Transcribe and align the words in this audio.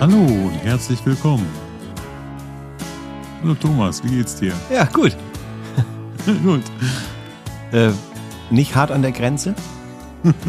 Hallo 0.00 0.16
und 0.18 0.52
herzlich 0.62 1.04
willkommen. 1.04 1.46
Hallo 3.42 3.54
Thomas, 3.54 4.02
wie 4.04 4.08
geht's 4.10 4.36
dir? 4.36 4.52
Ja, 4.72 4.84
gut. 4.84 5.16
Gut. 6.44 6.62
Äh, 7.72 7.90
nicht 8.50 8.74
hart 8.76 8.90
an 8.90 9.00
der 9.02 9.12
Grenze? 9.12 9.54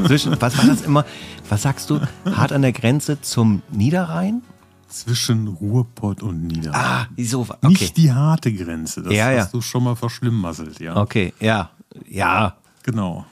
Zwischen, 0.05 0.35
was 0.41 0.57
war 0.57 0.65
das 0.65 0.81
immer? 0.81 1.05
Was 1.47 1.61
sagst 1.61 1.89
du? 1.89 2.01
Hart 2.25 2.51
an 2.51 2.63
der 2.63 2.73
Grenze 2.73 3.21
zum 3.21 3.61
Niederrhein? 3.71 4.41
Zwischen 4.89 5.47
Ruhrpott 5.47 6.21
und 6.23 6.47
Niederrhein. 6.47 6.81
Ah, 6.81 7.07
so. 7.17 7.41
Okay. 7.41 7.67
Nicht 7.67 7.95
die 7.97 8.11
harte 8.11 8.51
Grenze, 8.51 9.03
das 9.03 9.13
Ja, 9.13 9.31
ja. 9.31 9.41
hast 9.43 9.53
du 9.53 9.61
schon 9.61 9.83
mal 9.83 9.95
verschlimmmasselt, 9.95 10.79
ja. 10.79 10.97
Okay, 10.97 11.33
ja. 11.39 11.69
Ja. 12.07 12.57
Genau. 12.83 13.25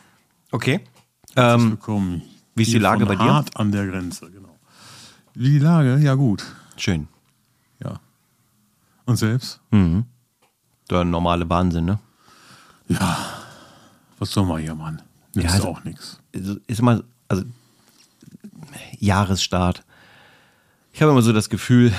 Okay. 0.52 0.82
Herzlich 1.36 1.64
Ähm, 1.66 1.72
willkommen. 1.72 2.22
wie 2.56 2.64
ist 2.64 2.72
die 2.72 2.78
Lage 2.80 3.06
bei 3.06 3.16
dir? 3.16 3.34
Hart 3.34 3.58
an 3.58 3.72
der 3.72 3.88
Grenze, 3.88 4.30
genau. 4.32 4.37
Wie 5.40 5.52
die 5.52 5.60
Lage? 5.60 5.98
Ja, 6.00 6.16
gut. 6.16 6.44
schön. 6.78 7.08
Ja. 7.84 8.00
Und 9.06 9.18
selbst? 9.18 9.60
Der 10.90 11.04
normale 11.04 11.48
Wahnsinn, 11.50 11.86
ne? 11.86 12.00
Ja. 12.88 13.18
Was 14.18 14.32
soll 14.32 14.46
man 14.46 14.60
hier, 14.62 14.74
Mann? 14.74 15.02
Nützt 15.36 15.48
Ja, 15.48 15.54
also- 15.54 15.68
auch 15.70 15.84
nichts. 15.84 16.20
Also, 16.34 16.58
Ist 16.66 16.80
immer, 16.80 17.04
also 17.28 17.44
Jahresstart. 19.00 19.84
Ich 20.94 21.02
habe 21.02 21.12
immer 21.12 21.22
so 21.22 21.32
das 21.34 21.50
Gefühl, 21.50 21.94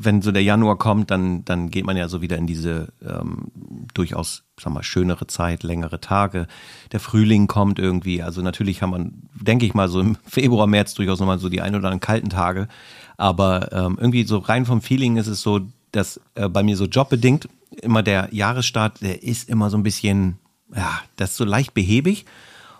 wenn 0.00 0.22
so 0.22 0.30
der 0.30 0.44
Januar 0.44 0.78
kommt, 0.78 1.10
dann, 1.10 1.44
dann 1.44 1.70
geht 1.70 1.84
man 1.84 1.96
ja 1.96 2.08
so 2.08 2.22
wieder 2.22 2.38
in 2.38 2.46
diese 2.46 2.92
ähm, 3.04 3.48
durchaus, 3.94 4.44
sag 4.58 4.72
mal, 4.72 4.84
schönere 4.84 5.26
Zeit, 5.26 5.64
längere 5.64 6.00
Tage. 6.00 6.46
Der 6.92 7.00
Frühling 7.00 7.48
kommt 7.48 7.80
irgendwie. 7.80 8.22
Also 8.22 8.40
natürlich 8.40 8.80
haben 8.80 8.90
man, 8.90 9.28
denke 9.34 9.66
ich 9.66 9.74
mal, 9.74 9.88
so 9.88 10.00
im 10.00 10.16
Februar, 10.24 10.68
März 10.68 10.94
durchaus 10.94 11.18
nochmal 11.18 11.40
so 11.40 11.48
die 11.48 11.60
ein 11.60 11.74
oder 11.74 11.88
anderen 11.88 12.00
kalten 12.00 12.30
Tage. 12.30 12.68
Aber 13.16 13.72
ähm, 13.72 13.98
irgendwie 14.00 14.24
so 14.24 14.38
rein 14.38 14.66
vom 14.66 14.82
Feeling 14.82 15.16
ist 15.16 15.26
es 15.26 15.42
so, 15.42 15.62
dass 15.90 16.20
äh, 16.36 16.48
bei 16.48 16.62
mir 16.62 16.76
so 16.76 16.84
jobbedingt 16.84 17.48
immer 17.82 18.04
der 18.04 18.28
Jahresstart, 18.30 19.02
der 19.02 19.24
ist 19.24 19.48
immer 19.48 19.68
so 19.68 19.76
ein 19.76 19.82
bisschen, 19.82 20.38
ja, 20.74 21.00
das 21.16 21.30
ist 21.30 21.36
so 21.38 21.44
leicht 21.44 21.74
behäbig. 21.74 22.24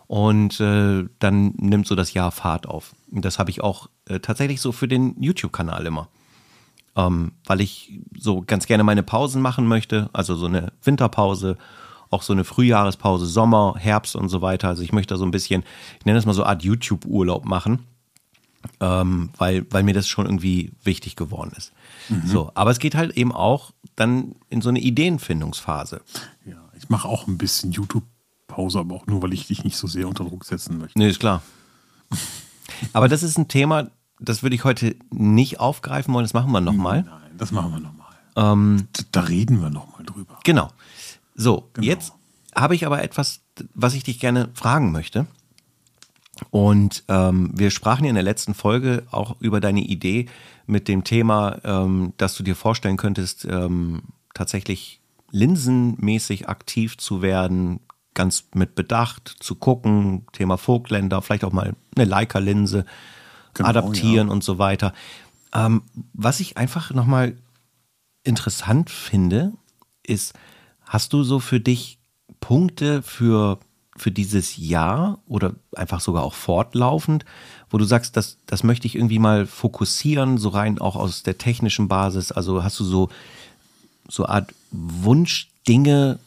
Und 0.07 0.61
äh, 0.61 1.05
dann 1.19 1.53
nimmt 1.57 1.89
so 1.89 1.97
das 1.97 2.15
Jahr 2.15 2.31
Fahrt 2.31 2.67
auf. 2.67 2.95
Und 3.11 3.25
das 3.25 3.41
habe 3.41 3.51
ich 3.51 3.61
auch 3.61 3.91
äh, 4.09 4.21
tatsächlich 4.21 4.61
so 4.61 4.71
für 4.71 4.89
den 4.89 5.21
YouTube-Kanal 5.21 5.85
immer. 5.85 6.09
Ähm, 6.99 7.33
weil 7.47 7.61
ich 7.61 8.01
so 8.19 8.43
ganz 8.47 8.67
gerne 8.67 8.85
meine 8.85 9.03
Pausen 9.03 9.41
machen 9.41 9.67
möchte. 9.67 10.11
Also 10.13 10.35
so 10.35 10.47
eine 10.47 10.73
Winterpause, 10.83 11.57
auch 12.11 12.23
so 12.23 12.33
eine 12.33 12.45
Frühjahrespause, 12.45 13.27
Sommer, 13.27 13.77
Herbst 13.79 14.17
und 14.17 14.29
so 14.29 14.43
weiter. 14.43 14.69
Also 14.69 14.83
ich 14.83 14.93
möchte 14.93 15.15
da 15.15 15.19
so 15.19 15.25
ein 15.25 15.31
bisschen, 15.31 15.63
ich 16.01 16.07
nenne 16.07 16.19
das 16.19 16.27
mal 16.27 16.35
so 16.35 16.43
eine 16.43 16.51
Art 16.51 16.63
YouTube-Urlaub 16.65 17.45
machen. 17.45 17.85
Ähm, 18.81 19.31
weil, 19.39 19.65
weil 19.71 19.85
mir 19.85 19.95
das 19.95 20.09
schon 20.09 20.27
irgendwie 20.27 20.73
wichtig 20.83 21.15
geworden 21.15 21.53
ist. 21.57 21.73
So, 22.27 22.51
aber 22.55 22.73
es 22.73 22.81
geht 22.81 22.97
halt 22.97 23.17
eben 23.17 23.33
auch 23.33 23.73
dann 23.95 24.35
in 24.49 24.63
so 24.63 24.69
eine 24.69 24.81
Ideenfindungsphase. 24.81 26.01
Ja, 26.45 26.57
ich 26.77 26.89
mache 26.89 27.09
auch 27.09 27.29
ein 27.29 27.39
bisschen 27.39 27.71
YouTube-Pause, 27.71 28.81
aber 28.81 28.97
auch 28.97 29.07
nur, 29.07 29.23
weil 29.23 29.33
ich 29.33 29.47
dich 29.47 29.63
nicht 29.63 29.77
so 29.77 29.87
sehr 29.87 30.09
unter 30.09 30.25
Druck 30.25 30.45
setzen 30.45 30.79
möchte. 30.79 30.99
Nee, 30.99 31.09
ist 31.09 31.21
klar. 31.21 31.43
Aber 32.93 33.09
das 33.09 33.23
ist 33.23 33.39
ein 33.39 33.49
Thema, 33.49 33.89
das 34.21 34.43
würde 34.43 34.57
ich 34.57 34.65
heute 34.65 34.97
nicht 35.11 35.61
aufgreifen 35.61 36.13
wollen. 36.15 36.25
Das 36.25 36.35
machen 36.35 36.51
wir 36.53 36.61
nochmal. 36.61 37.03
Nein, 37.03 37.37
das 37.39 37.53
machen 37.53 37.73
wir 37.73 37.81
nochmal. 37.81 38.07
Ähm, 38.37 38.89
Da- 39.13 39.21
reden 39.23 39.61
wir 39.61 39.71
nochmal 39.71 40.05
drüber. 40.05 40.39
genau. 40.45 40.69
So, 41.35 41.71
Genau. 41.75 41.87
jetzt 41.87 42.13
habe 42.55 42.75
ich 42.75 42.85
aber 42.87 43.03
etwas, 43.03 43.41
was 43.75 43.95
ich 43.95 44.03
dich 44.05 44.19
gerne 44.21 44.49
fragen 44.55 44.91
möchte. 44.93 45.27
Und 46.51 47.03
ähm, 47.09 47.51
wir 47.55 47.71
sprachen 47.71 48.05
ja 48.05 48.11
in 48.11 48.15
der 48.15 48.23
letzten 48.25 48.55
Folge 48.55 49.05
auch 49.11 49.37
über 49.41 49.61
deine 49.61 49.81
Idee 49.81 50.27
mit 50.67 50.87
dem 50.87 51.03
Thema, 51.03 51.59
ähm, 51.65 52.13
dass 52.17 52.37
du 52.37 52.43
dir 52.45 52.55
vorstellen 52.55 52.97
könntest, 52.97 53.45
ähm, 53.45 54.03
tatsächlich 54.35 55.01
linsenmäßig 55.31 56.49
aktiv 56.49 56.97
zu 56.97 57.23
werden, 57.23 57.81
ganz 58.15 58.45
mit 58.55 58.75
Bedacht 58.77 59.37
zu 59.41 59.57
gucken, 59.57 60.27
Thema 60.33 60.57
Vogtländer, 60.59 61.23
vielleicht 61.23 61.45
auch 61.45 61.53
mal 61.53 61.75
eine 61.97 62.05
Leica-Linse 62.05 62.85
Genau, 63.59 63.69
adaptieren 63.69 64.29
ja. 64.29 64.33
und 64.33 64.43
so 64.43 64.59
weiter. 64.59 64.95
Ähm, 65.53 65.83
was 66.13 66.41
ich 66.41 66.57
einfach 66.57 66.93
nochmal 66.93 67.37
interessant 68.23 68.91
finde, 68.91 69.53
ist, 70.03 70.35
hast 70.85 71.13
du 71.13 71.23
so 71.23 71.41
für 71.41 71.61
dich 71.61 71.99
Punkte 72.41 73.03
für, 73.03 73.59
für 73.97 74.11
dieses 74.11 74.57
Jahr 74.57 75.19
oder 75.27 75.55
einfach 75.75 76.01
sogar 76.01 76.23
auch 76.23 76.35
fortlaufend, 76.35 77.25
wo 77.71 77.79
du 77.79 77.85
sagst, 77.85 78.17
das, 78.17 78.39
das 78.47 78.63
möchte 78.63 78.87
ich 78.87 78.95
irgendwie 78.95 79.19
mal 79.19 79.47
fokussieren, 79.47 80.39
so 80.39 80.51
rein 80.51 80.79
auch 80.79 80.97
aus 80.97 81.23
der 81.23 81.39
technischen 81.39 81.89
Basis? 81.89 82.33
Also 82.33 82.63
hast 82.63 82.79
du 82.79 82.85
so, 82.85 83.09
so 84.09 84.27
Art 84.27 84.55
Wunschdinge, 84.71 86.19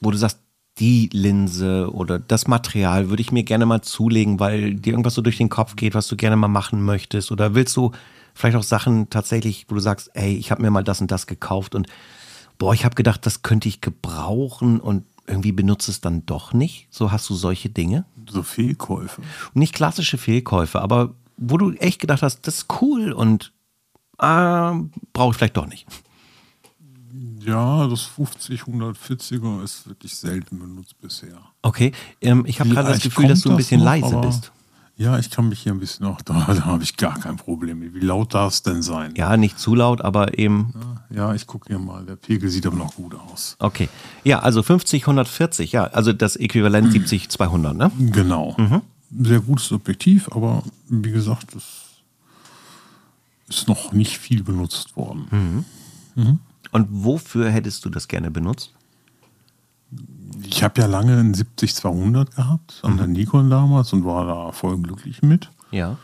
wo 0.00 0.10
du 0.10 0.18
sagst, 0.18 0.38
die 0.78 1.10
Linse 1.12 1.92
oder 1.92 2.18
das 2.18 2.46
Material 2.46 3.10
würde 3.10 3.20
ich 3.20 3.32
mir 3.32 3.42
gerne 3.42 3.66
mal 3.66 3.82
zulegen, 3.82 4.40
weil 4.40 4.74
dir 4.74 4.92
irgendwas 4.92 5.14
so 5.14 5.22
durch 5.22 5.36
den 5.36 5.50
Kopf 5.50 5.76
geht, 5.76 5.94
was 5.94 6.08
du 6.08 6.16
gerne 6.16 6.36
mal 6.36 6.48
machen 6.48 6.82
möchtest? 6.82 7.32
Oder 7.32 7.54
willst 7.54 7.76
du 7.76 7.92
vielleicht 8.34 8.56
auch 8.56 8.62
Sachen 8.62 9.10
tatsächlich, 9.10 9.66
wo 9.68 9.74
du 9.74 9.80
sagst, 9.80 10.10
ey, 10.14 10.34
ich 10.34 10.50
habe 10.50 10.62
mir 10.62 10.70
mal 10.70 10.84
das 10.84 11.00
und 11.00 11.10
das 11.10 11.26
gekauft 11.26 11.74
und 11.74 11.86
boah, 12.58 12.72
ich 12.72 12.84
habe 12.84 12.94
gedacht, 12.94 13.26
das 13.26 13.42
könnte 13.42 13.68
ich 13.68 13.80
gebrauchen 13.80 14.80
und 14.80 15.04
irgendwie 15.26 15.52
benutze 15.52 15.90
es 15.90 16.00
dann 16.00 16.24
doch 16.26 16.52
nicht? 16.52 16.88
So 16.90 17.12
hast 17.12 17.28
du 17.30 17.34
solche 17.34 17.68
Dinge? 17.68 18.04
So 18.28 18.42
Fehlkäufe. 18.42 19.22
Nicht 19.54 19.74
klassische 19.74 20.18
Fehlkäufe, 20.18 20.80
aber 20.80 21.14
wo 21.36 21.56
du 21.56 21.72
echt 21.72 22.00
gedacht 22.00 22.22
hast, 22.22 22.46
das 22.46 22.58
ist 22.58 22.66
cool 22.80 23.12
und 23.12 23.52
ah, 24.18 24.78
brauche 25.12 25.30
ich 25.32 25.36
vielleicht 25.36 25.56
doch 25.56 25.66
nicht. 25.66 25.86
Ja, 27.44 27.86
das 27.86 28.02
50, 28.02 28.62
140er 28.62 29.62
ist 29.62 29.88
wirklich 29.88 30.16
selten 30.16 30.58
benutzt 30.58 30.94
bisher. 31.00 31.38
Okay, 31.62 31.92
ähm, 32.20 32.44
ich 32.46 32.60
habe 32.60 32.70
gerade 32.70 32.88
das 32.88 33.02
Gefühl, 33.02 33.28
dass 33.28 33.40
du 33.42 33.50
ein 33.50 33.56
das 33.56 33.68
bisschen 33.68 33.80
noch, 33.80 33.86
leise 33.86 34.16
bist. 34.18 34.52
Ja, 34.96 35.18
ich 35.18 35.30
kann 35.30 35.48
mich 35.48 35.60
hier 35.60 35.72
ein 35.72 35.80
bisschen 35.80 36.04
auch, 36.06 36.20
da, 36.24 36.34
da 36.34 36.64
habe 36.66 36.82
ich 36.82 36.96
gar 36.96 37.18
kein 37.18 37.36
Problem. 37.36 37.94
Wie 37.94 38.00
laut 38.00 38.34
darf 38.34 38.52
es 38.52 38.62
denn 38.62 38.82
sein? 38.82 39.14
Ja, 39.16 39.36
nicht 39.36 39.58
zu 39.58 39.74
laut, 39.74 40.02
aber 40.02 40.38
eben 40.38 40.74
Ja, 41.08 41.34
ich 41.34 41.46
gucke 41.46 41.68
hier 41.68 41.78
mal. 41.78 42.04
Der 42.04 42.16
Pegel 42.16 42.50
sieht 42.50 42.66
aber 42.66 42.76
noch 42.76 42.94
gut 42.94 43.14
aus. 43.14 43.56
Okay. 43.58 43.88
Ja, 44.24 44.40
also 44.40 44.62
50, 44.62 45.02
140, 45.04 45.72
ja, 45.72 45.84
also 45.84 46.12
das 46.12 46.36
Äquivalent 46.36 46.92
70, 46.92 47.30
200, 47.30 47.74
ne? 47.74 47.90
Genau. 47.98 48.56
Sehr 49.10 49.40
gutes 49.40 49.72
Objektiv, 49.72 50.28
aber 50.32 50.62
wie 50.88 51.10
gesagt, 51.10 51.54
es 51.54 51.64
ist 53.48 53.68
noch 53.68 53.92
nicht 53.92 54.18
viel 54.18 54.42
benutzt 54.42 54.96
worden. 54.96 55.64
Und 56.72 56.88
wofür 56.90 57.50
hättest 57.50 57.84
du 57.84 57.90
das 57.90 58.08
gerne 58.08 58.30
benutzt? 58.30 58.72
Ich 60.42 60.62
habe 60.62 60.80
ja 60.80 60.86
lange 60.86 61.18
einen 61.18 61.34
70-200 61.34 62.36
gehabt, 62.36 62.80
an 62.82 62.96
der 62.96 63.06
Nikon 63.06 63.50
damals 63.50 63.92
und 63.92 64.04
war 64.04 64.26
da 64.26 64.52
voll 64.52 64.78
glücklich 64.78 65.22
mit. 65.22 65.50
Ja. 65.70 65.96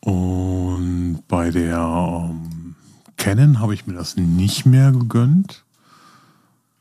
Und 0.00 1.22
bei 1.28 1.50
der 1.50 1.78
ähm, 1.78 2.74
Canon 3.16 3.60
habe 3.60 3.74
ich 3.74 3.86
mir 3.86 3.94
das 3.94 4.16
nicht 4.16 4.66
mehr 4.66 4.92
gegönnt, 4.92 5.64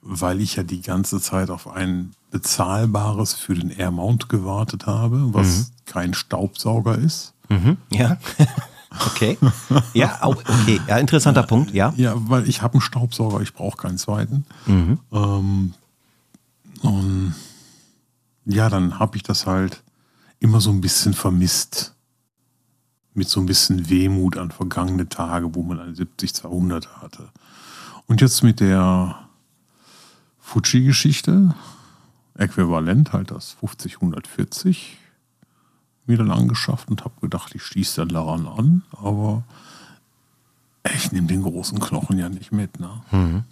weil 0.02 0.42
ich 0.42 0.56
ja 0.56 0.64
die 0.64 0.82
ganze 0.82 1.22
Zeit 1.22 1.50
auf 1.50 1.68
ein 1.68 2.12
bezahlbares 2.32 3.34
für 3.34 3.54
den 3.54 3.70
Air 3.70 3.92
Mount 3.92 4.28
gewartet 4.28 4.88
habe, 4.88 5.34
was 5.34 5.72
kein 5.86 6.14
Staubsauger 6.14 6.98
ist. 6.98 7.34
Mhm. 7.50 7.78
Ja. 7.92 8.18
okay. 9.06 9.38
Ja, 9.94 10.20
okay. 10.22 10.80
Ja, 10.88 10.98
interessanter 10.98 11.44
Punkt, 11.44 11.72
ja. 11.72 11.94
Ja, 11.98 12.14
weil 12.16 12.48
ich 12.48 12.62
habe 12.62 12.76
einen 12.76 12.82
Staubsauger, 12.82 13.42
ich 13.42 13.54
brauche 13.54 13.78
keinen 13.78 13.98
zweiten. 13.98 14.46
Ähm, 15.12 15.74
und 16.82 17.34
ja, 18.46 18.70
dann 18.70 19.00
habe 19.00 19.18
ich 19.18 19.24
das 19.24 19.46
halt 19.46 19.84
immer 20.40 20.60
so 20.62 20.72
ein 20.72 20.82
bisschen 20.82 21.14
vermisst. 21.14 21.96
Mit 23.16 23.30
so 23.30 23.40
ein 23.40 23.46
bisschen 23.46 23.90
Wehmut 23.90 24.38
an 24.38 24.50
vergangene 24.52 25.08
Tage, 25.08 25.54
wo 25.54 25.62
man 25.62 25.80
eine 25.80 25.94
70-200 25.94 26.88
hatte. 27.02 27.30
Und 28.08 28.22
jetzt 28.22 28.42
mit 28.44 28.60
der 28.60 29.16
Fuji-Geschichte, 30.40 31.54
äquivalent 32.36 33.14
halt 33.14 33.32
das 33.32 33.56
50-140, 33.62 34.78
mir 36.06 36.18
dann 36.18 36.32
angeschafft 36.32 36.90
und 36.90 37.04
habe 37.04 37.14
gedacht, 37.22 37.56
ich 37.56 37.64
schließe 37.64 38.02
dann 38.02 38.10
daran 38.10 38.48
an, 38.48 38.84
aber 38.92 39.44
ich 40.96 41.12
nehme 41.12 41.28
den 41.28 41.44
großen 41.44 41.80
Knochen 41.80 42.18
ja 42.20 42.30
nicht 42.30 42.52
mit. 42.52 42.80
Ne? 42.80 43.46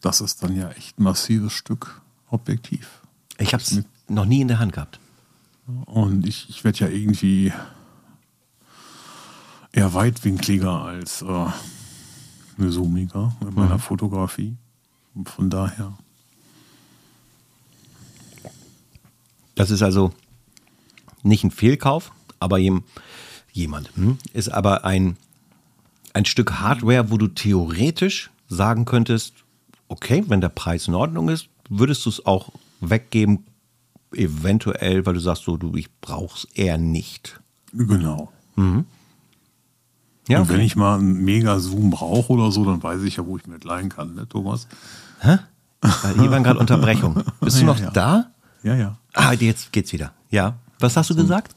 Das 0.00 0.20
ist 0.20 0.42
dann 0.42 0.54
ja 0.54 0.68
echt 0.70 0.98
ein 0.98 1.04
massives 1.04 1.52
Stück 1.52 2.02
Objektiv. 2.30 3.00
Ich 3.38 3.54
habe 3.54 3.62
es 3.62 3.82
noch 4.08 4.24
nie 4.24 4.40
in 4.40 4.48
der 4.48 4.58
Hand 4.58 4.72
gehabt. 4.72 4.98
Und 5.86 6.26
ich, 6.26 6.48
ich 6.50 6.64
werde 6.64 6.80
ja 6.80 6.88
irgendwie 6.88 7.52
eher 9.72 9.94
weitwinkliger 9.94 10.82
als 10.82 11.22
äh, 11.22 11.26
eine 12.58 12.70
zoomiger 12.70 13.34
in 13.40 13.54
meiner 13.54 13.78
Fotografie. 13.78 14.56
Und 15.14 15.28
von 15.28 15.48
daher. 15.48 15.96
Das 19.54 19.70
ist 19.70 19.82
also 19.82 20.12
nicht 21.24 21.44
ein 21.44 21.50
Fehlkauf, 21.50 22.12
aber 22.40 22.58
jem, 22.58 22.84
jemand, 23.52 23.90
hm, 23.96 24.18
ist 24.32 24.48
aber 24.50 24.84
ein, 24.84 25.16
ein 26.12 26.24
Stück 26.24 26.52
Hardware, 26.60 27.10
wo 27.10 27.18
du 27.18 27.28
theoretisch 27.28 28.30
sagen 28.48 28.84
könntest, 28.84 29.34
okay, 29.88 30.24
wenn 30.28 30.40
der 30.40 30.48
Preis 30.48 30.88
in 30.88 30.94
Ordnung 30.94 31.28
ist, 31.28 31.48
würdest 31.68 32.04
du 32.06 32.10
es 32.10 32.24
auch 32.26 32.50
weggeben, 32.80 33.44
eventuell, 34.12 35.04
weil 35.06 35.14
du 35.14 35.20
sagst, 35.20 35.44
so, 35.44 35.56
du, 35.56 35.74
ich 35.76 35.88
brauch's 36.00 36.46
eher 36.54 36.78
nicht. 36.78 37.40
Genau. 37.72 38.30
Ja, 40.28 40.40
Und 40.40 40.48
wenn 40.48 40.56
okay. 40.56 40.64
ich 40.64 40.76
mal 40.76 40.98
einen 40.98 41.24
Mega-Zoom 41.24 41.90
brauche 41.90 42.32
oder 42.32 42.50
so, 42.52 42.64
dann 42.64 42.82
weiß 42.82 43.02
ich 43.02 43.16
ja, 43.16 43.26
wo 43.26 43.36
ich 43.36 43.46
mir 43.46 43.58
leihen 43.62 43.88
kann, 43.88 44.14
ne, 44.14 44.28
Thomas? 44.28 44.68
Weil 45.20 46.14
Hier 46.18 46.30
waren 46.30 46.42
gerade 46.44 46.58
Unterbrechungen. 46.58 47.24
Bist 47.40 47.56
du 47.58 47.62
Ja, 47.62 47.66
noch 47.66 47.78
ja. 47.78 47.90
da? 47.90 48.30
Ja, 48.62 48.74
ja. 48.74 48.98
Ah, 49.12 49.32
jetzt 49.32 49.70
geht's 49.72 49.92
wieder. 49.92 50.12
Ja. 50.30 50.56
Was 50.80 50.96
hast 50.96 51.10
du 51.10 51.14
gesagt? 51.14 51.54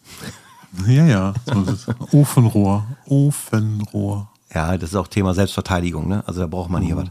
Ja, 0.86 1.06
ja. 1.06 1.34
Es. 1.68 1.88
Ofenrohr. 2.14 2.86
Ofenrohr. 3.06 4.30
Ja, 4.54 4.78
das 4.78 4.92
ist 4.92 4.96
auch 4.96 5.08
Thema 5.08 5.34
Selbstverteidigung, 5.34 6.08
ne? 6.08 6.24
Also 6.28 6.42
da 6.42 6.48
braucht 6.48 6.70
man 6.70 6.82
hier 6.84 6.98
was. 6.98 7.08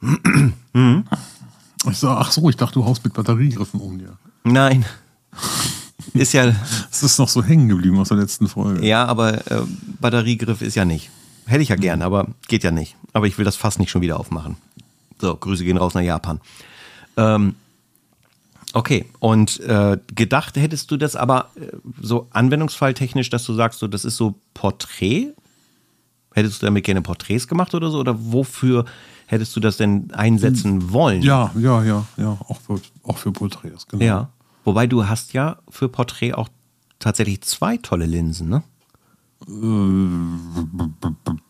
Ich 1.90 1.98
sag, 1.98 2.16
ach 2.16 2.30
so, 2.30 2.48
ich 2.48 2.56
dachte, 2.56 2.74
du 2.74 2.84
haust 2.84 3.02
mit 3.04 3.12
Batteriegriffen 3.12 3.80
um 3.80 3.98
dir. 3.98 4.16
Nein. 4.44 4.84
Ist 6.14 6.32
ja, 6.32 6.46
Das 6.90 7.02
ist 7.02 7.18
noch 7.18 7.28
so 7.28 7.42
hängen 7.42 7.68
geblieben 7.68 7.98
aus 7.98 8.08
der 8.08 8.18
letzten 8.18 8.46
Folge. 8.48 8.86
ja, 8.86 9.04
aber 9.04 9.50
äh, 9.50 9.62
Batteriegriff 10.00 10.62
ist 10.62 10.76
ja 10.76 10.84
nicht. 10.84 11.10
Hätte 11.46 11.62
ich 11.62 11.70
ja 11.70 11.76
gern, 11.76 12.02
aber 12.02 12.28
geht 12.46 12.62
ja 12.62 12.70
nicht. 12.70 12.94
Aber 13.12 13.26
ich 13.26 13.36
will 13.36 13.44
das 13.44 13.56
Fass 13.56 13.80
nicht 13.80 13.90
schon 13.90 14.00
wieder 14.02 14.20
aufmachen. 14.20 14.56
So, 15.20 15.34
Grüße 15.36 15.64
gehen 15.64 15.76
raus 15.76 15.94
nach 15.94 16.02
Japan. 16.02 16.40
Ähm, 17.16 17.56
okay, 18.72 19.06
und 19.18 19.60
äh, 19.60 19.98
gedacht 20.14 20.56
hättest 20.56 20.90
du 20.90 20.96
das 20.96 21.16
aber 21.16 21.50
äh, 21.56 21.68
so 22.00 22.28
anwendungsfalltechnisch, 22.30 23.30
dass 23.30 23.44
du 23.44 23.54
sagst, 23.54 23.80
so, 23.80 23.88
das 23.88 24.04
ist 24.04 24.16
so 24.16 24.34
Porträt? 24.54 25.32
Hättest 26.34 26.62
du 26.62 26.66
damit 26.66 26.84
gerne 26.84 27.02
Porträts 27.02 27.46
gemacht 27.46 27.74
oder 27.74 27.90
so? 27.90 27.98
Oder 27.98 28.16
wofür 28.18 28.86
hättest 29.26 29.54
du 29.54 29.60
das 29.60 29.76
denn 29.76 30.10
einsetzen 30.12 30.92
wollen? 30.92 31.22
Ja, 31.22 31.50
ja, 31.58 31.82
ja, 31.84 32.06
ja. 32.16 32.38
Auch 32.48 32.60
für, 32.60 32.80
auch 33.02 33.18
für 33.18 33.32
Porträts, 33.32 33.86
genau. 33.86 34.04
Ja. 34.04 34.28
Wobei 34.64 34.86
du 34.86 35.06
hast 35.06 35.32
ja 35.32 35.58
für 35.68 35.88
Porträt 35.88 36.34
auch 36.34 36.48
tatsächlich 36.98 37.42
zwei 37.42 37.76
tolle 37.76 38.06
Linsen, 38.06 38.48
ne? 38.48 38.62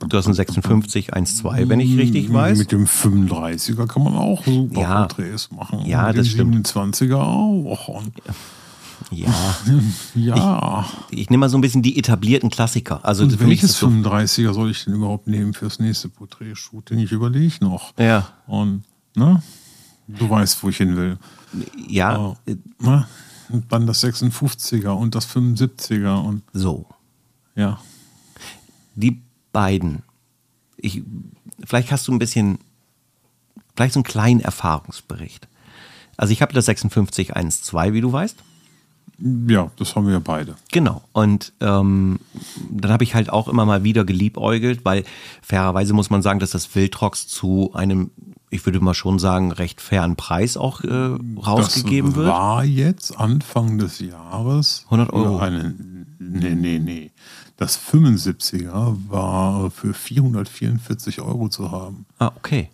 Du 0.08 0.16
hast 0.18 0.26
einen 0.26 0.34
56, 0.34 1.14
1,2, 1.14 1.68
wenn 1.68 1.80
ich 1.80 1.96
richtig 1.96 2.32
weiß. 2.32 2.58
Mit 2.58 2.72
dem 2.72 2.86
35er 2.86 3.86
kann 3.86 4.02
man 4.04 4.14
auch 4.14 4.44
super 4.44 4.80
Ja. 4.80 5.00
Porträts 5.06 5.50
machen. 5.50 5.80
Ja, 5.86 6.08
Mit 6.08 6.18
das 6.18 6.28
dem 6.34 6.52
stimmt. 6.52 6.66
27er 6.68 7.16
auch. 7.16 7.88
Und 7.88 8.12
Ja. 9.10 9.32
ja. 10.14 10.86
Ich 11.10 11.28
nehme 11.30 11.40
mal 11.42 11.48
so 11.48 11.58
ein 11.58 11.60
bisschen 11.60 11.82
die 11.82 11.98
etablierten 11.98 12.50
Klassiker. 12.50 13.00
Also 13.04 13.24
Und 13.24 13.38
welches 13.40 13.70
das 13.72 13.78
so, 13.80 13.88
35er 13.88 14.52
soll 14.52 14.70
ich 14.70 14.84
denn 14.84 14.94
überhaupt 14.94 15.26
nehmen 15.26 15.52
fürs 15.54 15.78
nächste 15.78 16.08
Porträtshooting? 16.08 16.98
Ich 16.98 17.12
überlege 17.12 17.56
noch. 17.64 17.92
Ja. 17.98 18.28
Und, 18.46 18.84
ne? 19.16 19.42
Du 20.08 20.28
weißt, 20.28 20.62
wo 20.62 20.68
ich 20.68 20.76
hin 20.78 20.96
will. 20.96 21.18
ja, 21.88 22.36
äh, 22.46 22.56
Ne? 22.80 23.06
Und 23.48 23.70
dann 23.70 23.86
das 23.86 24.02
56er 24.02 24.90
und 24.90 25.14
das 25.14 25.28
75er 25.28 26.16
und 26.24 26.42
so. 26.54 26.86
Ja. 27.54 27.80
Die 28.94 29.22
beiden. 29.52 30.02
Ich, 30.76 31.02
vielleicht 31.64 31.92
hast 31.92 32.08
du 32.08 32.12
ein 32.12 32.18
bisschen, 32.18 32.58
vielleicht 33.76 33.94
so 33.94 34.00
einen 34.00 34.04
kleinen 34.04 34.40
Erfahrungsbericht. 34.40 35.48
Also 36.16 36.32
ich 36.32 36.42
habe 36.42 36.52
das 36.52 36.66
56 36.66 37.36
1.2, 37.36 37.92
wie 37.92 38.00
du 38.00 38.12
weißt. 38.12 38.36
Ja, 39.48 39.70
das 39.76 39.94
haben 39.94 40.08
wir 40.08 40.18
beide. 40.20 40.56
Genau. 40.72 41.02
Und 41.12 41.52
ähm, 41.60 42.18
dann 42.70 42.90
habe 42.90 43.04
ich 43.04 43.14
halt 43.14 43.30
auch 43.30 43.46
immer 43.46 43.64
mal 43.64 43.84
wieder 43.84 44.04
geliebäugelt, 44.04 44.84
weil 44.84 45.04
fairerweise 45.42 45.92
muss 45.92 46.10
man 46.10 46.22
sagen, 46.22 46.40
dass 46.40 46.50
das 46.50 46.74
Wildrox 46.74 47.28
zu 47.28 47.72
einem, 47.74 48.10
ich 48.50 48.66
würde 48.66 48.80
mal 48.80 48.94
schon 48.94 49.20
sagen, 49.20 49.52
recht 49.52 49.80
fairen 49.80 50.16
Preis 50.16 50.56
auch 50.56 50.82
äh, 50.82 51.16
rausgegeben 51.38 52.10
das 52.10 52.16
wird. 52.16 52.28
war 52.28 52.64
jetzt 52.64 53.16
Anfang 53.16 53.78
des 53.78 54.00
Jahres. 54.00 54.82
100 54.86 55.12
Euro. 55.12 55.38
Eine, 55.38 55.74
nee, 56.18 56.54
nee, 56.54 56.78
nee. 56.80 57.10
Das 57.62 57.78
75er 57.78 58.96
war 59.08 59.70
für 59.70 59.94
444 59.94 61.20
Euro 61.20 61.48
zu 61.48 61.70
haben 61.70 62.06
Ah, 62.18 62.32
okay. 62.34 62.70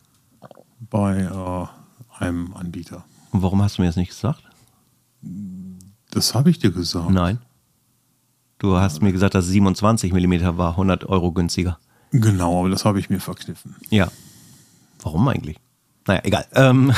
bei 0.88 1.18
äh, 1.24 2.22
einem 2.24 2.54
Anbieter. 2.54 3.04
Und 3.30 3.42
warum 3.42 3.60
hast 3.60 3.76
du 3.76 3.82
mir 3.82 3.88
das 3.88 3.96
nicht 3.96 4.08
gesagt? 4.08 4.42
Das 6.10 6.34
habe 6.34 6.48
ich 6.48 6.58
dir 6.58 6.70
gesagt. 6.70 7.10
Nein. 7.10 7.38
Du 8.56 8.76
hast 8.76 9.02
mir 9.02 9.12
gesagt, 9.12 9.34
dass 9.34 9.44
27 9.44 10.10
mm 10.10 10.56
war 10.56 10.70
100 10.70 11.04
Euro 11.04 11.32
günstiger. 11.32 11.78
Genau, 12.10 12.60
aber 12.60 12.70
das 12.70 12.86
habe 12.86 12.98
ich 12.98 13.10
mir 13.10 13.20
verkniffen. 13.20 13.76
Ja. 13.90 14.08
Warum 15.02 15.28
eigentlich? 15.28 15.58
Naja, 16.06 16.22
egal. 16.24 16.46
Ähm, 16.54 16.94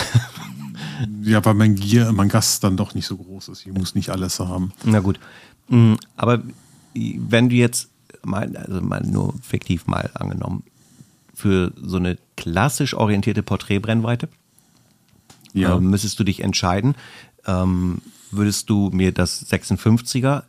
Ja, 1.23 1.45
weil 1.45 1.55
mein 1.55 1.75
Gier, 1.75 2.13
mein 2.13 2.29
Gast 2.29 2.63
dann 2.63 2.77
doch 2.77 2.95
nicht 2.95 3.07
so 3.07 3.17
groß 3.17 3.49
ist. 3.49 3.67
Ich 3.67 3.73
muss 3.73 3.97
nicht 3.97 4.11
alles 4.11 4.39
haben. 4.39 4.73
na 4.85 5.01
gut. 5.01 5.19
Mm, 5.69 5.95
Aber 6.17 6.41
wenn 6.95 7.49
du 7.49 7.57
jetzt 7.57 7.89
mal, 8.25 8.55
also 8.57 8.81
mal 8.81 9.03
nur 9.03 9.35
fiktiv 9.43 9.87
mal 9.87 10.11
angenommen, 10.15 10.63
für 11.35 11.73
so 11.81 11.97
eine 11.97 12.19
klassisch 12.37 12.95
orientierte 12.95 13.43
Porträtbrennweite, 13.43 14.29
Ja. 15.53 15.77
ähm, 15.77 15.91
müsstest 15.91 16.19
du 16.19 16.25
dich 16.25 16.41
entscheiden, 16.41 16.95
ähm, 17.47 18.03
würdest 18.31 18.69
du 18.71 18.91
mir 18.93 19.13
das 19.13 19.51
56er 19.51 20.43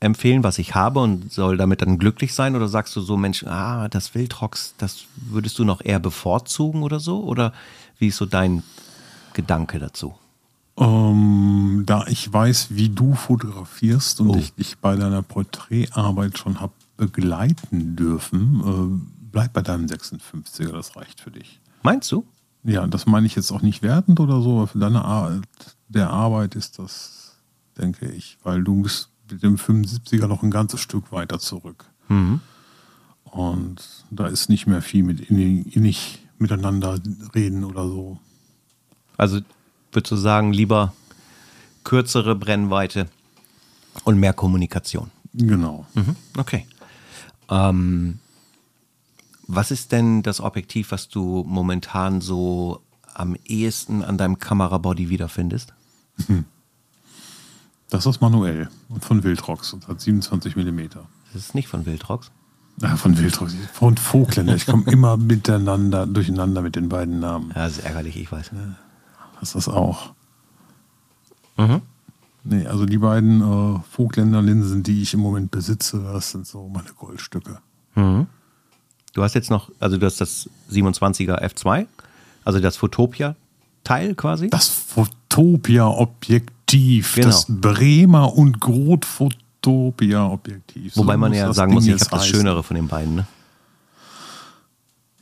empfehlen, 0.00 0.44
was 0.44 0.58
ich 0.58 0.74
habe 0.74 1.00
und 1.00 1.32
soll 1.32 1.56
damit 1.56 1.82
dann 1.82 1.98
glücklich 1.98 2.32
sein? 2.34 2.54
Oder 2.56 2.68
sagst 2.68 2.94
du 2.96 3.00
so, 3.00 3.16
Mensch, 3.16 3.44
ah, 3.44 3.88
das 3.88 4.14
Wildrox, 4.14 4.74
das 4.78 5.04
würdest 5.16 5.58
du 5.58 5.64
noch 5.64 5.84
eher 5.84 5.98
bevorzugen 5.98 6.82
oder 6.82 7.00
so? 7.00 7.22
Oder 7.24 7.52
wie 7.98 8.08
ist 8.08 8.16
so 8.16 8.26
dein 8.26 8.62
Gedanke 9.34 9.78
dazu? 9.78 10.14
Ähm, 10.78 11.82
da 11.86 12.06
ich 12.06 12.32
weiß, 12.32 12.68
wie 12.70 12.88
du 12.88 13.14
fotografierst 13.14 14.20
und 14.20 14.30
Oh. 14.30 14.36
ich 14.36 14.54
dich 14.54 14.78
bei 14.78 14.94
deiner 14.96 15.22
Porträtarbeit 15.22 16.38
schon 16.38 16.60
habe 16.60 16.72
begleiten 16.96 17.96
dürfen, 17.96 18.60
äh, 18.60 19.08
bleib 19.32 19.52
bei 19.52 19.62
deinem 19.62 19.86
56er, 19.86 20.72
das 20.72 20.96
reicht 20.96 21.20
für 21.20 21.30
dich. 21.30 21.60
Meinst 21.82 22.10
du? 22.12 22.24
Ja, 22.64 22.86
das 22.86 23.06
meine 23.06 23.26
ich 23.26 23.34
jetzt 23.36 23.50
auch 23.52 23.62
nicht 23.62 23.82
wertend 23.82 24.20
oder 24.20 24.40
so, 24.42 24.56
aber 24.58 24.66
für 24.66 24.78
deine 24.78 25.04
Art 25.04 25.44
der 25.88 26.10
Arbeit 26.10 26.54
ist 26.54 26.78
das, 26.78 27.36
denke 27.76 28.10
ich, 28.10 28.36
weil 28.42 28.62
du 28.62 28.82
bist 28.82 29.10
mit 29.30 29.42
dem 29.42 29.56
75er 29.56 30.26
noch 30.26 30.42
ein 30.42 30.50
ganzes 30.50 30.80
Stück 30.80 31.12
weiter 31.12 31.38
zurück. 31.38 31.84
Und 33.24 33.76
da 34.10 34.26
ist 34.26 34.48
nicht 34.48 34.66
mehr 34.66 34.82
viel 34.82 35.02
mit 35.04 35.20
innig, 35.20 35.76
innig 35.76 36.18
miteinander 36.38 36.98
reden 37.34 37.64
oder 37.64 37.86
so. 37.86 38.18
Also 39.16 39.40
würdest 39.92 40.12
du 40.12 40.16
sagen, 40.16 40.52
lieber 40.52 40.92
kürzere 41.84 42.34
Brennweite 42.34 43.08
und 44.04 44.18
mehr 44.18 44.32
Kommunikation? 44.32 45.10
Genau. 45.34 45.86
Mhm, 45.94 46.16
okay. 46.36 46.66
Ähm, 47.48 48.18
was 49.46 49.70
ist 49.70 49.92
denn 49.92 50.22
das 50.22 50.40
Objektiv, 50.40 50.90
was 50.92 51.08
du 51.08 51.44
momentan 51.46 52.20
so 52.20 52.82
am 53.14 53.36
ehesten 53.46 54.02
an 54.02 54.18
deinem 54.18 54.38
Kamerabody 54.38 55.08
wiederfindest? 55.08 55.72
Das 57.90 58.04
ist 58.04 58.20
manuell 58.20 58.68
und 58.90 59.02
von 59.02 59.24
Wildrox 59.24 59.72
und 59.72 59.88
hat 59.88 59.98
27 59.98 60.56
Millimeter. 60.56 61.06
Das 61.32 61.42
ist 61.42 61.54
nicht 61.54 61.68
von 61.68 61.86
Wildrox. 61.86 62.30
Ja, 62.82 62.96
von 62.96 63.16
Wildrox. 63.16 63.56
Von 63.72 63.96
Vogtländer. 63.96 64.54
Ich 64.54 64.66
komme 64.66 64.84
immer 64.92 65.16
miteinander, 65.16 66.06
durcheinander 66.06 66.60
mit 66.60 66.76
den 66.76 66.90
beiden 66.90 67.18
Namen. 67.18 67.50
Ja, 67.54 67.64
das 67.64 67.78
ist 67.78 67.84
ärgerlich, 67.84 68.16
ich 68.16 68.30
weiß. 68.30 68.50
Das 68.50 68.58
ist 69.42 69.54
das 69.54 69.68
auch. 69.68 70.12
Mhm. 71.56 71.82
Nee, 72.44 72.66
also 72.66 72.86
die 72.86 72.98
beiden 72.98 73.42
äh, 73.42 73.80
Vogtländer 73.90 74.40
Linsen, 74.40 74.82
die 74.82 75.02
ich 75.02 75.12
im 75.14 75.20
Moment 75.20 75.50
besitze, 75.50 76.00
das 76.12 76.30
sind 76.30 76.46
so 76.46 76.68
meine 76.68 76.92
Goldstücke. 76.96 77.58
Du 79.12 79.22
hast 79.22 79.34
jetzt 79.34 79.50
noch, 79.50 79.70
also 79.80 79.98
du 79.98 80.06
hast 80.06 80.20
das 80.20 80.48
27er 80.70 81.42
F2, 81.42 81.86
also 82.44 82.60
das 82.60 82.76
Photopia-Teil 82.76 84.14
quasi. 84.14 84.50
Das 84.50 84.68
Photopia-Objektiv. 84.68 87.16
Genau. 87.16 87.26
Das 87.26 87.46
Bremer 87.48 88.32
und 88.34 88.60
Groth 88.60 89.04
Photopia-Objektiv. 89.04 90.94
So 90.94 91.00
Wobei 91.00 91.16
man 91.16 91.32
muss 91.32 91.38
ja 91.38 91.52
sagen 91.52 91.72
Ding 91.72 91.74
muss, 91.74 91.86
ich 91.86 91.92
habe 91.94 91.98
das 91.98 92.12
heißen. 92.12 92.36
Schönere 92.36 92.62
von 92.62 92.76
den 92.76 92.86
beiden. 92.86 93.16
Ne? 93.16 93.26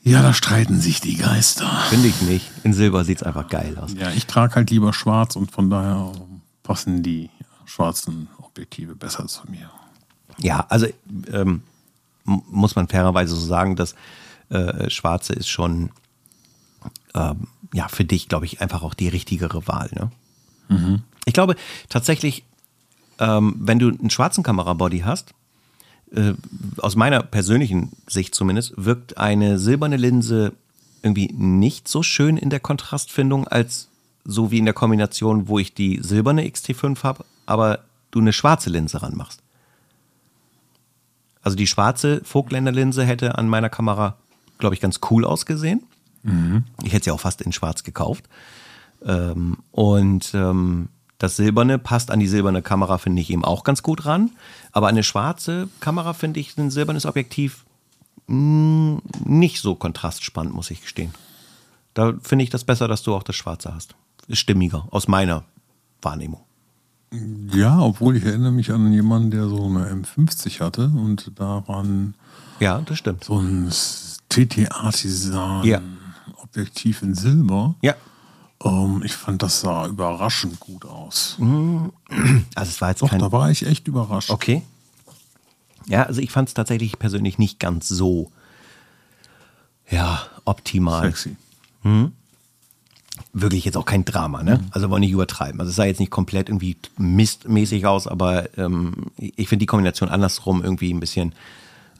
Ja, 0.06 0.22
da 0.22 0.32
streiten 0.32 0.80
sich 0.80 1.00
die 1.00 1.16
Geister. 1.16 1.68
Finde 1.88 2.06
ich 2.06 2.22
nicht. 2.22 2.48
In 2.62 2.72
Silber 2.72 3.04
sieht 3.04 3.18
es 3.18 3.22
einfach 3.24 3.48
geil 3.48 3.76
aus. 3.76 3.92
Ja, 3.94 4.12
ich 4.12 4.26
trage 4.26 4.54
halt 4.54 4.70
lieber 4.70 4.92
schwarz 4.92 5.34
und 5.34 5.50
von 5.50 5.68
daher 5.68 6.12
passen 6.62 7.02
die 7.02 7.28
schwarzen 7.64 8.28
Objektive 8.40 8.94
besser 8.94 9.26
zu 9.26 9.50
mir. 9.50 9.68
Ja, 10.38 10.64
also 10.68 10.86
ähm, 11.32 11.62
muss 12.24 12.76
man 12.76 12.86
fairerweise 12.86 13.34
so 13.34 13.44
sagen, 13.44 13.74
dass 13.74 13.96
äh, 14.48 14.88
Schwarze 14.90 15.32
ist 15.32 15.48
schon 15.48 15.90
ähm, 17.14 17.48
ja 17.72 17.88
für 17.88 18.04
dich, 18.04 18.28
glaube 18.28 18.46
ich, 18.46 18.60
einfach 18.60 18.84
auch 18.84 18.94
die 18.94 19.08
richtigere 19.08 19.66
Wahl. 19.66 19.90
Ne? 19.92 21.02
Ich 21.24 21.34
glaube 21.34 21.56
tatsächlich, 21.88 22.44
ähm, 23.18 23.56
wenn 23.58 23.80
du 23.80 23.88
einen 23.88 24.10
schwarzen 24.10 24.44
Kamerabody 24.44 25.00
hast, 25.00 25.34
äh, 26.12 26.34
aus 26.78 26.96
meiner 26.96 27.22
persönlichen 27.22 27.92
Sicht 28.06 28.34
zumindest, 28.34 28.74
wirkt 28.76 29.18
eine 29.18 29.58
silberne 29.58 29.96
Linse 29.96 30.52
irgendwie 31.02 31.32
nicht 31.32 31.88
so 31.88 32.02
schön 32.02 32.36
in 32.36 32.50
der 32.50 32.60
Kontrastfindung 32.60 33.46
als 33.46 33.88
so 34.24 34.50
wie 34.50 34.58
in 34.58 34.64
der 34.64 34.74
Kombination, 34.74 35.48
wo 35.48 35.58
ich 35.58 35.72
die 35.72 36.00
silberne 36.02 36.42
XT5 36.42 37.02
habe, 37.04 37.24
aber 37.46 37.80
du 38.10 38.20
eine 38.20 38.32
schwarze 38.32 38.70
Linse 38.70 39.02
ranmachst. 39.02 39.40
Also 41.42 41.56
die 41.56 41.68
schwarze 41.68 42.22
Vogtländer 42.24 42.72
Linse 42.72 43.04
hätte 43.04 43.38
an 43.38 43.48
meiner 43.48 43.68
Kamera, 43.68 44.16
glaube 44.58 44.74
ich, 44.74 44.80
ganz 44.80 44.98
cool 45.10 45.24
ausgesehen. 45.24 45.84
Mhm. 46.24 46.64
Ich 46.82 46.92
hätte 46.92 47.04
sie 47.04 47.10
auch 47.12 47.20
fast 47.20 47.40
in 47.40 47.52
schwarz 47.52 47.84
gekauft. 47.84 48.24
Ähm, 49.04 49.58
und 49.70 50.32
ähm, 50.34 50.88
das 51.18 51.36
Silberne 51.36 51.78
passt 51.78 52.10
an 52.10 52.20
die 52.20 52.28
silberne 52.28 52.62
Kamera, 52.62 52.98
finde 52.98 53.22
ich 53.22 53.30
eben 53.30 53.44
auch 53.44 53.64
ganz 53.64 53.82
gut 53.82 54.04
ran. 54.04 54.30
Aber 54.72 54.88
eine 54.88 55.02
schwarze 55.02 55.68
Kamera 55.80 56.12
finde 56.12 56.40
ich 56.40 56.56
ein 56.58 56.70
silbernes 56.70 57.06
Objektiv 57.06 57.64
mh, 58.26 58.36
mm, 58.36 59.02
nicht 59.24 59.60
so 59.60 59.74
kontrastspannend, 59.74 60.54
muss 60.54 60.70
ich 60.70 60.82
gestehen. 60.82 61.12
Da 61.94 62.14
finde 62.22 62.44
ich 62.44 62.50
das 62.50 62.64
besser, 62.64 62.88
dass 62.88 63.02
du 63.02 63.14
auch 63.14 63.22
das 63.22 63.36
Schwarze 63.36 63.74
hast. 63.74 63.94
Ist 64.28 64.40
stimmiger, 64.40 64.86
aus 64.90 65.08
meiner 65.08 65.44
Wahrnehmung. 66.02 66.40
Ja, 67.54 67.80
obwohl 67.80 68.16
ich 68.16 68.24
erinnere 68.24 68.52
mich 68.52 68.72
an 68.72 68.92
jemanden, 68.92 69.30
der 69.30 69.48
so 69.48 69.64
eine 69.64 69.88
M50 69.90 70.60
hatte 70.60 70.90
und 70.94 71.32
daran 71.36 72.14
ja, 72.58 72.80
das 72.80 72.98
stimmt. 72.98 73.24
so 73.24 73.38
ein 73.38 73.70
TT 74.28 74.70
Artisan 74.70 75.64
ja. 75.64 75.80
Objektiv 76.42 77.02
in 77.02 77.14
Silber. 77.14 77.76
Ja. 77.80 77.94
Ähm, 78.64 79.02
ich 79.04 79.12
fand, 79.12 79.42
das 79.42 79.60
sah 79.60 79.86
überraschend 79.86 80.60
gut 80.60 80.84
aus. 80.84 81.36
Also 82.54 82.70
es 82.70 82.80
war 82.80 82.90
jetzt 82.90 83.02
Doch, 83.02 83.10
kein... 83.10 83.18
da 83.18 83.32
war 83.32 83.50
ich 83.50 83.66
echt 83.66 83.86
überrascht. 83.86 84.30
Okay. 84.30 84.62
Ja, 85.86 86.04
also 86.04 86.20
ich 86.20 86.30
fand 86.30 86.48
es 86.48 86.54
tatsächlich 86.54 86.98
persönlich 86.98 87.38
nicht 87.38 87.60
ganz 87.60 87.88
so, 87.88 88.30
ja, 89.90 90.22
optimal. 90.44 91.02
Sexy. 91.02 91.36
Hm? 91.82 92.12
Wirklich 93.32 93.64
jetzt 93.64 93.76
auch 93.76 93.84
kein 93.84 94.04
Drama, 94.04 94.42
ne? 94.42 94.58
Mhm. 94.58 94.66
Also 94.70 94.90
wollen 94.90 95.00
nicht 95.00 95.12
übertreiben. 95.12 95.60
Also 95.60 95.70
es 95.70 95.76
sah 95.76 95.84
jetzt 95.84 96.00
nicht 96.00 96.10
komplett 96.10 96.48
irgendwie 96.48 96.76
mistmäßig 96.96 97.86
aus, 97.86 98.06
aber 98.06 98.56
ähm, 98.58 99.06
ich 99.18 99.48
finde 99.48 99.62
die 99.62 99.66
Kombination 99.66 100.08
andersrum 100.08 100.62
irgendwie 100.62 100.92
ein 100.92 101.00
bisschen 101.00 101.34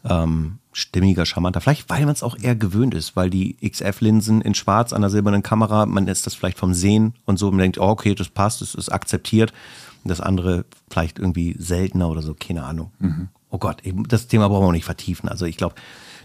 ähm, 0.04 0.58
stimmiger, 0.76 1.24
charmanter. 1.24 1.62
Vielleicht, 1.62 1.88
weil 1.88 2.04
man 2.04 2.12
es 2.12 2.22
auch 2.22 2.36
eher 2.38 2.54
gewöhnt 2.54 2.92
ist, 2.92 3.16
weil 3.16 3.30
die 3.30 3.56
XF-Linsen 3.66 4.42
in 4.42 4.54
schwarz 4.54 4.92
an 4.92 5.00
der 5.00 5.08
silbernen 5.08 5.42
Kamera, 5.42 5.86
man 5.86 6.06
ist 6.06 6.26
das 6.26 6.34
vielleicht 6.34 6.58
vom 6.58 6.74
Sehen 6.74 7.14
und 7.24 7.38
so, 7.38 7.50
man 7.50 7.60
denkt, 7.60 7.78
oh, 7.78 7.88
okay, 7.88 8.14
das 8.14 8.28
passt, 8.28 8.60
das 8.60 8.74
ist 8.74 8.90
akzeptiert. 8.90 9.54
Und 10.04 10.10
das 10.10 10.20
andere 10.20 10.66
vielleicht 10.90 11.18
irgendwie 11.18 11.56
seltener 11.58 12.10
oder 12.10 12.20
so, 12.20 12.34
keine 12.38 12.64
Ahnung. 12.64 12.92
Mhm. 12.98 13.28
Oh 13.48 13.56
Gott, 13.56 13.82
das 14.08 14.26
Thema 14.26 14.48
brauchen 14.48 14.64
wir 14.64 14.68
auch 14.68 14.72
nicht 14.72 14.84
vertiefen. 14.84 15.30
Also 15.30 15.46
ich 15.46 15.56
glaube, 15.56 15.76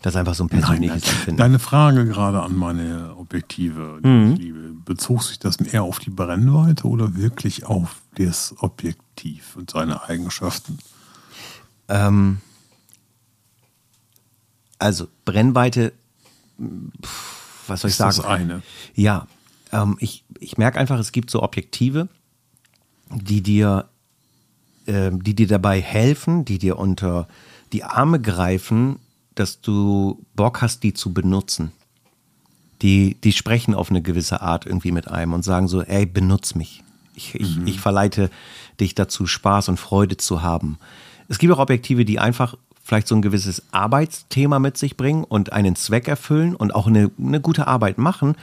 das 0.02 0.16
ist 0.16 0.20
einfach 0.20 0.34
so 0.34 0.44
ein 0.44 0.50
persönliches 0.50 1.10
Empfinden. 1.10 1.38
Deine 1.38 1.60
Frage 1.60 2.06
gerade 2.06 2.42
an 2.42 2.56
meine 2.58 3.16
Objektive, 3.16 4.00
mhm. 4.04 4.36
Liebe, 4.36 4.74
bezog 4.84 5.24
sich 5.24 5.40
das 5.40 5.62
eher 5.62 5.84
auf 5.84 6.00
die 6.00 6.10
Brennweite 6.10 6.88
oder 6.88 7.16
wirklich 7.16 7.66
auf 7.66 8.02
das 8.16 8.54
Objektiv 8.60 9.56
und 9.56 9.72
seine 9.72 10.04
Eigenschaften? 10.10 10.78
Ähm, 11.88 12.40
also 14.82 15.08
Brennweite, 15.26 15.94
was 17.68 17.82
soll 17.82 17.90
ich 17.90 17.94
ist 17.94 17.98
sagen? 17.98 18.18
Das 18.18 18.26
eine. 18.26 18.62
Ja, 18.96 19.28
ähm, 19.72 19.98
ich, 20.00 20.24
ich 20.40 20.58
merke 20.58 20.80
einfach, 20.80 21.00
es 21.00 21.12
gibt 21.12 21.30
so 21.30 21.44
Objektive, 21.44 22.10
die 23.10 23.42
dir, 23.42 23.90
äh, 24.88 25.12
die 25.14 25.36
dir 25.36 25.48
dabei 25.48 25.82
helfen, 25.82 26.46
die 26.46 26.58
dir 26.58 26.78
unter 26.78 27.28
die 27.72 27.84
Arme 27.84 28.20
greifen, 28.20 29.00
dass 29.36 29.62
du 29.62 30.26
Bock 30.36 30.62
hast, 30.62 30.84
die 30.84 30.94
zu 30.94 31.14
benutzen. 31.14 31.72
Die, 32.82 33.16
die 33.22 33.32
sprechen 33.32 33.76
auf 33.76 33.92
eine 33.92 34.02
gewisse 34.02 34.42
Art 34.42 34.66
irgendwie 34.66 34.92
mit 34.92 35.08
einem 35.08 35.34
und 35.34 35.44
sagen 35.44 35.68
so, 35.68 35.84
ey, 35.84 36.06
benutz 36.06 36.56
mich. 36.56 36.84
Ich, 37.14 37.36
ich, 37.36 37.58
mhm. 37.58 37.68
ich 37.68 37.80
verleite 37.80 38.32
dich 38.80 38.96
dazu, 38.96 39.28
Spaß 39.28 39.70
und 39.70 39.78
Freude 39.80 40.18
zu 40.18 40.42
haben. 40.42 40.80
Es 41.28 41.38
gibt 41.38 41.54
auch 41.54 41.60
Objektive, 41.60 42.04
die 42.04 42.20
einfach 42.20 42.58
vielleicht 42.92 43.08
so 43.08 43.16
ein 43.16 43.22
gewisses 43.22 43.64
Arbeitsthema 43.72 44.60
mit 44.60 44.78
sich 44.78 44.98
bringen 44.98 45.24
und 45.24 45.54
einen 45.54 45.78
Zweck 45.78 46.10
erfüllen 46.10 46.56
und 46.56 46.76
auch 46.76 46.88
eine, 46.88 47.10
eine 47.18 47.40
gute 47.40 47.66
Arbeit 47.66 47.98
machen, 47.98 48.36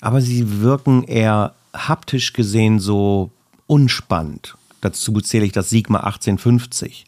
aber 0.00 0.22
sie 0.22 0.62
wirken 0.62 1.04
eher 1.04 1.52
haptisch 1.74 2.32
gesehen 2.32 2.80
so 2.80 3.30
unspannend. 3.66 4.56
Dazu 4.80 5.20
zähle 5.20 5.44
ich 5.44 5.52
das 5.52 5.68
Sigma 5.68 5.98
1850. 5.98 7.04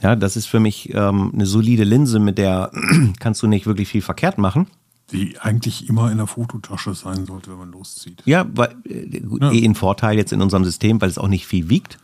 Ja, 0.00 0.16
das 0.16 0.38
ist 0.38 0.46
für 0.46 0.60
mich 0.60 0.94
ähm, 0.94 1.30
eine 1.34 1.44
solide 1.44 1.84
Linse, 1.84 2.18
mit 2.20 2.38
der 2.38 2.70
kannst 3.20 3.42
du 3.42 3.46
nicht 3.46 3.66
wirklich 3.66 3.88
viel 3.88 4.00
verkehrt 4.00 4.38
machen. 4.38 4.66
Die 5.12 5.38
eigentlich 5.40 5.90
immer 5.90 6.10
in 6.10 6.16
der 6.16 6.26
Fototasche 6.26 6.94
sein 6.94 7.26
sollte, 7.26 7.50
wenn 7.50 7.58
man 7.58 7.70
loszieht. 7.70 8.22
Ja, 8.24 8.46
weil, 8.54 8.74
äh, 8.88 9.20
ja. 9.40 9.52
eh 9.52 9.62
ein 9.62 9.74
Vorteil 9.74 10.16
jetzt 10.16 10.32
in 10.32 10.40
unserem 10.40 10.64
System, 10.64 11.02
weil 11.02 11.10
es 11.10 11.18
auch 11.18 11.28
nicht 11.28 11.46
viel 11.46 11.68
wiegt. 11.68 11.98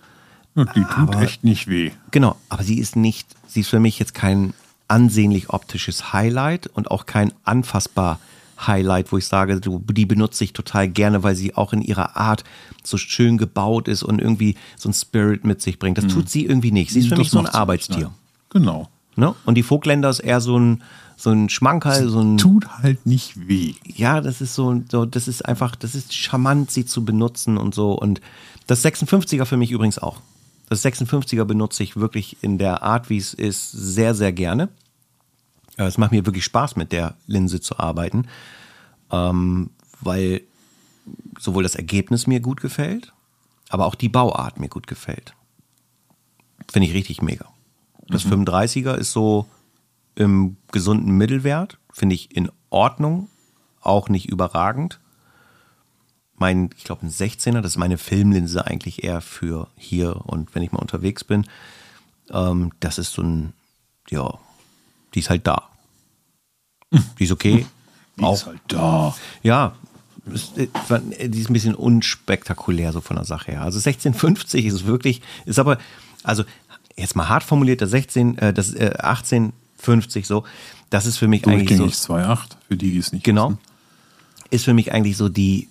Die 0.57 0.65
tut 0.65 0.99
aber, 0.99 1.23
echt 1.23 1.45
nicht 1.45 1.69
weh. 1.69 1.93
Genau, 2.11 2.37
aber 2.49 2.63
sie 2.63 2.79
ist 2.79 2.97
nicht, 2.97 3.29
sie 3.47 3.61
ist 3.61 3.69
für 3.69 3.81
mich 3.81 3.99
jetzt 3.99 4.15
kein 4.15 4.53
ansehnlich 4.89 5.51
optisches 5.51 6.13
Highlight 6.13 6.67
und 6.67 6.91
auch 6.91 7.07
kein 7.07 7.33
anfassbar 7.45 8.19
Highlight, 8.67 9.13
wo 9.13 9.19
ich 9.19 9.27
sage, 9.27 9.61
du, 9.61 9.79
die 9.79 10.07
benutze 10.07 10.45
ich 10.45 10.53
total 10.53 10.89
gerne, 10.89 11.23
weil 11.23 11.35
sie 11.35 11.55
auch 11.55 11.73
in 11.73 11.81
ihrer 11.83 12.17
Art 12.17 12.45
so 12.83 12.97
schön 12.97 13.39
gebaut 13.39 13.89
ist 13.89 14.03
und 14.03 14.21
irgendwie 14.21 14.57
so 14.77 14.89
ein 14.89 14.93
Spirit 14.93 15.45
mit 15.45 15.63
sich 15.63 15.79
bringt. 15.79 15.97
Das 15.97 16.05
mhm. 16.05 16.11
tut 16.11 16.29
sie 16.29 16.45
irgendwie 16.45 16.73
nicht. 16.73 16.91
Sie 16.91 17.01
ist 17.01 17.07
für 17.07 17.11
das 17.11 17.19
mich 17.21 17.31
so 17.31 17.39
ein 17.39 17.47
Arbeitstier. 17.47 18.11
Genau. 18.51 18.89
Ne? 19.17 19.35
Und 19.45 19.55
die 19.55 19.63
Vogtländer 19.63 20.11
ist 20.11 20.21
eher 20.21 20.41
so 20.41 20.59
ein, 20.59 20.83
so 21.17 21.31
ein 21.31 21.49
Schmankerl, 21.49 22.09
so 22.09 22.21
ein. 22.21 22.39
Tut 22.39 22.69
halt 22.83 23.07
nicht 23.07 23.49
weh. 23.49 23.75
Ja, 23.85 24.21
das 24.21 24.41
ist 24.41 24.55
so, 24.55 24.83
so, 24.91 25.05
das 25.05 25.29
ist 25.29 25.47
einfach, 25.47 25.77
das 25.77 25.95
ist 25.95 26.15
charmant, 26.15 26.71
sie 26.71 26.85
zu 26.85 27.05
benutzen 27.05 27.57
und 27.57 27.75
so. 27.75 27.93
Und 27.93 28.21
das 28.67 28.85
56er 28.85 29.45
für 29.45 29.57
mich 29.57 29.71
übrigens 29.71 29.99
auch. 29.99 30.21
Das 30.71 30.85
56er 30.85 31.45
benutze 31.45 31.83
ich 31.83 31.97
wirklich 31.97 32.37
in 32.43 32.57
der 32.57 32.85
Art, 32.85 33.11
wie 33.11 33.19
es 33.19 33.35
ist, 33.35 33.73
sehr, 33.73 34.15
sehr 34.15 34.33
gerne. 34.33 34.69
Es 35.77 35.99
macht 35.99 36.13
mir 36.13 36.25
wirklich 36.25 36.45
Spaß, 36.45 36.77
mit 36.77 36.93
der 36.93 37.17
Linse 37.27 37.61
zu 37.61 37.81
arbeiten, 37.81 38.29
ähm, 39.11 39.71
weil 40.01 40.43
sowohl 41.41 41.65
das 41.65 41.75
Ergebnis 41.75 42.29
mir 42.29 42.39
gut 42.39 42.61
gefällt, 42.61 43.13
aber 43.69 43.85
auch 43.85 43.97
die 43.97 44.09
Bauart 44.09 44.61
mir 44.61 44.69
gut 44.69 44.87
gefällt. 44.87 45.35
Finde 46.71 46.87
ich 46.87 46.95
richtig 46.95 47.21
mega. 47.21 47.47
Das 48.07 48.25
mhm. 48.25 48.45
35er 48.45 48.95
ist 48.95 49.11
so 49.11 49.47
im 50.15 50.57
gesunden 50.71 51.17
Mittelwert, 51.17 51.79
finde 51.93 52.15
ich 52.15 52.37
in 52.37 52.49
Ordnung, 52.69 53.29
auch 53.81 54.09
nicht 54.09 54.29
überragend 54.31 55.01
mein, 56.41 56.71
ich 56.77 56.85
glaube, 56.85 57.07
ein 57.07 57.11
16er, 57.11 57.61
das 57.61 57.73
ist 57.73 57.77
meine 57.77 57.99
Filmlinse 57.99 58.67
eigentlich 58.67 59.05
eher 59.05 59.21
für 59.21 59.69
hier 59.77 60.27
und 60.27 60.55
wenn 60.55 60.63
ich 60.63 60.73
mal 60.73 60.81
unterwegs 60.81 61.23
bin. 61.25 61.47
Ähm, 62.31 62.73
das 62.81 62.99
ist 62.99 63.13
so 63.13 63.23
ein, 63.23 63.53
ja, 64.09 64.39
die 65.15 65.21
ist 65.21 65.31
halt 65.31 65.47
da. 65.47 65.69
Die 67.19 67.25
ist 67.25 67.33
okay. 67.33 67.67
Die 68.19 68.23
auch, 68.23 68.35
ist 68.35 68.47
halt 68.47 68.61
da. 68.69 69.15
Ja, 69.43 69.75
äh, 70.57 71.29
die 71.29 71.41
ist 71.41 71.51
ein 71.51 71.55
bisschen 71.55 71.75
unspektakulär 71.75 72.93
so 72.93 73.01
von 73.01 73.17
der 73.17 73.25
Sache 73.25 73.53
her. 73.53 73.63
Also 73.63 73.79
1650 73.79 74.67
ist 74.67 74.87
wirklich, 74.87 75.23
ist 75.45 75.59
aber, 75.59 75.79
also 76.23 76.45
jetzt 76.97 77.17
mal 77.17 77.29
hart 77.29 77.43
formuliert, 77.43 77.81
das 77.81 77.91
16, 77.91 78.39
äh, 78.39 78.53
das 78.53 78.75
äh, 78.75 78.95
1850 78.99 80.27
so, 80.27 80.45
das 80.91 81.07
ist 81.07 81.19
für 81.19 81.29
mich 81.29 81.47
eigentlich 81.47 81.77
so. 81.79 81.85
2,8 81.85 82.39
für 82.69 82.77
die, 82.77 82.93
die 82.93 82.99
es 82.99 83.13
nicht 83.13 83.25
Genau. 83.25 83.51
Wissen. 83.51 83.59
Ist 84.51 84.65
für 84.65 84.75
mich 84.75 84.93
eigentlich 84.93 85.17
so 85.17 85.29
die 85.29 85.69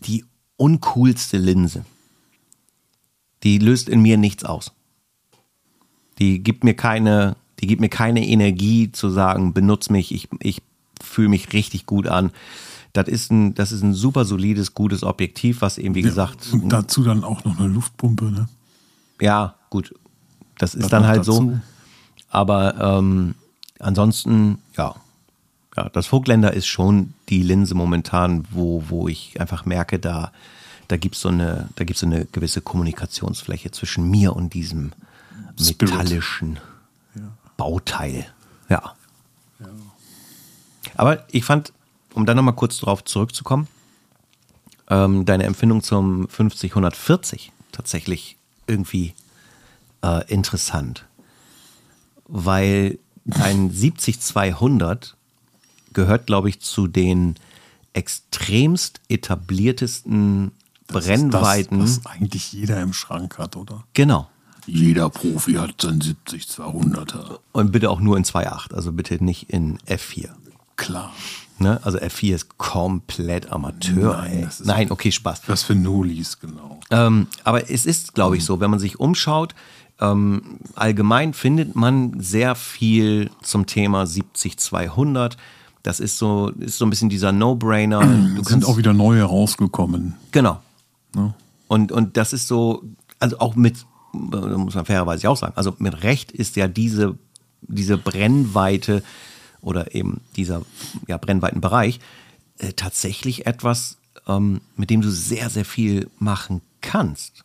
die 0.00 0.24
uncoolste 0.56 1.38
Linse. 1.38 1.84
Die 3.42 3.58
löst 3.58 3.88
in 3.88 4.00
mir 4.00 4.16
nichts 4.16 4.44
aus. 4.44 4.72
Die 6.18 6.42
gibt 6.42 6.64
mir 6.64 6.74
keine, 6.74 7.36
die 7.60 7.66
gibt 7.66 7.80
mir 7.80 7.88
keine 7.88 8.26
Energie 8.26 8.90
zu 8.90 9.10
sagen, 9.10 9.52
benutz 9.52 9.90
mich, 9.90 10.12
ich, 10.12 10.28
ich 10.40 10.62
fühle 11.02 11.28
mich 11.28 11.52
richtig 11.52 11.86
gut 11.86 12.06
an. 12.06 12.30
Das 12.92 13.08
ist 13.08 13.30
ein, 13.30 13.54
das 13.54 13.72
ist 13.72 13.82
ein 13.82 13.92
super 13.92 14.24
solides, 14.24 14.72
gutes 14.72 15.02
Objektiv, 15.02 15.60
was 15.60 15.76
eben, 15.76 15.94
wie 15.94 16.00
ja, 16.00 16.06
gesagt. 16.06 16.48
Und 16.52 16.70
dazu 16.70 17.02
dann 17.02 17.24
auch 17.24 17.44
noch 17.44 17.58
eine 17.58 17.68
Luftpumpe, 17.68 18.24
ne? 18.26 18.48
Ja, 19.20 19.56
gut. 19.68 19.94
Das 20.58 20.74
ist 20.74 20.84
das 20.84 20.90
dann 20.90 21.06
halt 21.06 21.20
dazu. 21.20 21.32
so. 21.32 21.60
Aber 22.30 22.98
ähm, 22.98 23.34
ansonsten, 23.78 24.58
ja, 24.76 24.94
ja, 25.76 25.88
das 25.90 26.06
Vogtländer 26.06 26.52
ist 26.52 26.66
schon 26.66 27.14
die 27.28 27.42
Linse 27.42 27.74
momentan, 27.74 28.46
wo, 28.50 28.84
wo 28.88 29.08
ich 29.08 29.40
einfach 29.40 29.64
merke, 29.66 29.98
da, 29.98 30.32
da 30.88 30.96
gibt 30.96 31.16
es 31.16 31.20
so, 31.20 31.28
eine, 31.28 31.68
so 31.94 32.06
eine 32.06 32.26
gewisse 32.26 32.60
Kommunikationsfläche 32.60 33.70
zwischen 33.70 34.10
mir 34.10 34.34
und 34.34 34.54
diesem 34.54 34.92
Spirit. 35.60 35.94
metallischen. 35.94 36.58
Bauteil. 37.56 38.26
Ja. 38.68 38.94
ja. 39.60 39.66
Aber 40.94 41.24
ich 41.30 41.44
fand, 41.44 41.72
um 42.12 42.26
dann 42.26 42.36
nochmal 42.36 42.54
kurz 42.54 42.78
darauf 42.78 43.04
zurückzukommen, 43.04 43.66
ähm, 44.88 45.24
deine 45.24 45.44
Empfindung 45.44 45.82
zum 45.82 46.26
50-140 46.26 47.50
tatsächlich 47.72 48.36
irgendwie 48.66 49.14
äh, 50.02 50.30
interessant. 50.32 51.06
weil 52.28 52.98
ein 53.30 53.72
70-200 53.72 55.15
gehört, 55.96 56.26
glaube 56.26 56.48
ich, 56.48 56.60
zu 56.60 56.86
den 56.86 57.34
extremst 57.94 59.00
etabliertesten 59.08 60.52
Das 60.86 61.06
Brennweiten. 61.06 61.80
Ist 61.80 61.96
das, 61.98 62.04
was 62.04 62.12
eigentlich 62.12 62.52
jeder 62.52 62.80
im 62.80 62.92
Schrank 62.92 63.38
hat, 63.38 63.56
oder? 63.56 63.82
genau. 63.94 64.28
Jeder 64.68 65.10
Profi 65.10 65.54
hat 65.54 65.80
sein 65.80 66.00
70-200er. 66.00 67.38
Und 67.52 67.70
bitte 67.70 67.88
auch 67.88 68.00
nur 68.00 68.16
in 68.16 68.24
2.8, 68.24 68.74
also 68.74 68.90
bitte 68.90 69.22
nicht 69.22 69.48
in 69.48 69.78
F4. 69.86 70.30
Klar. 70.74 71.12
Ne? 71.58 71.80
Also 71.84 71.98
F4 71.98 72.34
ist 72.34 72.58
komplett 72.58 73.52
Amateur. 73.52 74.16
Nein, 74.16 74.50
Nein 74.64 74.90
okay, 74.90 75.12
Spaß. 75.12 75.42
Was 75.46 75.62
für 75.62 75.76
Nolis, 75.76 76.40
genau. 76.40 76.80
Ähm, 76.90 77.28
aber 77.44 77.70
es 77.70 77.86
ist, 77.86 78.14
glaube 78.14 78.36
ich, 78.36 78.44
so, 78.44 78.58
wenn 78.58 78.70
man 78.70 78.80
sich 78.80 78.98
umschaut, 78.98 79.54
ähm, 80.00 80.58
allgemein 80.74 81.32
findet 81.32 81.76
man 81.76 82.18
sehr 82.20 82.56
viel 82.56 83.30
zum 83.42 83.66
Thema 83.66 84.02
70-200. 84.02 85.36
Das 85.86 86.00
ist 86.00 86.18
so, 86.18 86.48
ist 86.58 86.78
so 86.78 86.84
ein 86.84 86.90
bisschen 86.90 87.08
dieser 87.08 87.30
No-Brainer. 87.30 88.00
Du 88.34 88.42
Es 88.42 88.48
sind 88.48 88.64
auch 88.64 88.76
wieder 88.76 88.92
neue 88.92 89.22
rausgekommen. 89.22 90.14
Genau. 90.32 90.60
Ne? 91.14 91.32
Und, 91.68 91.92
und 91.92 92.16
das 92.16 92.32
ist 92.32 92.48
so, 92.48 92.82
also 93.20 93.38
auch 93.38 93.54
mit, 93.54 93.86
muss 94.12 94.74
man 94.74 94.84
fairerweise 94.84 95.30
auch 95.30 95.36
sagen, 95.36 95.52
also 95.54 95.76
mit 95.78 96.02
Recht 96.02 96.32
ist 96.32 96.56
ja 96.56 96.66
diese, 96.66 97.16
diese 97.62 97.98
Brennweite 97.98 99.04
oder 99.60 99.94
eben 99.94 100.22
dieser 100.34 100.62
ja, 101.06 101.18
Brennweitenbereich 101.18 102.00
äh, 102.58 102.72
tatsächlich 102.72 103.46
etwas, 103.46 103.98
ähm, 104.26 104.62
mit 104.74 104.90
dem 104.90 105.02
du 105.02 105.10
sehr, 105.10 105.50
sehr 105.50 105.64
viel 105.64 106.10
machen 106.18 106.62
kannst. 106.80 107.44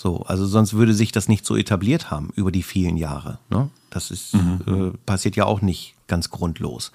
So, 0.00 0.22
also 0.22 0.46
sonst 0.46 0.72
würde 0.72 0.94
sich 0.94 1.12
das 1.12 1.28
nicht 1.28 1.44
so 1.44 1.58
etabliert 1.58 2.10
haben 2.10 2.30
über 2.34 2.50
die 2.50 2.62
vielen 2.62 2.96
Jahre. 2.96 3.38
Ne? 3.50 3.68
Das 3.90 4.10
ist, 4.10 4.32
äh, 4.32 4.92
passiert 5.04 5.36
ja 5.36 5.44
auch 5.44 5.60
nicht 5.60 5.94
ganz 6.06 6.30
grundlos. 6.30 6.90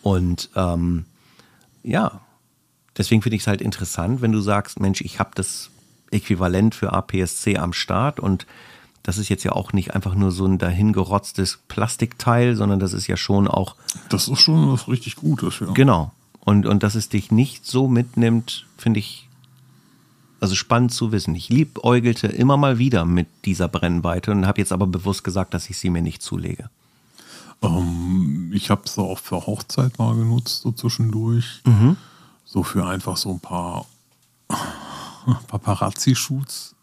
Und 0.00 0.48
ähm, 0.56 1.04
ja, 1.82 2.22
deswegen 2.96 3.20
finde 3.20 3.36
ich 3.36 3.42
es 3.42 3.46
halt 3.46 3.60
interessant, 3.60 4.22
wenn 4.22 4.32
du 4.32 4.40
sagst, 4.40 4.80
Mensch, 4.80 5.02
ich 5.02 5.20
habe 5.20 5.32
das 5.34 5.68
Äquivalent 6.10 6.74
für 6.74 6.94
APS-C 6.94 7.58
am 7.58 7.74
Start 7.74 8.20
und 8.20 8.46
das 9.02 9.18
ist 9.18 9.28
jetzt 9.28 9.44
ja 9.44 9.52
auch 9.52 9.74
nicht 9.74 9.94
einfach 9.94 10.14
nur 10.14 10.32
so 10.32 10.46
ein 10.46 10.56
dahingerotztes 10.56 11.58
Plastikteil, 11.68 12.56
sondern 12.56 12.80
das 12.80 12.94
ist 12.94 13.06
ja 13.06 13.18
schon 13.18 13.48
auch 13.48 13.76
Das 14.08 14.28
ist 14.28 14.40
schon 14.40 14.72
was 14.72 14.88
richtig 14.88 15.16
Gutes, 15.16 15.60
ja. 15.60 15.70
Genau. 15.74 16.10
Und, 16.40 16.64
und 16.64 16.82
dass 16.82 16.94
es 16.94 17.10
dich 17.10 17.30
nicht 17.30 17.66
so 17.66 17.86
mitnimmt, 17.86 18.64
finde 18.78 19.00
ich 19.00 19.25
also 20.40 20.54
spannend 20.54 20.92
zu 20.92 21.12
wissen. 21.12 21.34
Ich 21.34 21.48
liebäugelte 21.48 22.26
immer 22.26 22.56
mal 22.56 22.78
wieder 22.78 23.04
mit 23.04 23.26
dieser 23.44 23.68
Brennweite 23.68 24.30
und 24.32 24.46
habe 24.46 24.60
jetzt 24.60 24.72
aber 24.72 24.86
bewusst 24.86 25.24
gesagt, 25.24 25.54
dass 25.54 25.70
ich 25.70 25.78
sie 25.78 25.90
mir 25.90 26.02
nicht 26.02 26.22
zulege. 26.22 26.70
Ähm, 27.62 28.50
ich 28.54 28.70
habe 28.70 28.82
es 28.84 28.98
auch 28.98 29.18
für 29.18 29.46
Hochzeit 29.46 29.98
mal 29.98 30.14
genutzt, 30.14 30.62
so 30.62 30.72
zwischendurch. 30.72 31.62
Mhm. 31.64 31.96
So 32.44 32.62
für 32.62 32.86
einfach 32.86 33.16
so 33.16 33.30
ein 33.30 33.40
paar 33.40 33.86
Paparazzi-Shoots. 35.48 36.74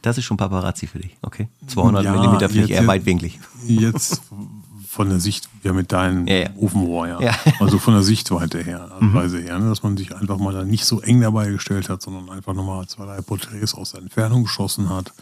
Das 0.00 0.18
ist 0.18 0.24
schon 0.24 0.36
Paparazzi 0.36 0.86
für 0.86 0.98
dich, 0.98 1.16
okay? 1.22 1.48
200 1.68 2.04
Ja, 2.04 2.12
Millimeter 2.12 2.48
finde 2.48 2.64
ich 2.64 2.70
eher 2.72 2.86
weitwinklig. 2.86 3.38
Jetzt 3.66 4.22
von 4.92 5.08
der 5.08 5.20
Sicht, 5.20 5.48
ja 5.62 5.72
mit 5.72 5.90
deinem 5.90 6.26
Ja, 6.26 6.34
ja. 6.36 6.50
Ofenrohr, 6.56 7.08
ja. 7.08 7.18
Ja. 7.22 7.34
Also 7.60 7.78
von 7.78 7.94
der 7.94 8.02
Sichtweite 8.02 8.62
her, 8.62 8.90
Weise 9.00 9.40
her, 9.40 9.58
ne? 9.58 9.70
dass 9.70 9.82
man 9.82 9.96
sich 9.96 10.14
einfach 10.14 10.36
mal 10.36 10.52
da 10.52 10.64
nicht 10.64 10.84
so 10.84 11.00
eng 11.00 11.22
dabei 11.22 11.48
gestellt 11.48 11.88
hat, 11.88 12.02
sondern 12.02 12.28
einfach 12.28 12.52
nochmal 12.52 12.86
zwei, 12.88 13.06
drei 13.06 13.22
Porträts 13.22 13.72
aus 13.74 13.92
der 13.92 14.02
Entfernung 14.02 14.42
geschossen 14.42 14.90
hat, 14.90 15.14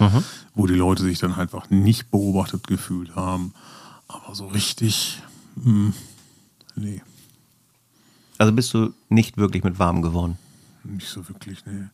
wo 0.57 0.67
die 0.67 0.75
Leute 0.75 1.05
sich 1.05 1.21
dann 1.21 1.35
einfach 1.35 1.71
nicht 1.71 2.11
beobachtet 2.11 2.67
gefühlt 2.67 3.15
haben. 3.15 3.55
Aber 4.09 4.35
so 4.35 4.49
richtig, 4.49 5.23
hm, 5.63 5.95
nee, 6.75 7.01
Also 8.39 8.53
bist 8.53 8.75
du 8.75 8.93
nicht 9.09 9.37
wirklich 9.37 9.63
mit 9.63 9.79
warm 9.79 10.03
geworden. 10.03 10.37
nicht 10.83 11.07
so 11.09 11.29
wirklich, 11.29 11.65
nee. 11.67 11.85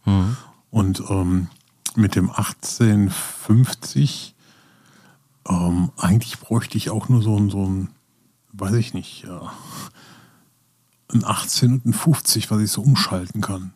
Und 0.71 1.03
ähm, 1.11 1.49
mit 1.95 2.15
dem 2.15 2.31
1850, 2.31 4.33
ähm, 5.49 5.91
eigentlich 5.97 6.39
bräuchte 6.39 6.79
ich 6.79 6.91
auch 6.91 7.09
nur 7.09 7.23
so 7.23 7.37
ein, 7.37 7.51
so 7.51 7.65
ein 7.65 7.89
weiß 8.53 8.75
ich 8.75 8.95
nicht, 8.95 9.25
ja, 9.25 9.53
ein 11.13 11.25
18 11.25 11.73
und 11.73 11.87
ein 11.87 11.93
50, 11.93 12.51
was 12.51 12.61
ich 12.61 12.71
so 12.71 12.83
umschalten 12.83 13.41
kann. 13.41 13.73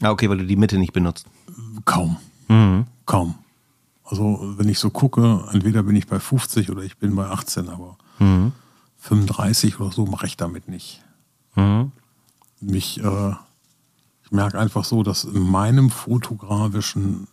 Ah, 0.00 0.10
okay, 0.10 0.28
weil 0.28 0.38
du 0.38 0.46
die 0.46 0.56
Mitte 0.56 0.78
nicht 0.78 0.92
benutzt. 0.92 1.26
Kaum. 1.84 2.16
Kaum. 3.06 3.34
Also, 4.04 4.54
wenn 4.56 4.68
ich 4.68 4.78
so 4.78 4.90
gucke, 4.90 5.44
entweder 5.52 5.82
bin 5.82 5.96
ich 5.96 6.06
bei 6.06 6.20
50 6.20 6.70
oder 6.70 6.82
ich 6.82 6.98
bin 6.98 7.14
bei 7.14 7.26
18, 7.26 7.68
aber 7.68 7.96
35 8.98 9.80
oder 9.80 9.92
so 9.92 10.06
mache 10.06 10.26
ich 10.26 10.36
damit 10.36 10.68
nicht. 10.68 11.02
Mich, 12.60 13.02
äh, 13.02 13.32
ich 14.24 14.30
merke 14.30 14.58
einfach 14.58 14.84
so, 14.84 15.02
dass 15.02 15.24
in 15.24 15.42
meinem 15.42 15.90
fotografischen 15.90 17.26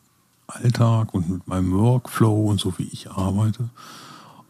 Alltag 0.47 1.13
und 1.13 1.29
mit 1.29 1.47
meinem 1.47 1.71
Workflow 1.71 2.49
und 2.49 2.60
so 2.60 2.77
wie 2.77 2.84
ich 2.84 3.10
arbeite, 3.10 3.69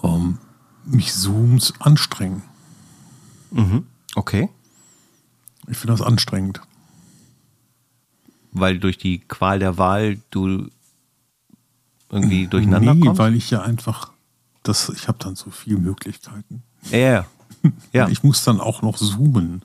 ähm, 0.03 0.39
mich 0.85 1.13
Zooms 1.13 1.73
anstrengen. 1.79 2.43
Okay. 4.15 4.49
Ich 5.67 5.77
finde 5.77 5.93
das 5.93 6.01
anstrengend. 6.01 6.61
Weil 8.51 8.79
durch 8.79 8.97
die 8.97 9.19
Qual 9.19 9.59
der 9.59 9.77
Wahl 9.77 10.19
du 10.29 10.69
irgendwie 12.09 12.47
durcheinander 12.47 12.93
nee, 12.93 13.01
kommst? 13.01 13.19
weil 13.19 13.35
ich 13.35 13.49
ja 13.49 13.61
einfach, 13.61 14.11
das, 14.63 14.89
ich 14.89 15.07
habe 15.07 15.17
dann 15.19 15.35
so 15.35 15.49
viele 15.49 15.77
Möglichkeiten. 15.77 16.63
Ja, 16.91 16.97
ja. 16.97 17.25
Ja, 17.93 18.07
Ich 18.09 18.23
muss 18.23 18.43
dann 18.43 18.61
auch 18.61 18.81
noch 18.81 18.97
zoomen. 18.97 19.63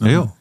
ja. 0.00 0.06
ja. 0.06 0.32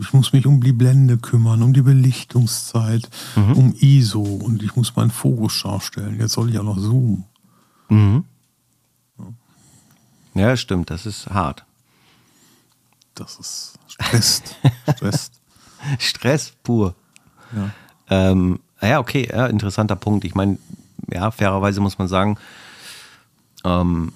Ich 0.00 0.12
muss 0.12 0.32
mich 0.32 0.46
um 0.46 0.62
die 0.62 0.72
Blende 0.72 1.16
kümmern, 1.18 1.62
um 1.62 1.72
die 1.72 1.82
Belichtungszeit, 1.82 3.08
Mhm. 3.36 3.52
um 3.52 3.74
ISO 3.78 4.22
und 4.22 4.62
ich 4.62 4.76
muss 4.76 4.94
meinen 4.96 5.10
Fokus 5.10 5.52
scharf 5.52 5.84
stellen. 5.84 6.18
Jetzt 6.18 6.32
soll 6.32 6.50
ich 6.50 6.58
auch 6.58 6.64
noch 6.64 6.78
zoomen. 6.78 7.24
Ja, 10.34 10.56
stimmt, 10.56 10.90
das 10.90 11.06
ist 11.06 11.28
hart. 11.28 11.64
Das 13.14 13.38
ist 13.38 13.78
stresst. 13.88 14.56
stresst. 14.96 15.40
Stress 15.98 16.52
pur. 16.62 16.94
Ja. 17.54 17.70
Ähm, 18.10 18.60
ja, 18.82 18.98
okay, 18.98 19.28
ja, 19.30 19.46
interessanter 19.46 19.96
Punkt. 19.96 20.24
Ich 20.24 20.34
meine, 20.34 20.58
ja, 21.10 21.30
fairerweise 21.30 21.80
muss 21.80 21.98
man 21.98 22.08
sagen, 22.08 22.36
ähm, 23.64 24.12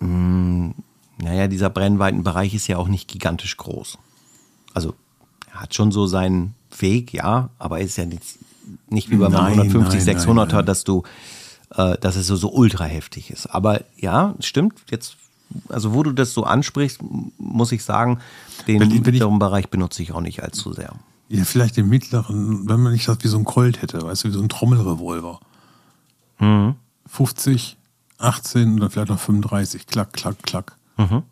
mh, 0.00 0.72
naja, 1.18 1.48
dieser 1.48 1.68
Brennweitenbereich 1.68 2.54
ist 2.54 2.66
ja 2.68 2.78
auch 2.78 2.88
nicht 2.88 3.08
gigantisch 3.08 3.56
groß. 3.58 3.98
Also, 4.74 4.94
er 5.52 5.60
hat 5.62 5.74
schon 5.74 5.92
so 5.92 6.06
seinen 6.06 6.54
Weg, 6.78 7.12
ja, 7.12 7.50
aber 7.58 7.78
er 7.80 7.84
ist 7.84 7.96
ja 7.96 8.06
nicht, 8.06 8.22
nicht 8.88 9.10
wie 9.10 9.16
beim 9.16 9.32
Nein, 9.32 9.58
150, 9.58 10.04
nein, 10.06 10.16
600er, 10.18 10.34
nein, 10.34 10.48
nein. 10.48 10.66
dass 10.66 10.84
du, 10.84 11.02
äh, 11.74 11.98
dass 11.98 12.16
es 12.16 12.26
so, 12.26 12.36
so 12.36 12.50
ultra 12.52 12.84
heftig 12.84 13.30
ist. 13.30 13.46
Aber 13.46 13.82
ja, 13.96 14.34
stimmt, 14.40 14.74
jetzt, 14.90 15.16
also 15.68 15.92
wo 15.92 16.02
du 16.02 16.12
das 16.12 16.32
so 16.32 16.44
ansprichst, 16.44 17.00
muss 17.38 17.72
ich 17.72 17.84
sagen, 17.84 18.20
den 18.66 18.80
Wenn- 18.80 18.90
wenn 18.90 18.96
ich- 18.98 19.04
mittleren 19.04 19.38
Bereich 19.38 19.68
benutze 19.68 20.02
ich 20.02 20.12
auch 20.12 20.20
nicht 20.22 20.42
allzu 20.42 20.72
sehr. 20.72 20.94
ja, 21.28 21.44
vielleicht 21.44 21.76
den 21.76 21.88
mittleren, 21.88 22.68
wenn 22.68 22.80
man 22.80 22.92
nicht 22.92 23.06
das 23.08 23.18
wie 23.22 23.28
so 23.28 23.36
ein 23.38 23.44
Colt 23.44 23.82
hätte, 23.82 24.02
weißt 24.02 24.24
du, 24.24 24.28
wie 24.28 24.32
so 24.32 24.40
ein 24.40 24.48
Trommelrevolver. 24.48 25.40
Mhm. 26.38 26.76
50, 27.06 27.76
18 28.18 28.76
oder 28.76 28.88
vielleicht 28.90 29.10
noch 29.10 29.18
35. 29.18 29.86
Klack, 29.86 30.12
klack, 30.12 30.42
klack. 30.42 30.76
Mhm. 30.96 31.22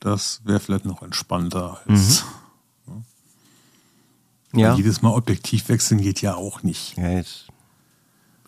Das 0.00 0.40
wäre 0.44 0.60
vielleicht 0.60 0.84
noch 0.84 1.02
entspannter 1.02 1.78
als 1.86 2.24
Ja. 4.54 4.74
Jedes 4.74 5.00
Mal 5.02 5.10
Objektiv 5.14 5.68
wechseln 5.68 6.00
geht 6.00 6.20
ja 6.22 6.34
auch 6.34 6.62
nicht. 6.62 6.96
Ja, 6.96 7.08
es 7.18 7.46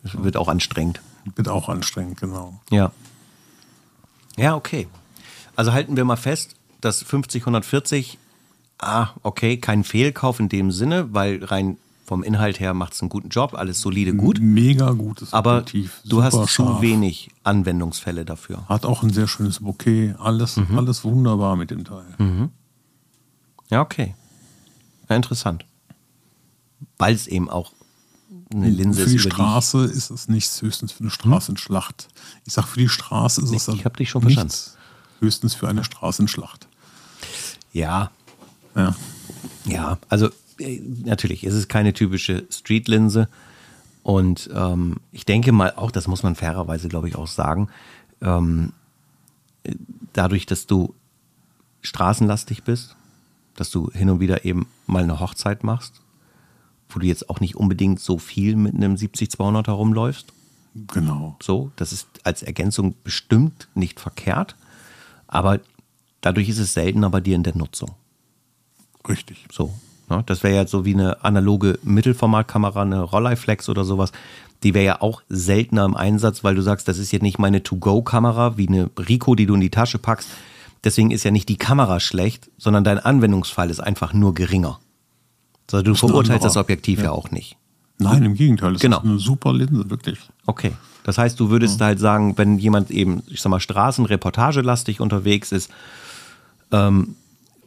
wird 0.02 0.36
auch 0.36 0.48
anstrengend. 0.48 1.00
Wird 1.36 1.48
auch 1.48 1.68
anstrengend, 1.68 2.20
genau. 2.20 2.60
Ja. 2.70 2.92
Ja, 4.36 4.54
okay. 4.54 4.86
Also 5.56 5.72
halten 5.72 5.96
wir 5.96 6.04
mal 6.04 6.16
fest, 6.16 6.56
dass 6.80 7.02
50, 7.02 7.42
140, 7.42 8.18
ah, 8.78 9.08
okay, 9.22 9.56
kein 9.56 9.84
Fehlkauf 9.84 10.40
in 10.40 10.48
dem 10.50 10.70
Sinne, 10.72 11.14
weil 11.14 11.42
rein 11.44 11.78
vom 12.04 12.22
Inhalt 12.22 12.60
her 12.60 12.74
macht 12.74 12.92
es 12.92 13.00
einen 13.00 13.08
guten 13.08 13.30
Job, 13.30 13.54
alles 13.54 13.80
solide 13.80 14.14
gut. 14.14 14.38
Mega 14.42 14.90
gutes 14.90 15.32
Aber 15.32 15.52
Objektiv. 15.58 16.02
du 16.04 16.22
hast 16.22 16.32
super 16.34 16.46
zu 16.46 16.52
scharf. 16.52 16.82
wenig 16.82 17.30
Anwendungsfälle 17.44 18.26
dafür. 18.26 18.68
Hat 18.68 18.84
auch 18.84 19.02
ein 19.02 19.08
sehr 19.10 19.26
schönes 19.26 19.60
Bouquet. 19.60 20.14
Alles, 20.18 20.56
Mhm. 20.58 20.76
alles 20.76 21.02
wunderbar 21.04 21.56
mit 21.56 21.70
dem 21.70 21.84
Teil. 21.84 22.50
Ja, 23.70 23.80
okay. 23.80 24.14
Ja, 25.08 25.16
interessant. 25.16 25.64
Weil 26.98 27.14
es 27.14 27.26
eben 27.26 27.50
auch 27.50 27.72
eine 28.52 28.70
Linse 28.70 29.04
für 29.04 29.10
die 29.10 29.16
ist, 29.16 29.24
über 29.26 29.34
Straße 29.34 29.84
ist 29.84 30.10
es 30.10 30.28
nichts, 30.28 30.62
höchstens 30.62 30.92
für 30.92 31.00
eine 31.00 31.10
Straßenschlacht. 31.10 32.08
Ich 32.44 32.52
sag 32.52 32.66
für 32.66 32.78
die 32.80 32.88
Straße 32.88 33.40
ist 33.42 33.50
es 33.50 33.68
Ich- 33.68 33.84
dich 33.96 34.10
schon 34.10 34.24
nichts, 34.24 34.76
höchstens 35.20 35.54
für 35.54 35.68
eine 35.68 35.84
Straßenschlacht. 35.84 36.68
die. 37.72 37.80
Ja, 37.80 38.10
Ja. 38.76 38.94
Ja, 39.66 39.98
also 40.08 40.28
äh, 40.58 40.80
natürlich, 41.04 41.44
es 41.44 41.54
ist 41.54 41.68
keine 41.68 41.92
typische 41.94 42.46
Street-Linse. 42.50 43.28
Und 44.02 44.50
ähm, 44.52 44.96
ich 45.12 45.24
denke 45.24 45.52
mal 45.52 45.72
auch, 45.76 45.90
das 45.90 46.06
muss 46.08 46.22
man 46.22 46.34
fairerweise, 46.34 46.88
glaube 46.88 47.08
ich, 47.08 47.16
auch 47.16 47.26
sagen, 47.26 47.68
ähm, 48.20 48.72
dadurch, 50.12 50.44
dass 50.46 50.66
du 50.66 50.94
straßenlastig 51.82 52.64
bist, 52.64 52.96
dass 53.56 53.70
du 53.70 53.90
hin 53.92 54.10
und 54.10 54.20
wieder 54.20 54.44
eben 54.44 54.66
mal 54.86 55.02
eine 55.02 55.20
Hochzeit 55.20 55.64
machst, 55.64 56.00
wo 56.94 57.00
du 57.00 57.06
jetzt 57.06 57.30
auch 57.30 57.40
nicht 57.40 57.56
unbedingt 57.56 58.00
so 58.00 58.18
viel 58.18 58.56
mit 58.56 58.74
einem 58.74 58.94
70-200 58.94 59.66
herumläufst. 59.66 60.32
Genau. 60.92 61.36
So, 61.42 61.70
das 61.76 61.92
ist 61.92 62.08
als 62.24 62.42
Ergänzung 62.42 62.94
bestimmt 63.04 63.68
nicht 63.74 64.00
verkehrt, 64.00 64.56
aber 65.28 65.60
dadurch 66.20 66.48
ist 66.48 66.58
es 66.58 66.74
seltener 66.74 67.10
bei 67.10 67.20
dir 67.20 67.36
in 67.36 67.42
der 67.42 67.56
Nutzung. 67.56 67.92
Richtig. 69.08 69.46
So. 69.52 69.72
Ne? 70.10 70.22
Das 70.26 70.42
wäre 70.42 70.54
ja 70.54 70.66
so 70.66 70.84
wie 70.84 70.94
eine 70.94 71.24
analoge 71.24 71.78
Mittelformatkamera, 71.82 72.82
eine 72.82 73.02
Rolleiflex 73.02 73.68
oder 73.68 73.84
sowas. 73.84 74.12
Die 74.62 74.74
wäre 74.74 74.84
ja 74.84 75.02
auch 75.02 75.22
seltener 75.28 75.84
im 75.84 75.96
Einsatz, 75.96 76.42
weil 76.42 76.54
du 76.54 76.62
sagst, 76.62 76.88
das 76.88 76.98
ist 76.98 77.12
jetzt 77.12 77.22
nicht 77.22 77.38
meine 77.38 77.62
To-Go-Kamera 77.62 78.56
wie 78.56 78.68
eine 78.68 78.90
Rico, 78.98 79.34
die 79.34 79.46
du 79.46 79.54
in 79.54 79.60
die 79.60 79.70
Tasche 79.70 79.98
packst. 79.98 80.28
Deswegen 80.82 81.10
ist 81.10 81.24
ja 81.24 81.30
nicht 81.30 81.48
die 81.48 81.56
Kamera 81.56 82.00
schlecht, 82.00 82.50
sondern 82.58 82.84
dein 82.84 82.98
Anwendungsfall 82.98 83.70
ist 83.70 83.80
einfach 83.80 84.12
nur 84.12 84.34
geringer. 84.34 84.80
Also 85.72 85.82
du 85.82 85.94
verurteilst 85.94 86.44
das 86.44 86.56
Objektiv 86.56 86.98
ja. 86.98 87.06
ja. 87.06 87.10
auch 87.12 87.30
nicht. 87.30 87.56
Nein, 87.98 88.24
im 88.24 88.34
Gegenteil. 88.34 88.74
Es 88.74 88.80
genau. 88.80 88.98
ist 88.98 89.04
eine 89.04 89.18
super 89.18 89.52
Linse, 89.52 89.88
wirklich. 89.88 90.18
Okay. 90.46 90.72
Das 91.04 91.18
heißt, 91.18 91.38
du 91.38 91.50
würdest 91.50 91.80
ja. 91.80 91.86
halt 91.86 92.00
sagen, 92.00 92.36
wenn 92.36 92.58
jemand 92.58 92.90
eben, 92.90 93.22
ich 93.28 93.40
sag 93.40 93.50
mal, 93.50 93.60
straßenreportagelastig 93.60 95.00
unterwegs 95.00 95.52
ist, 95.52 95.70
ähm, 96.72 97.14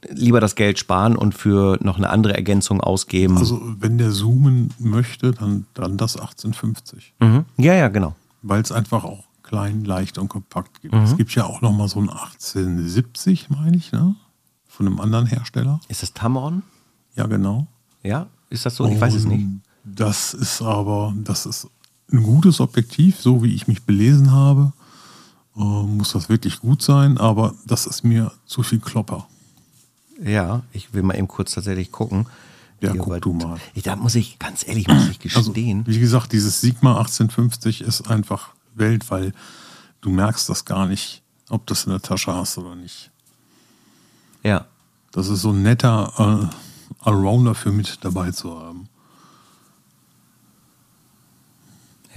lieber 0.10 0.40
das 0.40 0.56
Geld 0.56 0.80
sparen 0.80 1.16
und 1.16 1.34
für 1.34 1.78
noch 1.82 1.98
eine 1.98 2.10
andere 2.10 2.36
Ergänzung 2.36 2.82
ausgeben. 2.82 3.38
Also 3.38 3.62
wenn 3.80 3.98
der 3.98 4.12
zoomen 4.12 4.74
möchte, 4.80 5.32
dann, 5.32 5.66
dann 5.74 5.98
das 5.98 6.18
1850. 6.18 7.14
Mhm. 7.20 7.46
Ja, 7.58 7.74
ja, 7.74 7.88
genau. 7.88 8.16
Weil 8.42 8.62
es 8.62 8.72
einfach 8.72 9.04
auch 9.04 9.24
klein, 9.44 9.86
leicht 9.86 10.18
und 10.18 10.28
kompakt 10.28 10.82
gibt. 10.82 10.94
Mhm. 10.94 11.02
Es 11.02 11.16
gibt 11.16 11.34
ja 11.36 11.46
auch 11.46 11.62
noch 11.62 11.72
mal 11.72 11.88
so 11.88 12.00
ein 12.00 12.10
1870, 12.10 13.50
meine 13.50 13.78
ich, 13.78 13.92
ne? 13.92 14.16
Von 14.68 14.88
einem 14.88 15.00
anderen 15.00 15.26
Hersteller. 15.26 15.80
Ist 15.88 16.04
das 16.04 16.14
Tamron? 16.14 16.64
Ja, 17.16 17.26
genau. 17.26 17.68
Ja, 18.08 18.28
ist 18.50 18.66
das 18.66 18.76
so? 18.76 18.88
Ich 18.88 19.00
weiß 19.00 19.14
es 19.14 19.26
nicht. 19.26 19.46
Das 19.84 20.34
ist 20.34 20.62
aber, 20.62 21.14
das 21.18 21.46
ist 21.46 21.68
ein 22.12 22.24
gutes 22.24 22.60
Objektiv, 22.60 23.20
so 23.20 23.44
wie 23.44 23.54
ich 23.54 23.68
mich 23.68 23.84
belesen 23.84 24.32
habe. 24.32 24.74
Äh, 25.56 25.60
muss 25.60 26.14
das 26.14 26.30
wirklich 26.30 26.60
gut 26.60 26.82
sein, 26.82 27.18
aber 27.18 27.54
das 27.66 27.86
ist 27.86 28.04
mir 28.04 28.32
zu 28.46 28.64
viel 28.64 28.80
Klopper. 28.80 29.28
Ja, 30.24 30.64
ich 30.72 30.94
will 30.94 31.04
mal 31.04 31.18
eben 31.18 31.28
kurz 31.28 31.54
tatsächlich 31.54 31.92
gucken. 31.92 32.28
Ja, 32.80 32.92
Hier, 32.92 33.02
guck 33.02 33.22
du 33.22 33.34
mal. 33.34 33.58
Ich, 33.74 33.84
da 33.84 33.96
muss 33.96 34.16
ich, 34.16 34.40
ganz 34.40 34.68
ehrlich, 34.68 34.88
muss 34.88 35.10
ich 35.10 35.36
also, 35.36 35.52
gestehen. 35.52 35.80
Also, 35.80 35.92
wie 35.92 36.00
gesagt, 36.00 36.32
dieses 36.32 36.62
Sigma 36.62 36.92
1850 36.98 37.82
ist 37.82 38.10
einfach 38.10 38.50
Welt, 38.76 39.10
weil 39.10 39.34
du 40.02 40.10
merkst 40.10 40.48
das 40.50 40.66
gar 40.66 40.86
nicht, 40.86 41.24
ob 41.50 41.66
du 41.66 41.74
es 41.74 41.86
in 41.86 41.92
der 41.92 42.02
Tasche 42.02 42.34
hast 42.34 42.58
oder 42.58 42.76
nicht. 42.76 43.12
Ja. 44.44 44.66
Das 45.12 45.28
ist 45.30 45.42
so 45.42 45.52
ein 45.52 45.64
netter 45.64 46.52
äh, 46.52 46.67
Allrounder 47.02 47.56
für 47.56 47.72
mit 47.72 48.04
dabei 48.04 48.32
zu 48.32 48.60
haben. 48.60 48.90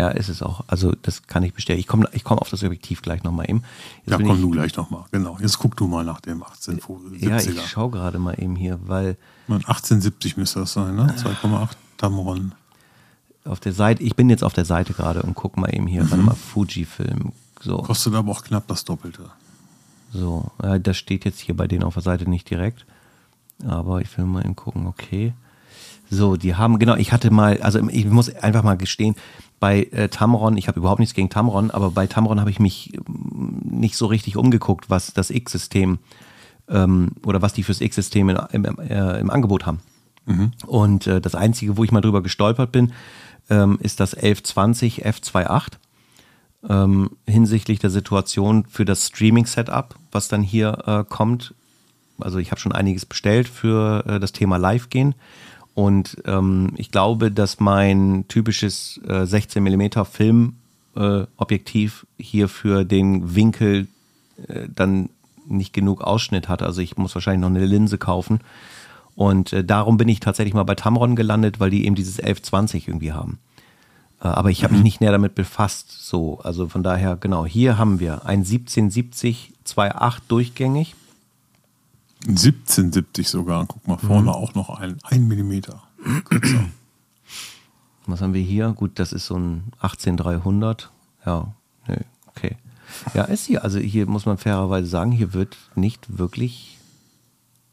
Ja, 0.01 0.09
ist 0.09 0.31
es 0.31 0.43
auch. 0.43 0.65
Also 0.67 0.95
das 1.03 1.27
kann 1.27 1.43
ich 1.43 1.53
bestätigen. 1.53 1.81
Ich 1.81 1.87
komme 1.87 2.09
ich 2.13 2.25
komm 2.25 2.39
auf 2.39 2.49
das 2.49 2.65
Objektiv 2.65 3.03
gleich 3.03 3.23
nochmal 3.23 3.51
eben. 3.51 3.65
Jetzt 4.07 4.19
ja, 4.19 4.27
komm 4.27 4.37
ich, 4.37 4.41
du 4.41 4.51
gleich 4.51 4.75
nochmal. 4.75 5.05
Genau. 5.13 5.37
Jetzt 5.41 5.59
guck 5.59 5.77
du 5.77 5.87
mal 5.87 6.05
nach 6.05 6.23
dem 6.23 6.43
1870er. 6.43 7.19
Ja, 7.19 7.37
ich 7.37 7.69
schaue 7.69 7.91
gerade 7.91 8.19
mal 8.19 8.33
eben 8.41 8.57
hier, 8.57 8.79
weil... 8.87 9.19
1870 9.49 10.39
müsste 10.39 10.61
das 10.61 10.73
sein, 10.73 10.97
ne? 10.97 11.15
2,8 11.19 11.71
Tamron. 11.99 12.53
Auf 13.45 13.61
der 13.61 13.75
Seite, 13.75 14.03
ich 14.03 14.17
bin 14.17 14.31
jetzt 14.31 14.43
auf 14.43 14.55
der 14.55 14.65
Seite 14.65 14.95
gerade 14.95 15.23
und 15.23 15.35
guck 15.35 15.59
mal 15.59 15.69
eben 15.69 15.87
hier, 15.87 16.05
mhm. 16.05 16.11
warte 16.11 16.25
mal, 16.25 16.35
Fujifilm. 16.35 17.33
So. 17.61 17.79
Kostet 17.83 18.15
aber 18.15 18.33
auch 18.33 18.43
knapp 18.43 18.67
das 18.69 18.85
Doppelte. 18.87 19.29
So, 20.15 20.51
das 20.83 20.97
steht 20.97 21.27
jetzt 21.27 21.41
hier 21.41 21.57
bei 21.57 21.67
denen 21.67 21.85
auf 21.85 21.95
der 21.95 22.03
Seite 22.03 22.29
nicht 22.29 22.49
direkt. 22.49 22.87
Aber 23.67 24.01
ich 24.01 24.17
will 24.17 24.25
mal 24.25 24.45
eben 24.45 24.57
gucken, 24.57 24.87
okay. 24.87 25.33
So, 26.11 26.37
die 26.37 26.57
haben, 26.57 26.79
genau, 26.79 26.97
ich 26.97 27.13
hatte 27.13 27.31
mal, 27.31 27.61
also 27.63 27.87
ich 27.89 28.05
muss 28.07 28.35
einfach 28.35 28.65
mal 28.65 28.77
gestehen, 28.77 29.15
bei 29.61 29.85
äh, 29.93 30.09
Tamron, 30.09 30.57
ich 30.57 30.67
habe 30.67 30.81
überhaupt 30.81 30.99
nichts 30.99 31.15
gegen 31.15 31.31
Tamron, 31.31 31.71
aber 31.71 31.91
bei 31.91 32.07
Tamron 32.07 32.41
habe 32.41 32.51
ich 32.51 32.59
mich 32.59 32.99
mm, 33.07 33.79
nicht 33.79 33.97
so 33.97 34.07
richtig 34.07 34.37
umgeguckt, 34.37 34.91
was 34.91 35.13
das 35.13 35.31
X-System 35.31 35.99
ähm, 36.69 37.13
oder 37.25 37.43
was 37.43 37.53
die 37.53 37.63
fürs 37.63 37.81
X-System 37.81 38.31
im, 38.31 38.65
äh, 38.65 39.21
im 39.21 39.31
Angebot 39.31 39.67
haben. 39.67 39.81
Mhm. 40.27 40.53
Und 40.67 41.07
äh, 41.07 41.21
das 41.21 41.35
Einzige, 41.35 41.77
wo 41.77 41.85
ich 41.85 41.93
mal 41.93 42.01
drüber 42.01 42.23
gestolpert 42.23 42.73
bin, 42.73 42.93
ähm, 43.49 43.79
ist 43.81 44.01
das 44.01 44.15
1120 44.15 45.07
F28 45.07 45.73
ähm, 46.69 47.11
hinsichtlich 47.27 47.79
der 47.79 47.91
Situation 47.91 48.65
für 48.69 48.85
das 48.85 49.07
Streaming-Setup, 49.07 49.95
was 50.13 50.29
dann 50.29 50.43
hier 50.43 50.79
äh, 50.87 51.05
kommt. 51.09 51.55
Also 52.23 52.39
ich 52.39 52.51
habe 52.51 52.61
schon 52.61 52.73
einiges 52.73 53.07
bestellt 53.07 53.49
für 53.49 54.05
äh, 54.07 54.21
das 54.21 54.33
Thema 54.33 54.57
Live-Gehen. 54.57 55.15
Und 55.75 56.17
ähm, 56.27 56.73
ich 56.77 56.91
glaube, 56.91 57.31
dass 57.31 57.61
mein 57.61 58.25
typisches 58.29 59.01
äh, 59.07 59.25
16 59.25 59.63
mm 59.63 60.05
Filmobjektiv 60.95 62.07
äh, 62.19 62.23
hier 62.23 62.49
für 62.49 62.85
den 62.85 63.35
Winkel 63.35 63.87
äh, 64.49 64.69
dann 64.75 65.11
nicht 65.47 65.73
genug 65.73 66.03
Ausschnitt 66.03 66.49
hat. 66.49 66.63
Also 66.63 66.81
ich 66.81 66.97
muss 66.97 67.15
wahrscheinlich 67.15 67.41
noch 67.41 67.49
eine 67.49 67.65
Linse 67.67 67.99
kaufen. 67.99 68.41
Und 69.17 69.53
äh, 69.53 69.65
darum 69.65 69.97
bin 69.97 70.09
ich 70.09 70.21
tatsächlich 70.21 70.55
mal 70.55 70.65
bei 70.65 70.75
Tamron 70.75 71.17
gelandet, 71.17 71.61
weil 71.61 71.71
die 71.71 71.85
eben 71.87 71.95
dieses 71.95 72.19
1120 72.19 72.89
irgendwie 72.89 73.13
haben. 73.13 73.39
Äh, 74.21 74.29
aber 74.29 74.51
ich 74.51 74.63
habe 74.65 74.73
mich 74.73 74.81
mhm. 74.81 74.85
nicht 74.85 75.01
näher 75.01 75.13
damit 75.13 75.35
befasst. 75.35 75.91
So, 76.07 76.41
also 76.41 76.69
von 76.69 76.83
daher, 76.83 77.17
genau, 77.17 77.47
hier 77.47 77.79
haben 77.79 78.01
wir 78.01 78.27
ein 78.27 78.41
1770 78.41 79.53
2.8 79.67 80.19
durchgängig 80.29 80.95
1770 82.27 83.29
sogar. 83.29 83.67
Guck 83.67 83.87
mal, 83.87 83.99
vorne 83.99 84.23
mhm. 84.23 84.29
auch 84.29 84.55
noch 84.55 84.71
ein, 84.71 84.99
ein 85.05 85.27
Millimeter 85.29 85.83
kürzer. 86.25 86.67
Was 88.07 88.23
haben 88.23 88.35
wir 88.35 88.43
hier? 88.43 88.73
Gut, 88.73 88.99
das 88.99 89.13
ist 89.13 89.27
so 89.27 89.37
ein 89.37 89.73
18300. 89.81 90.91
Ja, 91.25 91.55
nö, 91.87 91.97
okay. 92.27 92.57
Ja, 93.15 93.25
ist 93.25 93.47
hier. 93.47 93.63
Also 93.63 93.79
hier 93.79 94.07
muss 94.07 94.27
man 94.27 94.37
fairerweise 94.37 94.89
sagen, 94.89 95.13
hier 95.13 95.33
wird 95.33 95.57
nicht 95.77 96.19
wirklich 96.19 96.79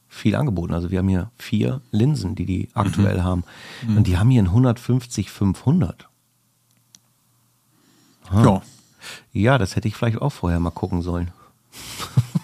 viel 0.08 0.36
angeboten. 0.36 0.74
Also 0.74 0.92
wir 0.92 1.00
haben 1.00 1.08
hier 1.08 1.32
vier 1.38 1.82
Linsen, 1.92 2.36
die 2.36 2.46
die 2.46 2.70
aktuell 2.74 3.18
mhm. 3.18 3.24
haben. 3.24 3.44
Mhm. 3.88 3.98
Und 3.98 4.08
die 4.08 4.18
haben 4.18 4.30
hier 4.30 4.44
ein 4.44 4.50
150-500. 4.50 5.94
Ja. 8.34 8.62
Ja, 9.32 9.58
das 9.58 9.76
hätte 9.76 9.88
ich 9.88 9.96
vielleicht 9.96 10.22
auch 10.22 10.32
vorher 10.32 10.60
mal 10.60 10.72
gucken 10.72 11.02
sollen. 11.02 11.32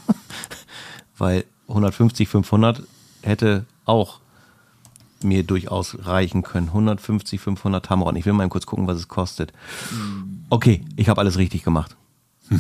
Weil 1.17 1.45
150, 1.67 2.27
500 2.27 2.83
hätte 3.21 3.65
auch 3.85 4.19
mir 5.23 5.43
durchaus 5.43 5.97
reichen 6.05 6.43
können. 6.43 6.67
150, 6.67 7.39
500 7.39 7.85
Tamron. 7.85 8.15
Ich 8.15 8.25
will 8.25 8.33
mal 8.33 8.47
kurz 8.49 8.65
gucken, 8.65 8.87
was 8.87 8.97
es 8.97 9.07
kostet. 9.07 9.53
Okay, 10.49 10.85
ich 10.95 11.09
habe 11.09 11.21
alles 11.21 11.37
richtig 11.37 11.63
gemacht. 11.63 11.95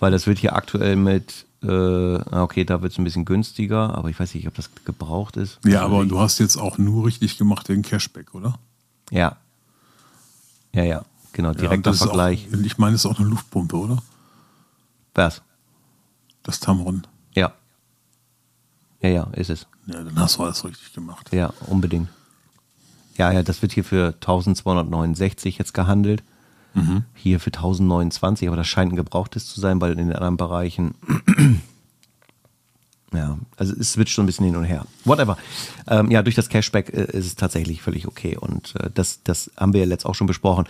Weil 0.00 0.12
das 0.12 0.26
wird 0.26 0.38
hier 0.38 0.54
aktuell 0.54 0.96
mit, 0.96 1.46
äh, 1.62 1.66
okay, 1.66 2.64
da 2.64 2.82
wird 2.82 2.92
es 2.92 2.98
ein 2.98 3.04
bisschen 3.04 3.24
günstiger, 3.24 3.94
aber 3.94 4.08
ich 4.08 4.18
weiß 4.18 4.34
nicht, 4.34 4.46
ob 4.46 4.54
das 4.54 4.70
gebraucht 4.84 5.36
ist. 5.36 5.58
Ja, 5.64 5.82
aber 5.82 6.04
du 6.06 6.20
hast 6.20 6.38
jetzt 6.38 6.56
auch 6.56 6.78
nur 6.78 7.06
richtig 7.06 7.36
gemacht 7.36 7.68
den 7.68 7.82
Cashback, 7.82 8.34
oder? 8.34 8.58
Ja. 9.10 9.36
Ja, 10.72 10.84
ja, 10.84 11.04
genau, 11.32 11.52
direkter 11.52 11.90
ja, 11.90 11.96
Vergleich. 11.96 12.48
Auch, 12.54 12.60
ich 12.60 12.78
meine, 12.78 12.94
es 12.94 13.04
ist 13.04 13.10
auch 13.10 13.18
eine 13.18 13.28
Luftpumpe, 13.28 13.76
oder? 13.76 14.02
Was? 15.14 15.42
Das 16.44 16.60
Tamron. 16.60 17.06
Ja. 19.00 19.08
Ja, 19.08 19.28
ist 19.32 19.50
es. 19.50 19.66
Ja, 19.86 20.02
dann 20.02 20.18
hast 20.18 20.36
du 20.36 20.44
alles 20.44 20.64
richtig 20.64 20.92
gemacht. 20.92 21.32
Ja, 21.32 21.52
unbedingt. 21.66 22.08
Ja, 23.16 23.32
ja, 23.32 23.42
das 23.42 23.62
wird 23.62 23.72
hier 23.72 23.84
für 23.84 24.14
1269 24.14 25.58
jetzt 25.58 25.74
gehandelt. 25.74 26.22
Mhm. 26.74 27.04
Hier 27.14 27.40
für 27.40 27.48
1029, 27.48 28.48
aber 28.48 28.56
das 28.56 28.66
scheint 28.66 28.92
ein 28.92 28.96
gebrauchtes 28.96 29.46
zu 29.46 29.60
sein, 29.60 29.80
weil 29.80 29.92
in 29.92 30.08
den 30.08 30.12
anderen 30.12 30.36
Bereichen. 30.36 30.94
ja, 33.12 33.38
also 33.56 33.74
es 33.78 33.92
switcht 33.92 34.14
so 34.14 34.22
ein 34.22 34.26
bisschen 34.26 34.46
hin 34.46 34.56
und 34.56 34.64
her. 34.64 34.86
Whatever. 35.04 35.36
Ähm, 35.88 36.10
ja, 36.10 36.22
durch 36.22 36.36
das 36.36 36.48
Cashback 36.48 36.90
äh, 36.90 37.16
ist 37.16 37.26
es 37.26 37.34
tatsächlich 37.34 37.82
völlig 37.82 38.06
okay. 38.06 38.36
Und 38.36 38.74
äh, 38.76 38.90
das, 38.94 39.22
das 39.24 39.50
haben 39.56 39.72
wir 39.72 39.80
ja 39.80 39.86
letzt 39.86 40.06
auch 40.06 40.14
schon 40.14 40.26
besprochen. 40.26 40.66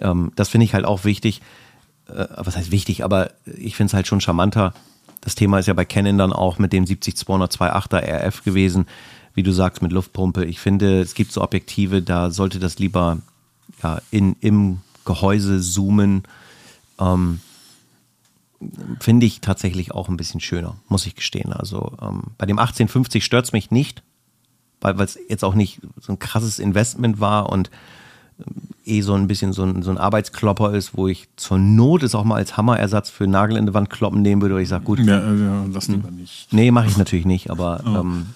Ähm, 0.00 0.32
das 0.34 0.48
finde 0.48 0.64
ich 0.64 0.74
halt 0.74 0.84
auch 0.84 1.04
wichtig. 1.04 1.42
Äh, 2.08 2.26
was 2.36 2.56
heißt 2.56 2.70
wichtig, 2.70 3.04
aber 3.04 3.30
ich 3.44 3.76
finde 3.76 3.90
es 3.90 3.94
halt 3.94 4.06
schon 4.06 4.20
charmanter, 4.20 4.74
das 5.20 5.34
Thema 5.34 5.58
ist 5.58 5.66
ja 5.66 5.74
bei 5.74 5.84
Canon 5.84 6.18
dann 6.18 6.32
auch 6.32 6.58
mit 6.58 6.72
dem 6.72 6.84
70-200-2.8er 6.84 8.26
RF 8.26 8.44
gewesen, 8.44 8.86
wie 9.34 9.42
du 9.42 9.52
sagst, 9.52 9.82
mit 9.82 9.92
Luftpumpe. 9.92 10.44
Ich 10.44 10.60
finde, 10.60 11.00
es 11.00 11.14
gibt 11.14 11.32
so 11.32 11.42
Objektive, 11.42 12.02
da 12.02 12.30
sollte 12.30 12.58
das 12.58 12.78
lieber 12.78 13.18
ja, 13.82 14.00
in, 14.10 14.36
im 14.40 14.80
Gehäuse 15.04 15.60
zoomen. 15.60 16.22
Ähm, 16.98 17.40
finde 19.00 19.26
ich 19.26 19.40
tatsächlich 19.40 19.92
auch 19.92 20.08
ein 20.08 20.16
bisschen 20.16 20.40
schöner, 20.40 20.76
muss 20.88 21.06
ich 21.06 21.14
gestehen. 21.14 21.52
Also 21.52 21.92
ähm, 22.00 22.22
bei 22.38 22.46
dem 22.46 22.58
1850 22.58 23.24
stört 23.24 23.44
es 23.44 23.52
mich 23.52 23.70
nicht, 23.70 24.02
weil 24.80 24.98
es 25.00 25.18
jetzt 25.28 25.44
auch 25.44 25.54
nicht 25.54 25.80
so 26.00 26.12
ein 26.12 26.18
krasses 26.18 26.58
Investment 26.58 27.20
war 27.20 27.50
und 27.50 27.70
eh 28.84 29.00
so 29.00 29.14
ein 29.14 29.26
bisschen 29.26 29.52
so 29.52 29.64
ein, 29.64 29.82
so 29.82 29.90
ein 29.90 29.98
Arbeitsklopper 29.98 30.72
ist, 30.74 30.96
wo 30.96 31.08
ich 31.08 31.28
zur 31.36 31.58
Not 31.58 32.02
es 32.02 32.14
auch 32.14 32.24
mal 32.24 32.36
als 32.36 32.56
Hammerersatz 32.56 33.10
für 33.10 33.26
Nagel 33.26 33.56
in 33.56 33.66
die 33.66 33.74
Wand 33.74 33.90
kloppen 33.90 34.22
nehmen 34.22 34.40
würde, 34.42 34.60
ich 34.62 34.68
sage, 34.68 34.84
gut. 34.84 35.00
Ja, 35.00 35.32
ja 35.32 35.64
lass 35.72 35.88
lieber 35.88 36.10
nicht. 36.10 36.52
Nee, 36.52 36.70
mache 36.70 36.86
ich 36.86 36.96
natürlich 36.96 37.26
nicht, 37.26 37.50
aber 37.50 37.82
oh. 37.84 38.00
ähm, 38.00 38.26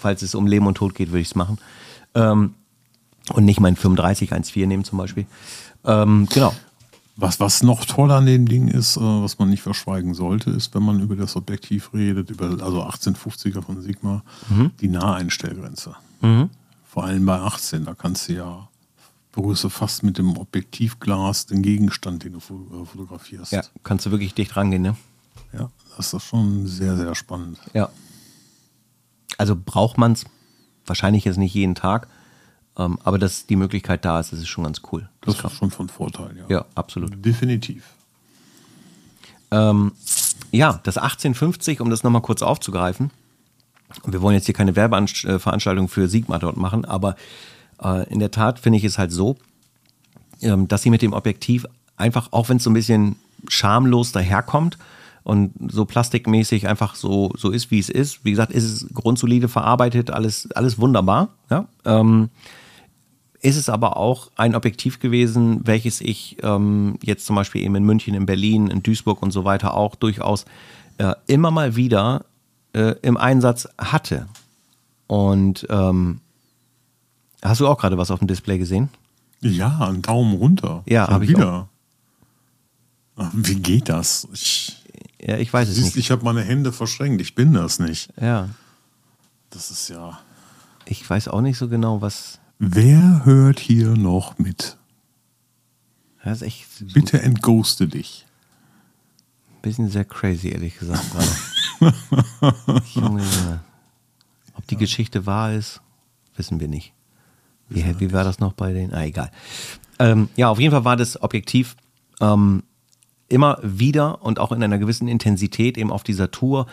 falls 0.00 0.22
es 0.22 0.34
um 0.34 0.46
Leben 0.46 0.66
und 0.66 0.74
Tod 0.74 0.94
geht, 0.94 1.10
würde 1.10 1.20
ich 1.20 1.28
es 1.28 1.34
machen. 1.34 1.58
Ähm, 2.14 2.54
und 3.32 3.44
nicht 3.44 3.60
mein 3.60 3.76
35 3.76 4.32
1.4 4.32 4.66
nehmen 4.66 4.84
zum 4.84 4.98
Beispiel. 4.98 5.26
Ähm, 5.84 6.28
genau. 6.32 6.52
Was, 7.16 7.38
was 7.38 7.62
noch 7.62 7.84
toll 7.84 8.10
an 8.10 8.26
dem 8.26 8.48
Ding 8.48 8.68
ist, 8.68 8.96
äh, 8.96 9.00
was 9.00 9.38
man 9.38 9.50
nicht 9.50 9.62
verschweigen 9.62 10.14
sollte, 10.14 10.50
ist, 10.50 10.74
wenn 10.74 10.82
man 10.82 11.00
über 11.00 11.14
das 11.14 11.36
Objektiv 11.36 11.92
redet, 11.94 12.30
über 12.30 12.46
also 12.64 12.82
1850er 12.82 13.62
von 13.62 13.80
Sigma, 13.82 14.24
mhm. 14.48 14.72
die 14.80 14.88
Naheinstellgrenze. 14.88 15.94
Mhm. 16.22 16.50
Vor 16.84 17.04
allem 17.04 17.24
bei 17.24 17.38
18, 17.38 17.84
da 17.84 17.94
kannst 17.94 18.28
du 18.28 18.34
ja 18.34 18.68
berührst 19.32 19.64
du 19.64 19.68
fast 19.70 20.02
mit 20.02 20.18
dem 20.18 20.36
Objektivglas 20.36 21.46
den 21.46 21.62
Gegenstand, 21.62 22.24
den 22.24 22.34
du 22.34 22.38
äh, 22.38 22.86
fotografierst. 22.86 23.52
Ja, 23.52 23.62
kannst 23.82 24.06
du 24.06 24.10
wirklich 24.10 24.34
dicht 24.34 24.56
rangehen, 24.56 24.82
ne? 24.82 24.96
Ja, 25.52 25.70
das 25.96 26.12
ist 26.12 26.24
schon 26.24 26.66
sehr, 26.66 26.96
sehr 26.96 27.14
spannend. 27.14 27.58
Ja. 27.72 27.90
Also 29.38 29.56
braucht 29.56 29.98
man 29.98 30.12
es 30.12 30.24
wahrscheinlich 30.86 31.24
jetzt 31.24 31.38
nicht 31.38 31.54
jeden 31.54 31.74
Tag, 31.74 32.08
ähm, 32.76 32.98
aber 33.04 33.18
dass 33.18 33.46
die 33.46 33.56
Möglichkeit 33.56 34.04
da 34.04 34.20
ist, 34.20 34.32
das 34.32 34.40
ist 34.40 34.48
schon 34.48 34.64
ganz 34.64 34.82
cool. 34.92 35.08
Das, 35.22 35.36
das 35.38 35.52
ist 35.52 35.58
schon 35.58 35.70
von 35.70 35.88
Vorteil, 35.88 36.36
ja. 36.36 36.44
Ja, 36.48 36.64
absolut. 36.74 37.24
Definitiv. 37.24 37.84
Ähm, 39.50 39.92
ja, 40.50 40.80
das 40.82 40.98
1850, 40.98 41.80
um 41.80 41.90
das 41.90 42.02
nochmal 42.02 42.22
kurz 42.22 42.42
aufzugreifen. 42.42 43.10
Wir 44.06 44.22
wollen 44.22 44.34
jetzt 44.34 44.46
hier 44.46 44.54
keine 44.54 44.74
Werbeveranstaltung 44.76 45.88
für 45.88 46.08
Sigma 46.08 46.38
dort 46.38 46.56
machen, 46.56 46.84
aber 46.84 47.16
äh, 47.82 48.08
in 48.10 48.18
der 48.18 48.30
Tat 48.30 48.58
finde 48.58 48.78
ich 48.78 48.84
es 48.84 48.98
halt 48.98 49.12
so, 49.12 49.36
ähm, 50.40 50.68
dass 50.68 50.82
sie 50.82 50.90
mit 50.90 51.02
dem 51.02 51.12
Objektiv 51.12 51.66
einfach, 51.96 52.28
auch 52.32 52.48
wenn 52.48 52.56
es 52.56 52.64
so 52.64 52.70
ein 52.70 52.74
bisschen 52.74 53.16
schamlos 53.48 54.12
daherkommt, 54.12 54.78
und 55.24 55.52
so 55.70 55.84
plastikmäßig 55.84 56.68
einfach 56.68 56.94
so, 56.94 57.32
so 57.36 57.50
ist, 57.50 57.70
wie 57.70 57.78
es 57.78 57.88
ist. 57.88 58.24
Wie 58.24 58.30
gesagt, 58.30 58.52
ist 58.52 58.64
es 58.64 58.86
grundsolide 58.92 59.48
verarbeitet, 59.48 60.10
alles, 60.10 60.50
alles 60.52 60.78
wunderbar. 60.78 61.28
Ja? 61.50 61.66
Ähm, 61.84 62.30
ist 63.40 63.56
es 63.56 63.68
aber 63.68 63.96
auch 63.96 64.30
ein 64.36 64.54
Objektiv 64.54 65.00
gewesen, 65.00 65.60
welches 65.64 66.00
ich 66.00 66.36
ähm, 66.42 66.98
jetzt 67.02 67.26
zum 67.26 67.36
Beispiel 67.36 67.62
eben 67.62 67.74
in 67.74 67.84
München, 67.84 68.14
in 68.14 68.26
Berlin, 68.26 68.68
in 68.68 68.82
Duisburg 68.82 69.22
und 69.22 69.32
so 69.32 69.44
weiter 69.44 69.74
auch 69.74 69.94
durchaus 69.94 70.44
äh, 70.98 71.14
immer 71.26 71.50
mal 71.50 71.76
wieder 71.76 72.24
äh, 72.72 72.94
im 73.02 73.16
Einsatz 73.16 73.68
hatte. 73.78 74.26
Und 75.06 75.66
ähm, 75.70 76.20
hast 77.42 77.60
du 77.60 77.68
auch 77.68 77.78
gerade 77.78 77.98
was 77.98 78.10
auf 78.10 78.18
dem 78.20 78.28
Display 78.28 78.58
gesehen? 78.58 78.88
Ja, 79.40 79.80
einen 79.80 80.02
Daumen 80.02 80.34
runter. 80.34 80.82
Ja, 80.86 81.08
habe 81.08 81.24
ich 81.24 81.30
wieder. 81.30 81.68
Auch. 83.16 83.30
Wie 83.32 83.56
geht 83.56 83.88
das? 83.88 84.26
Ich, 84.32 84.76
ja, 85.20 85.36
ich 85.36 85.52
weiß 85.52 85.68
es 85.68 85.74
Siehst, 85.74 85.86
nicht. 85.86 85.96
Ich 85.96 86.10
habe 86.10 86.24
meine 86.24 86.42
Hände 86.42 86.72
verschränkt. 86.72 87.20
Ich 87.20 87.34
bin 87.34 87.52
das 87.52 87.78
nicht. 87.78 88.10
Ja. 88.20 88.48
Das 89.50 89.70
ist 89.70 89.88
ja. 89.88 90.18
Ich 90.86 91.08
weiß 91.08 91.28
auch 91.28 91.40
nicht 91.40 91.58
so 91.58 91.68
genau, 91.68 92.00
was. 92.00 92.38
Wer 92.58 93.24
hört 93.24 93.58
hier 93.58 93.96
noch 93.96 94.38
mit? 94.38 94.78
Das 96.24 96.40
ist 96.40 96.42
echt. 96.42 96.66
Bitte 96.94 97.20
entghoste 97.20 97.88
dich. 97.88 98.26
Bisschen 99.60 99.88
sehr 99.88 100.04
crazy, 100.04 100.48
ehrlich 100.48 100.78
gesagt. 100.78 101.04
Junge, 102.94 103.22
Ob 104.54 104.66
die 104.66 104.76
Geschichte 104.76 105.26
wahr 105.26 105.52
ist, 105.52 105.80
wissen 106.36 106.58
wir 106.58 106.68
nicht. 106.68 106.92
Wie, 107.74 108.00
wie 108.00 108.12
war 108.12 108.24
das 108.24 108.38
noch 108.38 108.52
bei 108.52 108.72
denen? 108.72 108.92
Ah, 108.92 109.04
egal. 109.04 109.30
Ähm, 109.98 110.28
ja, 110.36 110.48
auf 110.48 110.58
jeden 110.58 110.72
Fall 110.72 110.84
war 110.84 110.96
das 110.96 111.22
Objektiv 111.22 111.76
ähm, 112.20 112.62
immer 113.28 113.58
wieder 113.62 114.22
und 114.22 114.38
auch 114.38 114.52
in 114.52 114.62
einer 114.62 114.78
gewissen 114.78 115.08
Intensität 115.08 115.78
eben 115.78 115.90
auf 115.90 116.02
dieser 116.02 116.30
Tour 116.30 116.66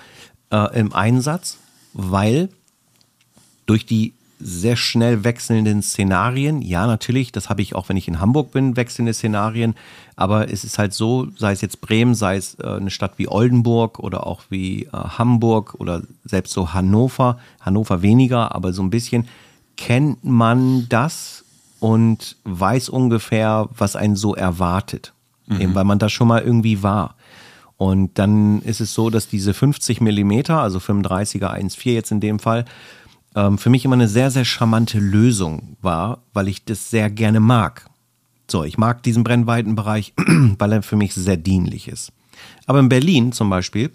äh, 0.51 0.79
im 0.79 0.93
Einsatz, 0.93 1.57
weil 1.93 2.49
durch 3.65 3.85
die 3.85 4.13
sehr 4.39 4.77
schnell 4.77 5.23
wechselnden 5.25 5.81
Szenarien. 5.81 6.61
Ja, 6.61 6.87
natürlich, 6.87 7.31
das 7.31 7.49
habe 7.49 7.61
ich 7.61 7.75
auch, 7.75 7.89
wenn 7.89 7.97
ich 7.97 8.07
in 8.07 8.21
Hamburg 8.21 8.51
bin, 8.51 8.77
wechselnde 8.77 9.13
Szenarien. 9.13 9.75
Aber 10.15 10.51
es 10.51 10.63
ist 10.63 10.79
halt 10.79 10.93
so, 10.93 11.27
sei 11.37 11.51
es 11.51 11.61
jetzt 11.61 11.81
Bremen, 11.81 12.15
sei 12.15 12.37
es 12.37 12.55
äh, 12.55 12.67
eine 12.67 12.89
Stadt 12.89 13.13
wie 13.17 13.27
Oldenburg 13.27 13.99
oder 13.99 14.25
auch 14.25 14.43
wie 14.49 14.85
äh, 14.85 14.89
Hamburg 14.91 15.75
oder 15.77 16.03
selbst 16.23 16.53
so 16.53 16.73
Hannover, 16.73 17.37
Hannover 17.59 18.01
weniger, 18.01 18.55
aber 18.55 18.71
so 18.71 18.81
ein 18.81 18.89
bisschen, 18.89 19.27
kennt 19.79 20.25
man 20.25 20.87
das 20.89 21.45
und 21.79 22.35
weiß 22.43 22.89
ungefähr, 22.89 23.69
was 23.77 23.95
einen 23.95 24.17
so 24.17 24.35
erwartet. 24.35 25.13
Mhm. 25.47 25.61
Eben 25.61 25.75
weil 25.75 25.85
man 25.85 25.99
da 25.99 26.09
schon 26.09 26.27
mal 26.27 26.41
irgendwie 26.41 26.83
war. 26.83 27.15
Und 27.77 28.19
dann 28.19 28.61
ist 28.63 28.81
es 28.81 28.93
so, 28.93 29.09
dass 29.09 29.29
diese 29.29 29.53
50 29.53 30.01
Millimeter, 30.01 30.59
also 30.59 30.79
35er 30.79 31.53
1.4 31.53 31.93
jetzt 31.93 32.11
in 32.11 32.19
dem 32.19 32.39
Fall, 32.39 32.65
ähm, 33.35 33.57
für 33.57 33.69
mich 33.69 33.85
immer 33.85 33.95
eine 33.95 34.09
sehr, 34.09 34.31
sehr 34.31 34.43
charmante 34.43 34.99
Lösung 34.99 35.77
war, 35.81 36.23
weil 36.33 36.49
ich 36.49 36.65
das 36.65 36.89
sehr 36.89 37.09
gerne 37.09 37.39
mag. 37.39 37.89
So, 38.51 38.65
ich 38.65 38.77
mag 38.77 39.01
diesen 39.03 39.23
Brennweitenbereich, 39.23 40.13
weil 40.57 40.73
er 40.73 40.83
für 40.83 40.97
mich 40.97 41.13
sehr 41.13 41.37
dienlich 41.37 41.87
ist. 41.87 42.11
Aber 42.65 42.81
in 42.81 42.89
Berlin 42.89 43.31
zum 43.31 43.49
Beispiel 43.49 43.91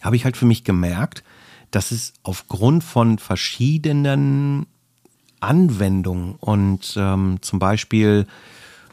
habe 0.00 0.16
ich 0.16 0.24
halt 0.24 0.38
für 0.38 0.46
mich 0.46 0.64
gemerkt, 0.64 1.22
dass 1.70 1.90
es 1.90 2.14
aufgrund 2.22 2.84
von 2.84 3.18
verschiedenen 3.18 4.66
Anwendungen 5.40 6.36
und 6.40 6.94
ähm, 6.96 7.38
zum 7.40 7.58
Beispiel 7.58 8.26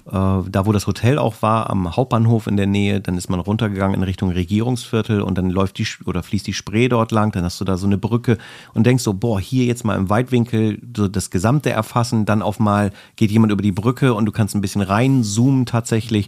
äh, 0.07 0.11
da 0.11 0.65
wo 0.65 0.71
das 0.71 0.85
Hotel 0.85 1.17
auch 1.17 1.41
war, 1.41 1.69
am 1.69 1.95
Hauptbahnhof 1.95 2.45
in 2.45 2.57
der 2.57 2.67
Nähe, 2.67 3.01
dann 3.01 3.17
ist 3.17 3.29
man 3.29 3.39
runtergegangen 3.39 3.95
in 3.95 4.03
Richtung 4.03 4.29
Regierungsviertel 4.29 5.21
und 5.21 5.37
dann 5.37 5.49
läuft 5.49 5.79
die 5.79 5.87
oder 6.05 6.21
fließt 6.21 6.45
die 6.45 6.53
Spree 6.53 6.87
dort 6.87 7.11
lang, 7.11 7.31
dann 7.31 7.43
hast 7.43 7.59
du 7.59 7.65
da 7.65 7.75
so 7.75 7.87
eine 7.87 7.97
Brücke 7.97 8.37
und 8.75 8.85
denkst 8.85 9.03
so, 9.03 9.13
boah, 9.13 9.39
hier 9.39 9.65
jetzt 9.65 9.83
mal 9.83 9.95
im 9.95 10.09
Weitwinkel 10.09 10.79
so 10.95 11.07
das 11.07 11.31
Gesamte 11.31 11.71
erfassen, 11.71 12.25
dann 12.25 12.43
auf 12.43 12.59
mal 12.59 12.91
geht 13.15 13.31
jemand 13.31 13.51
über 13.51 13.63
die 13.63 13.71
Brücke 13.71 14.13
und 14.13 14.25
du 14.25 14.31
kannst 14.31 14.53
ein 14.53 14.61
bisschen 14.61 14.83
reinzoomen 14.83 15.65
tatsächlich, 15.65 16.27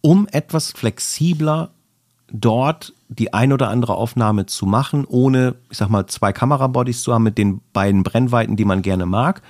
um 0.00 0.28
etwas 0.30 0.70
flexibler 0.70 1.70
dort 2.30 2.92
die 3.08 3.32
ein 3.32 3.52
oder 3.52 3.70
andere 3.70 3.94
Aufnahme 3.94 4.46
zu 4.46 4.66
machen, 4.66 5.06
ohne, 5.06 5.54
ich 5.70 5.78
sag 5.78 5.88
mal, 5.88 6.06
zwei 6.06 6.32
Kamerabodies 6.32 7.02
zu 7.02 7.14
haben 7.14 7.22
mit 7.22 7.38
den 7.38 7.60
beiden 7.72 8.02
Brennweiten, 8.02 8.56
die 8.56 8.66
man 8.66 8.82
gerne 8.82 9.06
mag 9.06 9.42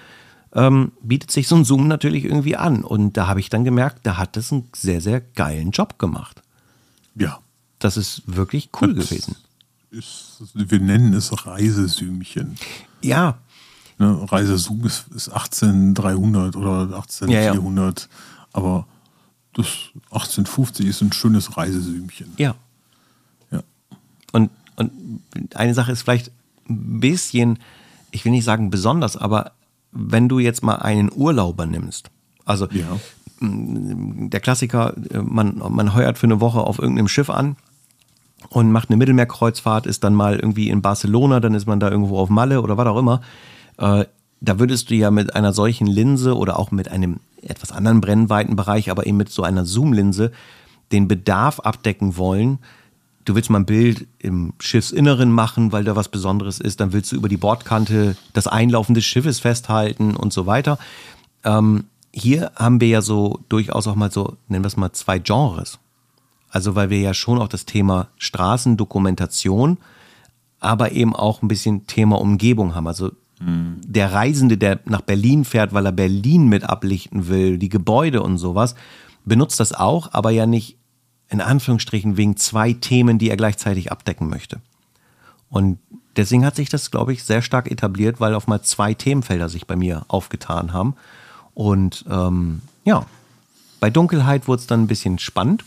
ähm, 0.52 0.92
bietet 1.02 1.30
sich 1.30 1.48
so 1.48 1.56
ein 1.56 1.64
Zoom 1.64 1.88
natürlich 1.88 2.24
irgendwie 2.24 2.56
an. 2.56 2.84
Und 2.84 3.16
da 3.16 3.26
habe 3.26 3.40
ich 3.40 3.50
dann 3.50 3.64
gemerkt, 3.64 4.00
da 4.04 4.16
hat 4.16 4.36
es 4.36 4.52
einen 4.52 4.68
sehr, 4.74 5.00
sehr 5.00 5.20
geilen 5.20 5.70
Job 5.70 5.98
gemacht. 5.98 6.42
Ja. 7.14 7.40
Das 7.78 7.96
ist 7.96 8.22
wirklich 8.26 8.70
cool 8.80 8.94
das 8.94 9.08
gewesen. 9.08 9.36
Ist, 9.90 10.42
wir 10.54 10.80
nennen 10.80 11.14
es 11.14 11.46
Reisesümmchen. 11.46 12.56
Ja. 13.02 13.38
Ne, 13.98 14.26
Reisezoom 14.30 14.84
ist, 14.84 15.06
ist 15.14 15.28
18300 15.28 16.56
oder 16.56 16.96
18400. 16.96 18.00
Ja, 18.00 18.06
ja. 18.06 18.08
Aber 18.52 18.86
das 19.54 19.66
1850 20.10 20.86
ist 20.86 21.02
ein 21.02 21.12
schönes 21.12 21.56
Reisesümmchen. 21.56 22.32
Ja. 22.36 22.50
Ja. 22.50 22.54
Und, 24.78 24.92
eine 25.54 25.74
Sache 25.74 25.92
ist 25.92 26.02
vielleicht 26.02 26.30
ein 26.68 27.00
bisschen, 27.00 27.58
ich 28.10 28.24
will 28.24 28.32
nicht 28.32 28.44
sagen 28.44 28.70
besonders, 28.70 29.16
aber 29.16 29.52
wenn 29.92 30.28
du 30.28 30.38
jetzt 30.38 30.62
mal 30.62 30.76
einen 30.76 31.10
Urlauber 31.14 31.66
nimmst, 31.66 32.10
also 32.44 32.68
ja. 32.70 32.86
der 33.40 34.40
Klassiker, 34.40 34.94
man, 35.22 35.58
man 35.58 35.94
heuert 35.94 36.18
für 36.18 36.26
eine 36.26 36.40
Woche 36.40 36.60
auf 36.60 36.78
irgendeinem 36.78 37.08
Schiff 37.08 37.30
an 37.30 37.56
und 38.50 38.72
macht 38.72 38.90
eine 38.90 38.96
Mittelmeerkreuzfahrt, 38.96 39.86
ist 39.86 40.04
dann 40.04 40.14
mal 40.14 40.36
irgendwie 40.36 40.70
in 40.70 40.82
Barcelona, 40.82 41.40
dann 41.40 41.54
ist 41.54 41.66
man 41.66 41.80
da 41.80 41.90
irgendwo 41.90 42.18
auf 42.18 42.28
Malle 42.28 42.62
oder 42.62 42.76
was 42.76 42.86
auch 42.86 42.98
immer. 42.98 43.20
Äh, 43.78 44.04
da 44.40 44.58
würdest 44.58 44.90
du 44.90 44.94
ja 44.94 45.10
mit 45.10 45.34
einer 45.34 45.52
solchen 45.52 45.86
Linse 45.86 46.36
oder 46.36 46.58
auch 46.58 46.70
mit 46.70 46.88
einem 46.88 47.18
etwas 47.42 47.72
anderen 47.72 48.00
Brennweitenbereich, 48.00 48.90
aber 48.90 49.06
eben 49.06 49.16
mit 49.16 49.30
so 49.30 49.42
einer 49.42 49.64
Zoomlinse 49.64 50.32
den 50.92 51.08
Bedarf 51.08 51.60
abdecken 51.60 52.16
wollen, 52.16 52.58
du 53.28 53.34
willst 53.34 53.50
mal 53.50 53.60
ein 53.60 53.66
Bild 53.66 54.06
im 54.18 54.54
Schiffsinneren 54.58 55.30
machen, 55.30 55.72
weil 55.72 55.84
da 55.84 55.96
was 55.96 56.08
Besonderes 56.08 56.60
ist, 56.60 56.80
dann 56.80 56.92
willst 56.92 57.12
du 57.12 57.16
über 57.16 57.28
die 57.28 57.36
Bordkante 57.36 58.16
das 58.32 58.46
Einlaufen 58.46 58.94
des 58.94 59.04
Schiffes 59.04 59.40
festhalten 59.40 60.16
und 60.16 60.32
so 60.32 60.46
weiter. 60.46 60.78
Ähm, 61.44 61.84
hier 62.12 62.52
haben 62.56 62.80
wir 62.80 62.88
ja 62.88 63.02
so 63.02 63.40
durchaus 63.48 63.86
auch 63.86 63.94
mal 63.94 64.10
so, 64.10 64.36
nennen 64.48 64.64
wir 64.64 64.68
es 64.68 64.76
mal, 64.76 64.92
zwei 64.92 65.18
Genres. 65.18 65.78
Also 66.50 66.74
weil 66.74 66.88
wir 66.88 67.00
ja 67.00 67.12
schon 67.12 67.38
auch 67.38 67.48
das 67.48 67.66
Thema 67.66 68.08
Straßendokumentation, 68.16 69.76
aber 70.60 70.92
eben 70.92 71.14
auch 71.14 71.42
ein 71.42 71.48
bisschen 71.48 71.86
Thema 71.86 72.18
Umgebung 72.18 72.74
haben. 72.74 72.86
Also 72.86 73.12
mhm. 73.40 73.80
der 73.84 74.12
Reisende, 74.12 74.56
der 74.56 74.80
nach 74.86 75.02
Berlin 75.02 75.44
fährt, 75.44 75.74
weil 75.74 75.84
er 75.84 75.92
Berlin 75.92 76.48
mit 76.48 76.64
ablichten 76.64 77.28
will, 77.28 77.58
die 77.58 77.68
Gebäude 77.68 78.22
und 78.22 78.38
sowas, 78.38 78.74
benutzt 79.26 79.60
das 79.60 79.74
auch, 79.74 80.12
aber 80.12 80.30
ja 80.30 80.46
nicht 80.46 80.78
in 81.30 81.40
Anführungsstrichen 81.40 82.16
wegen 82.16 82.36
zwei 82.36 82.72
Themen, 82.72 83.18
die 83.18 83.28
er 83.30 83.36
gleichzeitig 83.36 83.92
abdecken 83.92 84.28
möchte. 84.28 84.60
Und 85.50 85.78
deswegen 86.16 86.44
hat 86.44 86.56
sich 86.56 86.68
das, 86.68 86.90
glaube 86.90 87.12
ich, 87.12 87.24
sehr 87.24 87.42
stark 87.42 87.70
etabliert, 87.70 88.20
weil 88.20 88.34
auf 88.34 88.46
mal 88.46 88.62
zwei 88.62 88.94
Themenfelder 88.94 89.48
sich 89.48 89.66
bei 89.66 89.76
mir 89.76 90.04
aufgetan 90.08 90.72
haben. 90.72 90.94
Und 91.54 92.04
ähm, 92.08 92.62
Ja. 92.84 93.06
Bei 93.80 93.90
Dunkelheit 93.90 94.48
wurde 94.48 94.60
es 94.60 94.66
dann 94.66 94.82
ein 94.82 94.86
bisschen 94.88 95.20
spannend, 95.20 95.64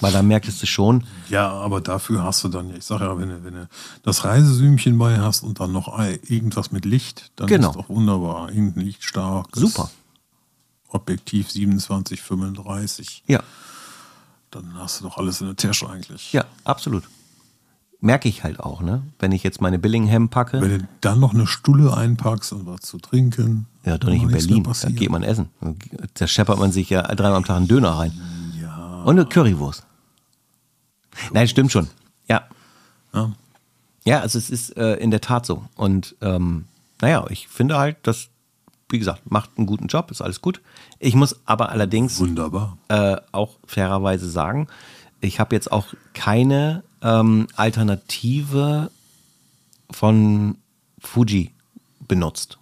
weil 0.00 0.12
da 0.12 0.22
merktest 0.22 0.62
du 0.62 0.66
schon. 0.66 1.02
Ja, 1.28 1.50
aber 1.50 1.80
dafür 1.80 2.22
hast 2.22 2.44
du 2.44 2.48
dann, 2.48 2.74
ich 2.76 2.84
sage 2.84 3.04
ja, 3.04 3.18
wenn 3.18 3.28
du, 3.28 3.42
wenn 3.44 3.54
du 3.54 3.68
das 4.04 4.24
Reisesühmchen 4.24 4.96
bei 4.98 5.18
hast 5.18 5.42
und 5.42 5.58
dann 5.58 5.72
noch 5.72 5.98
irgendwas 5.98 6.70
mit 6.70 6.84
Licht, 6.84 7.32
dann 7.34 7.48
Genau. 7.48 7.70
ist 7.70 7.76
doch 7.76 7.88
wunderbar. 7.88 8.50
Irgendein 8.50 8.84
lichtstarkes 8.84 9.60
Super. 9.60 9.90
Objektiv 10.90 11.50
27, 11.50 12.20
35. 12.22 13.24
Ja, 13.26 13.40
Dann 14.52 14.74
hast 14.76 15.00
du 15.00 15.04
doch 15.04 15.16
alles 15.16 15.40
in 15.40 15.48
der 15.48 15.56
Tasche 15.56 15.88
eigentlich. 15.88 16.32
ja, 16.32 16.44
absolut. 16.64 17.04
Merke 18.00 18.28
ich 18.28 18.44
halt 18.44 18.60
auch, 18.60 18.82
ne? 18.82 19.02
Wenn 19.18 19.32
ich 19.32 19.42
jetzt 19.42 19.60
meine 19.60 19.78
Billingham 19.78 20.28
packe, 20.28 20.60
Wenn 20.60 20.78
du 20.78 20.88
dann 21.00 21.20
noch 21.20 21.32
eine 21.32 21.46
Stulle 21.46 21.96
einpackst 21.96 22.52
und 22.52 22.66
was 22.66 22.80
zu 22.80 22.98
trinken. 22.98 23.66
ja, 23.84 23.96
doch 23.96 24.08
nicht 24.08 24.22
in 24.22 24.28
Berlin, 24.28 24.62
da 24.64 24.90
geht 24.90 25.10
man 25.10 25.22
essen. 25.22 25.48
Da 26.14 26.26
scheppert 26.26 26.58
man 26.58 26.70
sich 26.70 26.90
ja 26.90 27.02
dreimal 27.02 27.36
am 27.36 27.44
Tag 27.44 27.56
einen 27.56 27.68
Döner 27.68 27.90
rein. 27.90 28.12
Ja. 28.60 29.02
Und 29.04 29.18
eine 29.18 29.26
Currywurst. 29.26 29.86
Nein, 31.32 31.48
stimmt 31.48 31.72
schon. 31.72 31.88
Ja. 32.28 32.42
ja. 33.14 33.32
Ja, 34.04 34.20
also 34.20 34.36
es 34.36 34.50
ist 34.50 34.76
äh, 34.76 34.94
in 34.96 35.10
der 35.10 35.20
Tat 35.20 35.46
so. 35.46 35.64
Und 35.76 36.16
ähm, 36.20 36.66
naja, 37.00 37.24
ich 37.30 37.48
finde 37.48 37.78
halt, 37.78 37.96
das, 38.02 38.28
wie 38.92 38.98
gesagt, 38.98 39.30
macht 39.30 39.50
einen 39.56 39.66
guten 39.66 39.86
Job, 39.88 40.10
ist 40.10 40.22
alles 40.22 40.40
gut. 40.40 40.60
Ich 40.98 41.14
muss 41.14 41.40
aber 41.46 41.70
allerdings 41.70 42.20
Wunderbar. 42.20 42.76
äh, 42.88 43.16
auch 43.32 43.56
fairerweise 43.66 44.28
sagen, 44.30 44.68
ich 45.20 45.40
habe 45.40 45.54
jetzt 45.54 45.72
auch 45.72 45.86
keine 46.14 46.82
ähm, 47.02 47.46
Alternative 47.56 48.90
von 49.90 50.56
Fuji 50.98 51.50
benutzt. 52.06 52.58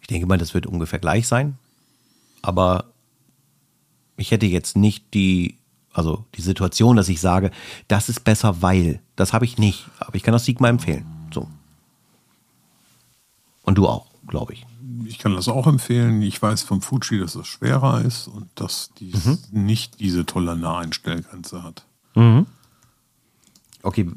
Ich 0.00 0.06
denke 0.08 0.26
mal, 0.26 0.38
das 0.38 0.54
wird 0.54 0.66
ungefähr 0.66 0.98
gleich 0.98 1.26
sein. 1.28 1.58
Aber 2.42 2.84
ich 4.16 4.30
hätte 4.30 4.46
jetzt 4.46 4.76
nicht 4.76 5.14
die, 5.14 5.56
also 5.92 6.24
die 6.34 6.42
Situation, 6.42 6.96
dass 6.96 7.08
ich 7.08 7.20
sage, 7.20 7.50
das 7.88 8.08
ist 8.08 8.24
besser, 8.24 8.62
weil. 8.62 9.00
Das 9.16 9.32
habe 9.32 9.44
ich 9.44 9.58
nicht. 9.58 9.86
Aber 10.00 10.14
ich 10.14 10.22
kann 10.22 10.32
das 10.32 10.44
Sigma 10.44 10.68
empfehlen. 10.68 11.06
So. 11.32 11.48
Und 13.62 13.76
du 13.76 13.86
auch, 13.86 14.06
glaube 14.28 14.52
ich. 14.52 14.66
Ich 15.04 15.18
kann 15.18 15.34
das 15.34 15.48
auch 15.48 15.66
empfehlen. 15.66 16.22
Ich 16.22 16.40
weiß 16.40 16.62
vom 16.62 16.80
Fuji, 16.82 17.18
dass 17.18 17.34
es 17.34 17.46
schwerer 17.46 18.02
ist 18.02 18.28
und 18.28 18.48
dass 18.54 18.90
dies 18.98 19.24
Mhm. 19.24 19.38
nicht 19.50 20.00
diese 20.00 20.24
tolle 20.26 20.56
Naheinstellgrenze 20.56 21.62
hat. 21.62 21.84
Okay, 23.82 24.10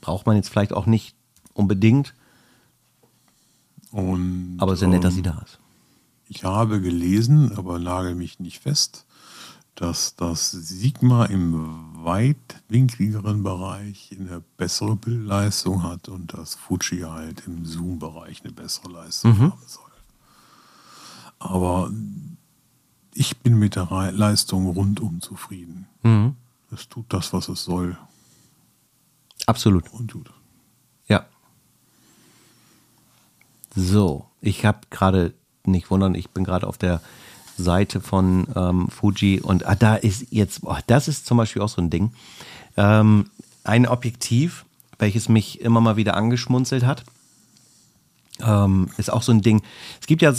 braucht 0.00 0.26
man 0.26 0.36
jetzt 0.36 0.48
vielleicht 0.50 0.72
auch 0.72 0.86
nicht 0.86 1.14
unbedingt, 1.54 2.14
Und, 3.90 4.56
aber 4.58 4.76
sehr 4.76 4.88
nett, 4.88 5.04
dass 5.04 5.14
sie 5.14 5.20
ähm, 5.20 5.24
da 5.24 5.42
ist. 5.44 5.58
Ich 6.28 6.44
habe 6.44 6.80
gelesen, 6.80 7.56
aber 7.56 7.78
nagel 7.78 8.14
mich 8.14 8.38
nicht 8.38 8.58
fest, 8.58 9.06
dass 9.78 10.16
das 10.16 10.50
Sigma 10.50 11.26
im 11.26 11.94
weitwinkligeren 12.04 13.44
Bereich 13.44 14.10
eine 14.18 14.42
bessere 14.56 14.96
Bildleistung 14.96 15.84
hat 15.84 16.08
und 16.08 16.34
das 16.34 16.56
Fuji 16.56 17.02
halt 17.02 17.44
im 17.46 17.64
Zoom-Bereich 17.64 18.42
eine 18.42 18.52
bessere 18.52 18.90
Leistung 18.90 19.38
haben 19.38 19.62
soll. 19.66 19.84
Aber 21.38 21.92
ich 23.14 23.38
bin 23.38 23.56
mit 23.56 23.76
der 23.76 23.86
Leistung 24.10 24.66
rundum 24.66 25.20
zufrieden. 25.20 25.86
Es 26.72 26.88
tut 26.88 27.06
das, 27.12 27.32
was 27.32 27.48
es 27.48 27.62
soll 27.62 27.96
Absolut. 29.46 29.92
und 29.92 30.08
tut. 30.08 30.32
Ja. 31.06 31.24
So, 33.76 34.26
ich 34.40 34.64
habe 34.64 34.80
gerade, 34.90 35.34
nicht 35.64 35.88
wundern, 35.88 36.16
ich 36.16 36.30
bin 36.30 36.42
gerade 36.42 36.66
auf 36.66 36.78
der 36.78 37.00
Seite 37.62 38.00
von 38.00 38.46
ähm, 38.54 38.88
Fuji 38.88 39.40
und 39.40 39.66
ah, 39.66 39.74
da 39.74 39.94
ist 39.96 40.26
jetzt, 40.30 40.62
boah, 40.62 40.80
das 40.86 41.08
ist 41.08 41.26
zum 41.26 41.38
Beispiel 41.38 41.62
auch 41.62 41.68
so 41.68 41.80
ein 41.82 41.90
Ding. 41.90 42.12
Ähm, 42.76 43.30
ein 43.64 43.86
Objektiv, 43.86 44.64
welches 44.98 45.28
mich 45.28 45.60
immer 45.60 45.80
mal 45.80 45.96
wieder 45.96 46.16
angeschmunzelt 46.16 46.84
hat, 46.84 47.04
ähm, 48.40 48.88
ist 48.96 49.12
auch 49.12 49.22
so 49.22 49.32
ein 49.32 49.42
Ding. 49.42 49.62
Es 50.00 50.06
gibt 50.06 50.22
ja, 50.22 50.32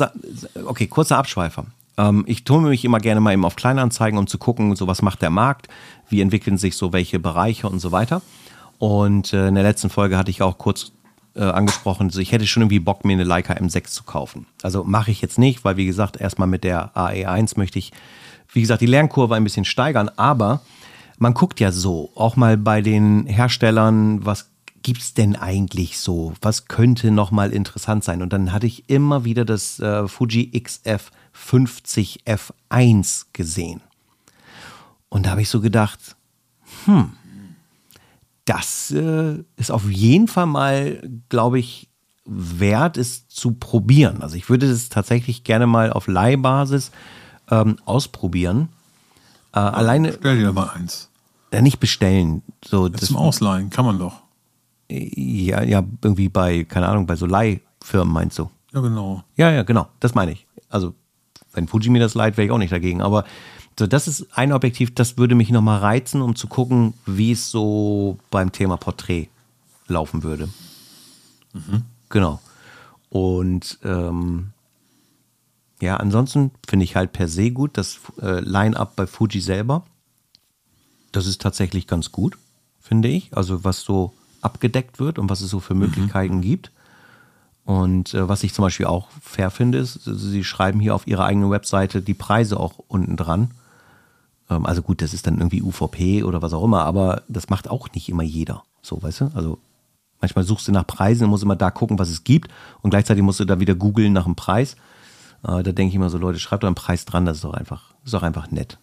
okay, 0.65 0.87
kurzer 0.87 1.17
Abschweifer. 1.17 1.65
Ähm, 1.97 2.23
ich 2.27 2.43
tue 2.43 2.61
mich 2.61 2.85
immer 2.85 2.99
gerne 2.99 3.21
mal 3.21 3.33
eben 3.33 3.45
auf 3.45 3.55
Kleinanzeigen, 3.55 4.17
um 4.17 4.27
zu 4.27 4.37
gucken, 4.37 4.75
so 4.75 4.87
was 4.87 5.01
macht 5.01 5.21
der 5.21 5.29
Markt, 5.29 5.67
wie 6.07 6.21
entwickeln 6.21 6.57
sich 6.57 6.75
so 6.75 6.93
welche 6.93 7.19
Bereiche 7.19 7.67
und 7.67 7.79
so 7.79 7.91
weiter. 7.91 8.21
Und 8.77 9.33
äh, 9.33 9.49
in 9.49 9.55
der 9.55 9.63
letzten 9.63 9.89
Folge 9.89 10.17
hatte 10.17 10.31
ich 10.31 10.41
auch 10.41 10.57
kurz 10.57 10.93
äh, 11.39 11.43
angesprochen, 11.43 12.09
so 12.09 12.19
ich 12.19 12.31
hätte 12.31 12.45
schon 12.45 12.63
irgendwie 12.63 12.79
Bock, 12.79 13.05
mir 13.05 13.13
eine 13.13 13.23
Leica 13.23 13.53
M6 13.53 13.85
zu 13.85 14.03
kaufen. 14.03 14.45
Also 14.61 14.83
mache 14.83 15.11
ich 15.11 15.21
jetzt 15.21 15.39
nicht, 15.39 15.63
weil 15.63 15.77
wie 15.77 15.85
gesagt, 15.85 16.19
erstmal 16.19 16.47
mit 16.47 16.63
der 16.63 16.95
AE1 16.95 17.57
möchte 17.57 17.79
ich, 17.79 17.93
wie 18.51 18.61
gesagt, 18.61 18.81
die 18.81 18.87
Lernkurve 18.87 19.35
ein 19.35 19.43
bisschen 19.43 19.65
steigern, 19.65 20.09
aber 20.17 20.61
man 21.17 21.33
guckt 21.33 21.59
ja 21.59 21.71
so, 21.71 22.11
auch 22.15 22.35
mal 22.35 22.57
bei 22.57 22.81
den 22.81 23.25
Herstellern, 23.25 24.25
was 24.25 24.49
gibt's 24.83 25.13
denn 25.13 25.35
eigentlich 25.35 25.99
so? 25.99 26.33
Was 26.41 26.67
könnte 26.67 27.11
noch 27.11 27.31
mal 27.31 27.51
interessant 27.51 28.03
sein? 28.03 28.21
Und 28.21 28.33
dann 28.33 28.51
hatte 28.51 28.67
ich 28.67 28.89
immer 28.89 29.25
wieder 29.25 29.45
das 29.45 29.79
äh, 29.79 30.07
Fuji 30.07 30.51
XF 30.61 31.11
50 31.33 32.23
F1 32.25 33.25
gesehen. 33.33 33.81
Und 35.09 35.25
da 35.25 35.31
habe 35.31 35.41
ich 35.41 35.49
so 35.49 35.61
gedacht, 35.61 36.15
hm, 36.85 37.13
das 38.49 38.89
äh, 38.89 39.43
ist 39.57 39.69
auf 39.71 39.89
jeden 39.91 40.27
Fall 40.27 40.47
mal, 40.47 41.07
glaube 41.29 41.59
ich, 41.59 41.87
wert, 42.25 42.97
es 42.97 43.27
zu 43.27 43.51
probieren. 43.51 44.23
Also 44.23 44.37
ich 44.37 44.49
würde 44.49 44.65
es 44.65 44.89
tatsächlich 44.89 45.43
gerne 45.43 45.67
mal 45.67 45.93
auf 45.93 46.07
Leihbasis 46.07 46.89
ähm, 47.51 47.77
ausprobieren. 47.85 48.69
Äh, 49.53 49.59
alleine 49.59 50.13
Stell 50.13 50.39
dir 50.39 50.51
mal 50.51 50.69
eins. 50.69 51.09
äh, 51.51 51.61
nicht 51.61 51.79
bestellen. 51.79 52.41
So, 52.65 52.89
das, 52.89 53.01
Zum 53.01 53.17
Ausleihen 53.17 53.69
kann 53.69 53.85
man 53.85 53.99
doch. 53.99 54.21
ja, 54.89 55.61
ja, 55.61 55.83
irgendwie 56.03 56.29
bei, 56.29 56.63
keine 56.63 56.87
Ahnung, 56.87 57.05
bei 57.05 57.15
so 57.15 57.27
Leihfirmen 57.27 58.11
meinst 58.11 58.39
du? 58.39 58.49
Ja, 58.73 58.81
genau. 58.81 59.23
Ja, 59.35 59.51
ja, 59.51 59.61
genau, 59.61 59.87
das 59.99 60.15
meine 60.15 60.31
ich. 60.31 60.47
Also, 60.69 60.95
wenn 61.53 61.67
Fuji 61.67 61.89
mir 61.91 61.99
das 61.99 62.15
leiht, 62.15 62.37
wäre 62.37 62.45
ich 62.47 62.51
auch 62.51 62.57
nicht 62.57 62.71
dagegen. 62.73 63.01
Aber 63.03 63.25
so, 63.79 63.87
das 63.87 64.07
ist 64.07 64.27
ein 64.37 64.53
Objektiv, 64.53 64.93
das 64.93 65.17
würde 65.17 65.35
mich 65.35 65.49
nochmal 65.49 65.79
reizen, 65.79 66.21
um 66.21 66.35
zu 66.35 66.47
gucken, 66.47 66.93
wie 67.05 67.31
es 67.31 67.49
so 67.49 68.17
beim 68.29 68.51
Thema 68.51 68.77
Porträt 68.77 69.29
laufen 69.87 70.23
würde. 70.23 70.49
Genau. 72.09 72.39
Und 73.09 73.79
ähm, 73.83 74.51
ja, 75.81 75.97
ansonsten 75.97 76.51
finde 76.67 76.83
ich 76.83 76.95
halt 76.95 77.13
per 77.13 77.27
se 77.27 77.51
gut 77.51 77.77
das 77.77 77.99
äh, 78.21 78.39
Line-Up 78.41 78.95
bei 78.95 79.07
Fuji 79.07 79.41
selber. 79.41 79.83
Das 81.11 81.25
ist 81.25 81.41
tatsächlich 81.41 81.87
ganz 81.87 82.11
gut, 82.11 82.37
finde 82.79 83.07
ich. 83.07 83.35
Also 83.35 83.63
was 83.63 83.81
so 83.81 84.13
abgedeckt 84.41 84.99
wird 84.99 85.17
und 85.17 85.29
was 85.29 85.41
es 85.41 85.49
so 85.49 85.59
für 85.59 85.73
Möglichkeiten 85.73 86.41
gibt. 86.41 86.71
Und 87.65 88.13
äh, 88.13 88.27
was 88.27 88.43
ich 88.43 88.53
zum 88.53 88.63
Beispiel 88.63 88.87
auch 88.87 89.09
fair 89.21 89.51
finde, 89.51 89.77
ist, 89.77 90.01
sie 90.03 90.43
schreiben 90.43 90.79
hier 90.79 90.95
auf 90.95 91.07
ihrer 91.07 91.25
eigenen 91.25 91.51
Webseite 91.51 92.01
die 92.01 92.13
Preise 92.13 92.59
auch 92.59 92.79
unten 92.87 93.15
dran. 93.15 93.51
Ähm, 94.49 94.65
also 94.65 94.81
gut, 94.81 95.01
das 95.01 95.13
ist 95.13 95.27
dann 95.27 95.37
irgendwie 95.37 95.61
UVP 95.61 96.23
oder 96.23 96.41
was 96.41 96.53
auch 96.53 96.63
immer, 96.63 96.83
aber 96.83 97.23
das 97.27 97.49
macht 97.49 97.69
auch 97.69 97.89
nicht 97.93 98.09
immer 98.09 98.23
jeder. 98.23 98.63
So, 98.81 99.01
weißt 99.01 99.21
du? 99.21 99.31
Also 99.33 99.59
manchmal 100.21 100.43
suchst 100.43 100.67
du 100.67 100.71
nach 100.71 100.87
Preisen 100.87 101.25
und 101.25 101.29
musst 101.29 101.43
immer 101.43 101.55
da 101.55 101.71
gucken, 101.71 101.99
was 101.99 102.09
es 102.09 102.23
gibt. 102.23 102.51
Und 102.81 102.89
gleichzeitig 102.89 103.23
musst 103.23 103.39
du 103.39 103.45
da 103.45 103.59
wieder 103.59 103.75
googeln 103.75 104.13
nach 104.13 104.25
einem 104.25 104.35
Preis. 104.35 104.75
Äh, 105.43 105.63
da 105.63 105.71
denke 105.71 105.89
ich 105.89 105.95
immer 105.95 106.09
so, 106.09 106.17
Leute, 106.17 106.39
schreibt 106.39 106.63
doch 106.63 106.67
einen 106.67 106.75
Preis 106.75 107.05
dran, 107.05 107.25
das 107.25 107.37
ist 107.37 107.43
doch 107.43 107.53
einfach, 107.53 107.93
ist 108.03 108.13
doch 108.13 108.23
einfach 108.23 108.51
nett. 108.51 108.77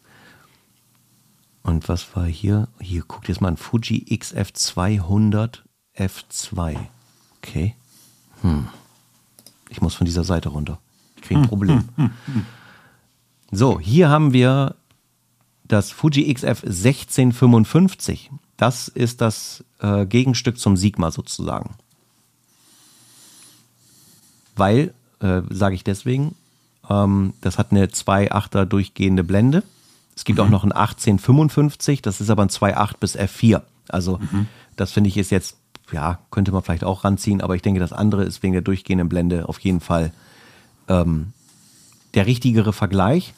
Und 1.63 1.89
was 1.89 2.15
war 2.15 2.25
hier? 2.25 2.69
Hier, 2.79 3.03
guckt 3.03 3.29
jetzt 3.29 3.41
mal 3.41 3.49
ein 3.49 3.57
Fuji 3.57 4.07
XF200 4.09 5.63
F2. 5.97 6.77
Okay. 7.39 7.75
Hm. 8.43 8.69
Ich 9.69 9.81
muss 9.81 9.95
von 9.95 10.05
dieser 10.05 10.23
Seite 10.23 10.51
runter. 10.51 10.79
Ich 11.17 11.23
kriege 11.23 11.41
ein 11.41 11.49
Problem. 11.49 11.89
So, 13.51 13.81
hier 13.81 14.09
haben 14.09 14.33
wir 14.33 14.77
das 15.69 15.91
Fuji 15.93 16.33
XF 16.33 16.65
1655. 16.65 18.31
Das 18.57 18.89
ist 18.89 19.21
das 19.21 19.65
äh, 19.81 20.07
Gegenstück 20.07 20.59
zum 20.59 20.77
Sigma 20.77 21.11
sozusagen. 21.11 21.75
Weil, 24.55 24.95
äh, 25.21 25.43
sage 25.51 25.75
ich 25.75 25.85
deswegen, 25.85 26.35
ähm, 26.89 27.35
das 27.41 27.59
hat 27.59 27.71
eine 27.71 27.87
2,8er 27.87 28.65
durchgehende 28.65 29.25
Blende. 29.25 29.63
Es 30.15 30.25
gibt 30.25 30.41
auch 30.41 30.49
noch 30.49 30.65
ein 30.65 30.73
1855, 30.73 32.01
das 32.01 32.23
ist 32.23 32.31
aber 32.31 32.43
ein 32.43 32.49
2,8 32.49 32.95
bis 32.99 33.19
F4. 33.19 33.61
Also 33.89 34.19
das 34.75 34.93
finde 34.93 35.09
ich 35.09 35.19
ist 35.19 35.31
jetzt, 35.31 35.59
ja, 35.93 36.19
könnte 36.31 36.53
man 36.53 36.63
vielleicht 36.63 36.85
auch 36.85 37.05
ranziehen, 37.05 37.43
aber 37.43 37.55
ich 37.55 37.61
denke, 37.61 37.81
das 37.81 37.93
andere 37.93 38.25
ist 38.25 38.43
wegen 38.43 38.55
der 38.55 38.63
durchgehenden 38.63 39.11
Blende 39.11 39.47
auf 39.47 39.59
jeden 39.61 39.81
Fall 39.81 40.13
ähm, 40.89 41.33
der 42.15 42.27
richtigere 42.27 42.73
Vergleich. 42.73 43.35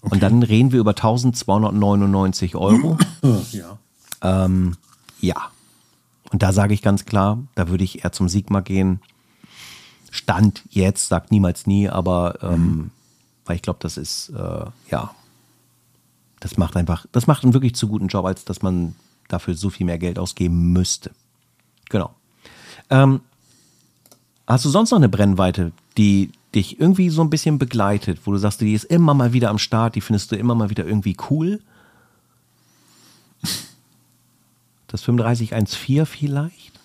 Und 0.00 0.22
dann 0.22 0.42
reden 0.42 0.72
wir 0.72 0.80
über 0.80 0.92
1299 0.92 2.56
Euro. 2.56 2.98
Ja. 3.52 3.78
Ähm, 4.22 4.76
ja. 5.20 5.50
Und 6.30 6.42
da 6.42 6.52
sage 6.52 6.74
ich 6.74 6.82
ganz 6.82 7.04
klar, 7.04 7.38
da 7.54 7.68
würde 7.68 7.84
ich 7.84 8.04
eher 8.04 8.12
zum 8.12 8.28
Sigma 8.28 8.60
gehen. 8.60 9.00
Stand 10.10 10.62
jetzt, 10.70 11.08
sagt 11.08 11.30
niemals 11.30 11.66
nie, 11.66 11.88
aber 11.88 12.38
ähm, 12.42 12.90
Weil 13.44 13.56
ich 13.56 13.62
glaube, 13.62 13.78
das 13.80 13.96
ist, 13.96 14.30
äh, 14.30 14.66
ja, 14.90 15.14
das 16.40 16.56
macht 16.56 16.76
einfach, 16.76 17.06
das 17.12 17.26
macht 17.26 17.44
einen 17.44 17.54
wirklich 17.54 17.74
zu 17.74 17.88
guten 17.88 18.08
Job, 18.08 18.24
als 18.24 18.44
dass 18.44 18.62
man 18.62 18.94
dafür 19.28 19.54
so 19.54 19.70
viel 19.70 19.86
mehr 19.86 19.98
Geld 19.98 20.18
ausgeben 20.18 20.72
müsste. 20.72 21.10
Genau. 21.88 22.14
Ähm, 22.90 23.20
hast 24.46 24.64
du 24.64 24.68
sonst 24.68 24.90
noch 24.90 24.98
eine 24.98 25.08
Brennweite, 25.08 25.72
die 25.96 26.30
dich 26.54 26.80
irgendwie 26.80 27.10
so 27.10 27.22
ein 27.22 27.30
bisschen 27.30 27.58
begleitet, 27.58 28.20
wo 28.24 28.32
du 28.32 28.38
sagst, 28.38 28.60
die 28.60 28.72
ist 28.72 28.84
immer 28.84 29.14
mal 29.14 29.32
wieder 29.32 29.50
am 29.50 29.58
Start, 29.58 29.94
die 29.94 30.00
findest 30.00 30.32
du 30.32 30.36
immer 30.36 30.54
mal 30.54 30.70
wieder 30.70 30.86
irgendwie 30.86 31.16
cool? 31.30 31.60
Das 34.86 35.02
3514 35.02 36.06
vielleicht? 36.06 36.80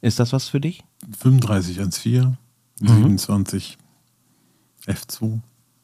Ist 0.00 0.18
das 0.18 0.32
was 0.32 0.48
für 0.48 0.60
dich? 0.60 0.82
3514, 1.22 2.38
27 2.80 3.76
F2. 4.86 5.40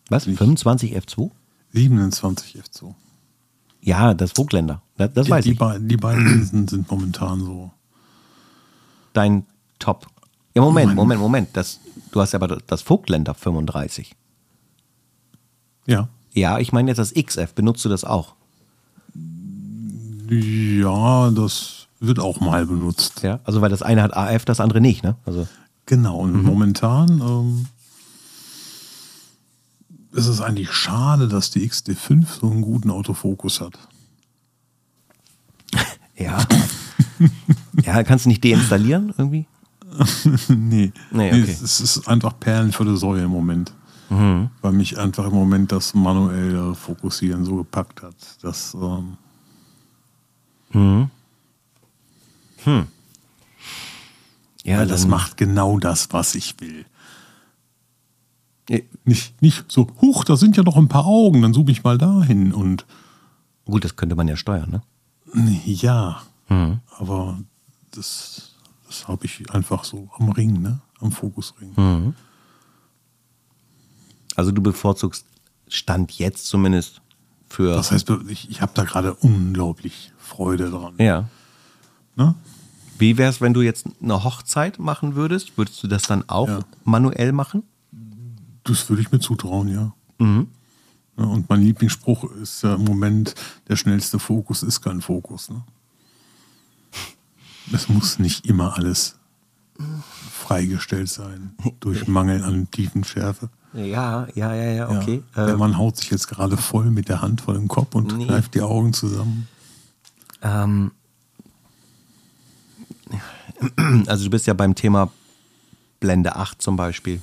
Was? 0.09 0.25
25 0.25 0.97
F2? 0.97 1.31
27 1.75 2.59
F2. 2.63 2.95
Ja, 3.83 4.15
das 4.15 4.33
Vogtländer. 4.33 4.81
Das, 4.97 5.13
das 5.13 5.27
Die, 5.27 5.31
weiß 5.31 5.45
die, 5.45 5.53
ich. 5.53 5.59
be- 5.59 5.79
die 5.81 5.97
beiden 5.99 6.27
Linsen 6.27 6.67
sind 6.67 6.91
momentan 6.91 7.41
so. 7.45 7.71
Dein 9.13 9.45
Top. 9.79 10.07
Ja, 10.57 10.63
Moment, 10.63 10.87
Mein- 10.89 10.97
Moment, 10.97 11.21
Moment. 11.21 11.49
Das, 11.53 11.81
du 12.13 12.21
hast 12.21 12.33
ja 12.33 12.39
aber 12.41 12.59
das 12.67 12.81
Vogtländer 12.83 13.35
35. 13.35 14.17
Ja. 15.87 16.09
Ja, 16.33 16.59
ich 16.59 16.73
meine 16.73 16.91
jetzt 16.91 16.99
das 16.99 17.13
XF. 17.15 17.53
Benutzt 17.55 17.85
du 17.85 17.89
das 17.91 18.05
auch? 18.05 18.35
Ja, 20.31 21.31
das 21.31 21.87
wird 22.01 22.19
auch 22.19 22.41
mal 22.41 22.67
benutzt. 22.67 23.23
Ja. 23.23 23.41
Also, 23.45 23.61
weil 23.61 23.71
das 23.71 23.83
eine 23.83 24.03
hat 24.03 24.17
AF, 24.17 24.45
das 24.47 24.61
andere 24.61 24.81
nicht, 24.81 25.03
ne? 25.05 25.17
Also, 25.27 25.47
Genau, 25.89 26.19
und 26.19 26.43
momentan 26.43 27.21
ähm, 27.21 27.67
ist 30.13 30.27
es 30.27 30.41
eigentlich 30.41 30.73
schade, 30.73 31.29
dass 31.29 31.51
die 31.51 31.69
XD5 31.71 32.27
so 32.41 32.51
einen 32.51 32.63
guten 32.63 32.91
Autofokus 32.91 33.61
hat. 33.61 33.79
ja. 36.17 36.45
ja, 37.85 38.03
kannst 38.03 38.25
du 38.25 38.31
nicht 38.31 38.43
deinstallieren 38.43 39.15
irgendwie? 39.17 39.47
nee, 40.49 40.93
Nee, 41.11 41.31
nee 41.33 41.43
okay. 41.43 41.51
es, 41.51 41.61
es 41.63 41.81
ist 41.81 42.09
einfach 42.09 42.39
Perlen 42.39 42.73
für 42.73 42.85
die 42.85 42.97
Säue 42.97 43.25
im 43.25 43.31
Moment. 43.31 43.73
Weil 44.09 44.73
mich 44.73 44.99
einfach 44.99 45.25
im 45.27 45.33
Moment 45.33 45.73
das 45.73 45.93
manuelle 45.95 46.77
Fokussieren 46.77 47.45
so 47.45 47.57
gepackt 47.57 48.03
hat. 48.03 48.15
Dass, 48.43 48.75
ähm, 48.75 49.17
Ja, 54.65 54.79
weil 54.79 54.87
das 54.89 55.07
macht 55.07 55.37
genau 55.37 55.79
das, 55.79 56.13
was 56.13 56.35
ich 56.35 56.61
will. 56.61 56.85
Ja, 58.69 58.79
Nicht, 59.05 59.41
nicht 59.43 59.65
so, 59.71 59.87
huch, 60.01 60.25
da 60.25 60.37
sind 60.37 60.57
ja 60.57 60.63
noch 60.65 60.77
ein 60.77 60.89
paar 60.89 61.07
Augen, 61.07 61.43
dann 61.43 61.55
zoome 61.55 61.71
ich 61.71 61.85
mal 61.85 61.99
dahin. 61.99 62.53
Und 62.53 62.85
Gut, 63.65 63.85
das 63.85 63.97
könnte 63.97 64.15
man 64.15 64.29
ja 64.29 64.37
steuern, 64.37 64.71
ne? 64.71 64.83
nee, 65.35 65.61
ja, 65.67 66.23
Mhm. 66.49 66.79
aber 66.99 67.41
das, 67.91 68.46
das 68.87 69.09
habe 69.09 69.25
ich 69.27 69.51
einfach 69.51 69.85
so 69.85 70.09
am 70.19 70.29
Ring, 70.31 70.61
ne? 70.63 70.81
am 71.01 71.13
Fokusring. 71.13 71.73
Mhm. 71.77 72.15
Also, 74.35 74.51
du 74.53 74.63
bevorzugst 74.63 75.25
Stand 75.69 76.13
jetzt 76.13 76.47
zumindest 76.47 77.01
für. 77.49 77.75
Das 77.75 77.91
heißt, 77.91 78.11
ich, 78.29 78.51
ich 78.51 78.61
habe 78.63 78.73
da 78.75 78.85
gerade 78.85 79.15
unglaublich 79.15 80.13
Freude 80.19 80.71
dran. 80.71 80.95
ja. 80.99 81.29
Ne? 82.19 82.35
Wie 82.99 83.19
wäre 83.19 83.29
es, 83.29 83.43
wenn 83.43 83.53
du 83.53 83.61
jetzt 83.61 83.85
eine 84.03 84.25
Hochzeit 84.25 84.79
machen 84.79 85.17
würdest? 85.17 85.59
Würdest 85.59 85.83
du 85.83 85.87
das 85.87 86.05
dann 86.05 86.27
auch 86.31 86.49
Ja. 86.49 86.61
manuell 86.85 87.33
machen? 87.33 87.63
Das 88.65 88.89
würde 88.89 89.03
ich 89.03 89.13
mir 89.13 89.21
zutrauen, 89.21 89.69
ja. 89.69 89.93
Mhm. 90.19 90.49
Ja, 91.19 91.25
Und 91.25 91.47
mein 91.51 91.61
Lieblingsspruch 91.61 92.25
ist 92.41 92.63
ja 92.63 92.75
im 92.77 92.85
Moment, 92.85 93.35
der 93.69 93.77
schnellste 93.77 94.19
Fokus 94.19 94.63
ist 94.63 94.81
kein 94.81 95.03
Fokus. 95.03 95.51
Ne? 95.51 95.63
Es 97.73 97.89
muss 97.89 98.19
nicht 98.19 98.47
immer 98.47 98.77
alles 98.77 99.17
freigestellt 100.33 101.09
sein 101.09 101.55
durch 101.81 102.07
Mangel 102.07 102.43
an 102.43 102.71
Tiefenschärfe. 102.71 103.49
Ja, 103.73 104.27
ja, 104.35 104.55
ja, 104.55 104.71
ja, 104.73 104.89
okay. 104.89 105.23
Ja, 105.35 105.47
der 105.47 105.57
Mann 105.59 105.77
haut 105.77 105.97
sich 105.99 106.11
jetzt 106.11 106.29
gerade 106.29 106.57
voll 106.57 106.91
mit 106.91 107.09
der 107.09 107.21
Hand 107.21 107.41
vor 107.43 107.55
dem 107.55 107.69
Kopf 107.69 107.95
und 107.95 108.17
Nee. 108.17 108.27
kneift 108.27 108.55
die 108.55 108.63
Augen 108.63 108.93
zusammen. 108.95 109.49
Ähm, 110.43 110.93
also 114.07 114.25
du 114.25 114.31
bist 114.31 114.47
ja 114.47 114.55
beim 114.55 114.75
Thema 114.75 115.11
Blende 116.01 116.37
8 116.37 116.61
zum 116.63 116.77
Beispiel. 116.77 117.21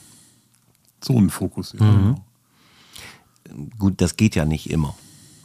So 1.03 1.17
ein 1.19 1.29
Fokus. 1.29 1.73
Ja, 1.79 1.83
Mhm. 1.85 2.15
genau. 3.47 3.69
Gut, 3.77 4.01
das 4.01 4.15
geht 4.17 4.35
ja 4.35 4.45
nicht 4.45 4.69
immer. 4.69 4.95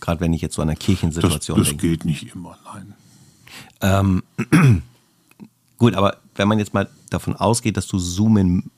Gerade 0.01 0.21
wenn 0.21 0.33
ich 0.33 0.41
jetzt 0.41 0.55
so 0.55 0.63
an 0.63 0.69
eine 0.69 0.77
Das, 0.77 0.85
Kirchensituation 0.87 1.59
das 1.59 1.69
denke. 1.69 1.89
geht 1.89 2.05
nicht 2.05 2.35
immer, 2.35 2.57
nein. 2.65 2.95
Ähm, 3.81 4.23
gut, 5.79 5.95
aber 5.95 6.19
wenn 6.35 6.49
man 6.49 6.59
jetzt 6.59 6.75
mal 6.75 6.89
davon 7.11 7.35
ausgeht, 7.35 7.77
dass 7.77 7.87
du 7.87 7.99
zoomen 7.99 8.71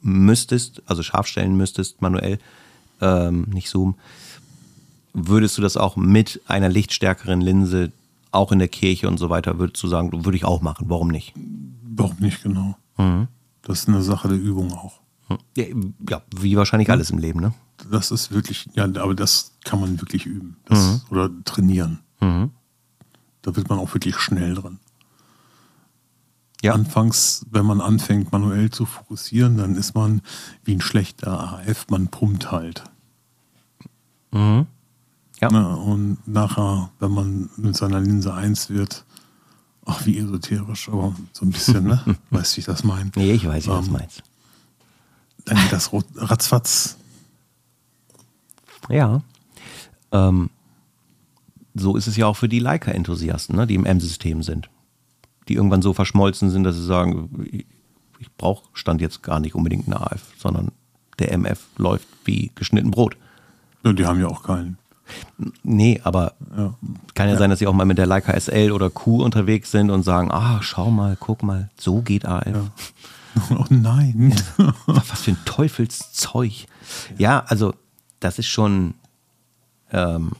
müsstest, 0.00 0.82
also 0.86 1.02
scharf 1.02 1.26
stellen 1.26 1.56
müsstest, 1.56 2.02
manuell, 2.02 2.38
ähm, 3.00 3.46
nicht 3.52 3.68
zoomen, 3.68 3.94
würdest 5.12 5.56
du 5.56 5.62
das 5.62 5.76
auch 5.76 5.96
mit 5.96 6.40
einer 6.46 6.68
lichtstärkeren 6.68 7.40
Linse, 7.40 7.92
auch 8.32 8.50
in 8.50 8.58
der 8.58 8.68
Kirche 8.68 9.06
und 9.06 9.18
so 9.18 9.30
weiter, 9.30 9.58
würdest 9.58 9.82
du 9.82 9.88
sagen, 9.88 10.24
würde 10.24 10.36
ich 10.36 10.44
auch 10.44 10.60
machen, 10.60 10.86
warum 10.88 11.08
nicht? 11.08 11.34
Überhaupt 11.88 12.20
nicht 12.20 12.42
genau. 12.42 12.76
Mhm. 12.98 13.28
Das 13.62 13.80
ist 13.80 13.88
eine 13.88 14.02
Sache 14.02 14.28
der 14.28 14.38
Übung 14.38 14.72
auch. 14.72 15.00
Ja, 15.56 15.64
ja 16.10 16.22
wie 16.36 16.56
wahrscheinlich 16.56 16.90
alles 16.90 17.10
im 17.10 17.18
Leben, 17.18 17.40
ne? 17.40 17.54
Das 17.90 18.10
ist 18.10 18.30
wirklich, 18.30 18.68
ja, 18.74 18.84
aber 18.84 19.14
das 19.14 19.52
kann 19.64 19.80
man 19.80 20.00
wirklich 20.00 20.26
üben 20.26 20.56
das, 20.66 21.04
oder 21.10 21.30
trainieren. 21.44 22.00
Mhm. 22.20 22.50
Da 23.42 23.56
wird 23.56 23.68
man 23.68 23.78
auch 23.78 23.92
wirklich 23.94 24.16
schnell 24.16 24.54
dran. 24.54 24.78
Ja. 26.64 26.72
Anfangs, 26.72 27.44
wenn 27.50 27.66
man 27.66 27.82
anfängt, 27.82 28.32
manuell 28.32 28.70
zu 28.70 28.86
fokussieren, 28.86 29.58
dann 29.58 29.76
ist 29.76 29.94
man 29.94 30.22
wie 30.64 30.74
ein 30.74 30.80
schlechter 30.80 31.58
AF, 31.60 31.88
man 31.90 32.08
pumpt 32.08 32.50
halt. 32.50 32.84
Mhm. 34.32 34.66
Ja. 35.42 35.50
Ne? 35.50 35.76
Und 35.76 36.26
nachher, 36.26 36.90
wenn 37.00 37.10
man 37.10 37.50
mit 37.58 37.76
seiner 37.76 38.00
Linse 38.00 38.32
eins 38.32 38.70
wird, 38.70 39.04
ach, 39.84 40.06
wie 40.06 40.16
esoterisch, 40.16 40.88
aber 40.88 41.14
so 41.34 41.44
ein 41.44 41.50
bisschen, 41.50 41.84
ne? 41.84 42.02
weißt 42.30 42.52
du, 42.52 42.56
wie 42.56 42.60
ich 42.60 42.66
das 42.66 42.82
meine? 42.82 43.10
Nee, 43.14 43.32
ich 43.32 43.46
weiß, 43.46 43.68
was 43.68 43.84
du 43.84 43.86
Ähm, 43.88 43.92
meinst. 43.92 44.22
Dann 45.44 45.58
geht 45.58 45.72
das 45.72 45.90
ratzfatz. 46.16 46.96
Ja. 48.88 49.20
Ähm, 50.12 50.48
so 51.74 51.94
ist 51.96 52.06
es 52.06 52.16
ja 52.16 52.24
auch 52.24 52.38
für 52.38 52.48
die 52.48 52.58
Leica-Enthusiasten, 52.58 53.54
ne, 53.54 53.66
die 53.66 53.74
im 53.74 53.84
M-System 53.84 54.42
sind. 54.42 54.70
Die 55.48 55.54
irgendwann 55.54 55.82
so 55.82 55.92
verschmolzen 55.92 56.50
sind, 56.50 56.64
dass 56.64 56.76
sie 56.76 56.84
sagen, 56.84 57.46
ich, 57.50 57.66
ich 58.18 58.32
brauche 58.36 58.64
Stand 58.72 59.00
jetzt 59.00 59.22
gar 59.22 59.40
nicht 59.40 59.54
unbedingt 59.54 59.86
einen 59.86 59.96
AF, 60.02 60.22
sondern 60.38 60.72
der 61.18 61.32
MF 61.32 61.60
läuft 61.76 62.08
wie 62.24 62.50
geschnitten 62.54 62.90
Brot. 62.90 63.16
Ja, 63.84 63.92
die 63.92 64.06
haben 64.06 64.20
ja 64.20 64.28
auch 64.28 64.42
keinen. 64.42 64.78
Nee, 65.62 66.00
aber 66.02 66.32
Ja. 66.56 66.74
kann 67.14 67.28
ja, 67.28 67.36
sein, 67.36 67.50
dass 67.50 67.58
sie 67.58 67.66
auch 67.66 67.74
mal 67.74 67.84
mit 67.84 67.98
der 67.98 68.06
Leica 68.06 68.32
SL 68.38 68.72
oder 68.72 68.88
Q 68.88 69.22
unterwegs 69.22 69.70
sind 69.70 69.90
und 69.90 70.02
sagen, 70.02 70.30
ah, 70.32 70.60
schau 70.62 70.90
mal, 70.90 71.16
guck 71.20 71.42
mal, 71.42 71.70
so 71.76 72.00
geht 72.00 72.24
AF. 72.26 72.46
Oh 73.50 73.64
nein. 73.68 74.32
Was 74.86 75.22
für 75.22 75.32
ein 75.32 75.38
Teufelszeug. 75.44 76.66
Ja, 77.18 77.40
also 77.48 77.74
das 78.20 78.38
ist 78.38 78.46
schon, 78.46 78.94
ähm, 79.90 80.32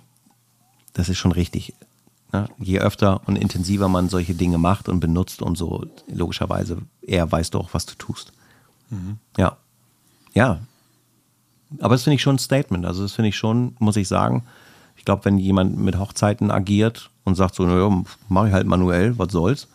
das 0.92 1.08
ist 1.08 1.18
schon 1.18 1.32
richtig. 1.32 1.74
Ne? 2.34 2.48
Je 2.58 2.80
öfter 2.80 3.20
und 3.26 3.36
intensiver 3.36 3.88
man 3.88 4.08
solche 4.08 4.34
Dinge 4.34 4.58
macht 4.58 4.88
und 4.88 4.98
benutzt, 4.98 5.40
umso 5.40 5.86
logischerweise 6.12 6.78
eher 7.00 7.30
weißt 7.30 7.54
du 7.54 7.60
auch, 7.60 7.68
was 7.72 7.86
du 7.86 7.94
tust. 7.94 8.32
Ja. 9.36 9.56
Ja. 10.34 10.58
Aber 11.80 11.94
das 11.94 12.02
finde 12.02 12.16
ich 12.16 12.22
schon 12.22 12.34
ein 12.34 12.40
Statement. 12.40 12.86
Also 12.86 13.02
das 13.02 13.12
finde 13.12 13.28
ich 13.28 13.36
schon, 13.36 13.76
muss 13.78 13.96
ich 13.96 14.08
sagen, 14.08 14.42
ich 14.96 15.04
glaube, 15.04 15.24
wenn 15.26 15.38
jemand 15.38 15.78
mit 15.78 15.96
Hochzeiten 15.96 16.50
agiert 16.50 17.10
und 17.22 17.36
sagt 17.36 17.54
so, 17.54 17.64
naja, 17.66 18.02
mache 18.28 18.48
ich 18.48 18.52
halt 18.52 18.66
manuell, 18.66 19.16
was 19.16 19.30
soll's. 19.30 19.68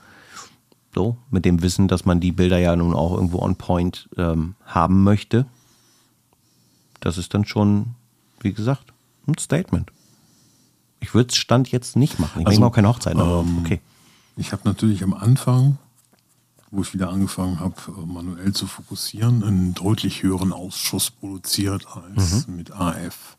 So, 0.93 1.15
mit 1.29 1.45
dem 1.45 1.61
Wissen, 1.61 1.87
dass 1.87 2.03
man 2.03 2.19
die 2.19 2.33
Bilder 2.33 2.57
ja 2.57 2.75
nun 2.75 2.93
auch 2.93 3.13
irgendwo 3.13 3.39
on 3.39 3.55
point 3.55 4.09
ähm, 4.17 4.55
haben 4.65 5.03
möchte. 5.03 5.45
Das 6.99 7.17
ist 7.17 7.33
dann 7.33 7.45
schon, 7.45 7.95
wie 8.41 8.51
gesagt, 8.51 8.91
ein 9.27 9.37
Statement. 9.37 9.91
Ich 10.99 11.13
würde 11.13 11.29
es 11.29 11.37
Stand 11.37 11.71
jetzt 11.71 11.95
nicht 11.95 12.19
machen. 12.19 12.41
Ich 12.41 12.47
Also, 12.47 12.59
mache 12.59 12.69
auch 12.69 12.75
keine 12.75 12.89
Hochzeit, 12.89 13.15
aber 13.15 13.41
ähm, 13.41 13.59
okay. 13.59 13.79
Ich 14.35 14.51
habe 14.51 14.61
natürlich 14.65 15.03
am 15.03 15.13
Anfang, 15.13 15.77
wo 16.71 16.81
ich 16.81 16.93
wieder 16.93 17.09
angefangen 17.09 17.59
habe, 17.59 17.75
äh, 17.87 18.05
manuell 18.05 18.53
zu 18.53 18.67
fokussieren, 18.67 19.43
einen 19.43 19.73
deutlich 19.73 20.23
höheren 20.23 20.53
Ausschuss 20.53 21.09
produziert 21.11 21.85
als 21.87 22.47
Mhm. 22.47 22.55
mit 22.55 22.71
AF. 22.71 23.37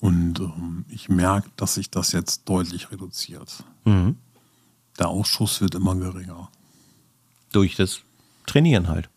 Und 0.00 0.40
ähm, 0.40 0.84
ich 0.88 1.08
merke, 1.08 1.48
dass 1.56 1.74
sich 1.74 1.90
das 1.90 2.12
jetzt 2.12 2.48
deutlich 2.48 2.90
reduziert. 2.90 3.64
Mhm. 3.84 4.16
Der 4.98 5.08
Ausschuss 5.08 5.60
wird 5.60 5.74
immer 5.74 5.94
geringer. 5.94 6.48
Durch 7.52 7.76
das 7.76 8.00
Trainieren 8.46 8.86
halt. 8.88 9.08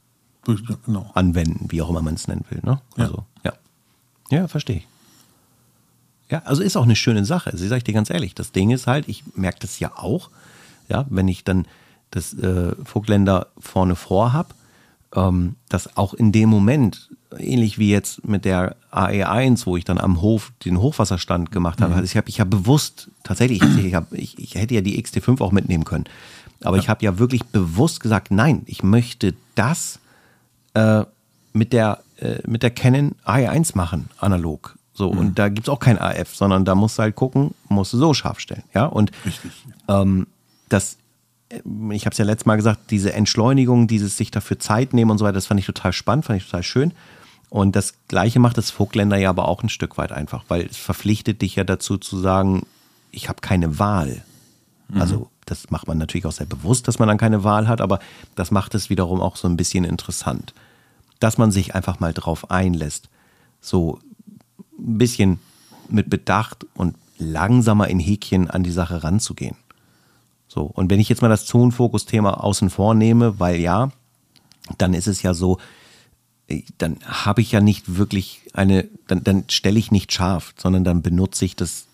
Durch, 0.44 0.62
ja, 0.68 0.76
genau. 0.86 1.12
Anwenden, 1.14 1.68
wie 1.70 1.82
auch 1.82 1.90
immer 1.90 2.02
man 2.02 2.16
es 2.16 2.28
nennen 2.28 2.46
will. 2.50 2.62
Ne? 2.64 2.82
Ja. 2.98 3.04
Also, 3.04 3.26
ja. 3.44 3.54
Ja, 4.32 4.48
verstehe 4.48 4.78
ich. 4.78 4.88
Ja, 6.30 6.44
also 6.46 6.62
ist 6.62 6.78
auch 6.78 6.84
eine 6.84 6.96
schöne 6.96 7.26
Sache. 7.26 7.52
Also, 7.52 7.68
sag 7.68 7.78
ich 7.78 7.84
dir 7.84 7.94
ganz 7.94 8.10
ehrlich, 8.10 8.36
das 8.36 8.52
Ding 8.52 8.72
ist 8.72 8.88
halt, 8.88 9.08
ich 9.08 9.24
merke 9.36 9.60
das 9.62 9.80
ja 9.80 9.92
auch, 9.96 10.30
ja, 10.88 11.06
wenn 11.10 11.28
ich 11.28 11.44
dann 11.44 11.66
das 12.12 12.34
äh, 12.34 12.74
Vogtländer 12.84 13.48
vorne 13.60 13.96
vor 13.96 14.34
habe, 14.34 14.54
ähm, 15.16 15.56
dass 15.70 15.98
auch 15.98 16.14
in 16.14 16.32
dem 16.32 16.50
Moment, 16.50 17.10
ähnlich 17.38 17.78
wie 17.78 17.92
jetzt 17.92 18.28
mit 18.28 18.46
der 18.46 18.76
AE1, 18.92 19.66
wo 19.66 19.78
ich 19.78 19.86
dann 19.86 20.00
am 20.00 20.22
Hof 20.22 20.52
den 20.66 20.80
Hochwasserstand 20.80 21.52
gemacht 21.52 21.82
habe, 21.82 21.92
mhm. 21.92 22.00
also 22.00 22.06
ich 22.06 22.18
habe 22.18 22.30
ich 22.30 22.40
hab 22.40 22.50
bewusst, 22.50 23.10
tatsächlich, 23.24 23.62
ich, 23.62 23.96
hab, 23.96 24.12
ich, 24.14 24.38
ich 24.40 24.56
hätte 24.56 24.76
ja 24.76 24.82
die 24.82 25.02
XT5 25.02 25.42
auch 25.42 25.52
mitnehmen 25.52 25.86
können, 25.86 26.06
aber 26.64 26.78
ja. 26.78 26.84
ich 26.84 26.90
habe 26.90 27.04
ja 27.06 27.18
wirklich 27.20 27.46
bewusst 27.46 28.02
gesagt, 28.02 28.32
nein, 28.32 28.64
ich 28.66 28.84
möchte 28.84 29.34
das 29.56 30.00
äh, 30.74 31.04
mit, 31.54 31.74
der, 31.74 32.00
äh, 32.18 32.40
mit 32.48 32.64
der 32.64 32.72
Canon 32.72 33.16
AE1 33.26 33.76
machen, 33.76 34.10
analog. 34.20 34.76
So, 35.00 35.14
mhm. 35.14 35.18
und 35.18 35.40
da 35.40 35.48
gibt 35.48 35.68
es 35.68 35.70
auch 35.70 35.80
kein 35.80 35.98
AF, 35.98 36.36
sondern 36.36 36.66
da 36.66 36.76
musst 36.76 36.98
du 36.98 37.04
halt 37.04 37.16
gucken, 37.16 37.56
musst 37.70 37.94
du 37.94 37.98
so 37.98 38.14
scharf 38.14 38.42
stellen. 38.42 38.64
Ja, 38.74 38.86
und 38.86 39.12
ähm, 39.88 40.28
das, 40.68 40.98
äh, 41.48 41.62
ich 41.92 42.06
habe 42.06 42.12
es 42.12 42.18
ja 42.18 42.26
letztes 42.26 42.46
Mal 42.46 42.58
gesagt, 42.58 42.92
diese 42.92 43.14
Entschleunigung, 43.14 43.88
dieses 43.88 44.18
sich 44.18 44.30
dafür 44.30 44.60
Zeit 44.60 44.94
nehmen 44.94 45.10
und 45.10 45.18
so 45.18 45.24
weiter, 45.24 45.36
das 45.36 45.48
fand 45.48 45.58
ich 45.58 45.66
total 45.66 45.94
spannend, 45.94 46.26
fand 46.26 46.42
ich 46.42 46.46
total 46.46 46.64
schön. 46.64 46.92
Und 47.50 47.78
das 47.78 47.94
Gleiche 48.10 48.40
macht 48.40 48.58
das 48.58 48.72
Vogtländer 48.72 49.16
ja 49.16 49.30
aber 49.30 49.48
auch 49.48 49.64
ein 49.64 49.70
Stück 49.70 49.98
weit 49.98 50.12
einfach, 50.12 50.44
weil 50.50 50.66
es 50.66 50.76
verpflichtet 50.76 51.42
dich 51.42 51.56
ja 51.56 51.64
dazu 51.64 51.98
zu 51.98 52.20
sagen, 52.20 52.64
ich 53.12 53.30
habe 53.30 53.40
keine 53.40 53.80
Wahl. 53.80 54.26
Mhm. 54.90 55.02
Also 55.02 55.30
das 55.46 55.72
macht 55.72 55.88
man 55.88 55.98
natürlich 55.98 56.26
auch 56.26 56.34
sehr 56.34 56.46
bewusst, 56.46 56.90
dass 56.90 57.00
man 57.00 57.08
dann 57.08 57.18
keine 57.18 57.46
Wahl 57.46 57.70
hat, 57.70 57.80
aber 57.80 58.00
das 58.36 58.52
macht 58.52 58.76
es 58.76 58.90
wiederum 58.90 59.22
auch 59.22 59.38
so 59.38 59.48
ein 59.48 59.56
bisschen 59.56 59.86
interessant, 59.86 60.54
dass 61.22 61.38
man 61.38 61.52
sich 61.52 61.74
einfach 61.74 62.02
mal 62.02 62.14
drauf 62.14 62.52
einlässt. 62.52 63.08
So, 63.62 64.00
ein 64.80 64.98
bisschen 64.98 65.40
mit 65.90 66.10
Bedacht 66.10 66.66
und 66.76 66.96
langsamer 67.18 67.88
in 67.88 68.00
Häkchen 68.00 68.50
an 68.50 68.64
die 68.64 68.72
Sache 68.72 69.04
ranzugehen. 69.04 69.56
So, 70.48 70.64
und 70.64 70.90
wenn 70.90 71.00
ich 71.00 71.10
jetzt 71.10 71.22
mal 71.22 71.30
das 71.30 71.46
Zonenfokus-Thema 71.46 72.44
außen 72.44 72.70
vor 72.70 72.96
nehme, 72.96 73.40
weil 73.40 73.60
ja, 73.60 73.92
dann 74.78 74.94
ist 74.94 75.08
es 75.08 75.22
ja 75.22 75.34
so, 75.34 75.60
dann 76.78 76.98
habe 77.06 77.42
ich 77.42 77.52
ja 77.52 77.62
nicht 77.62 77.98
wirklich 77.98 78.42
eine, 78.54 78.88
dann, 79.08 79.24
dann 79.24 79.44
stelle 79.50 79.78
ich 79.78 79.92
nicht 79.92 80.12
scharf, 80.12 80.56
sondern 80.58 80.84
dann 80.84 81.04
benutze 81.04 81.46
ich 81.46 81.56
das, 81.56 81.86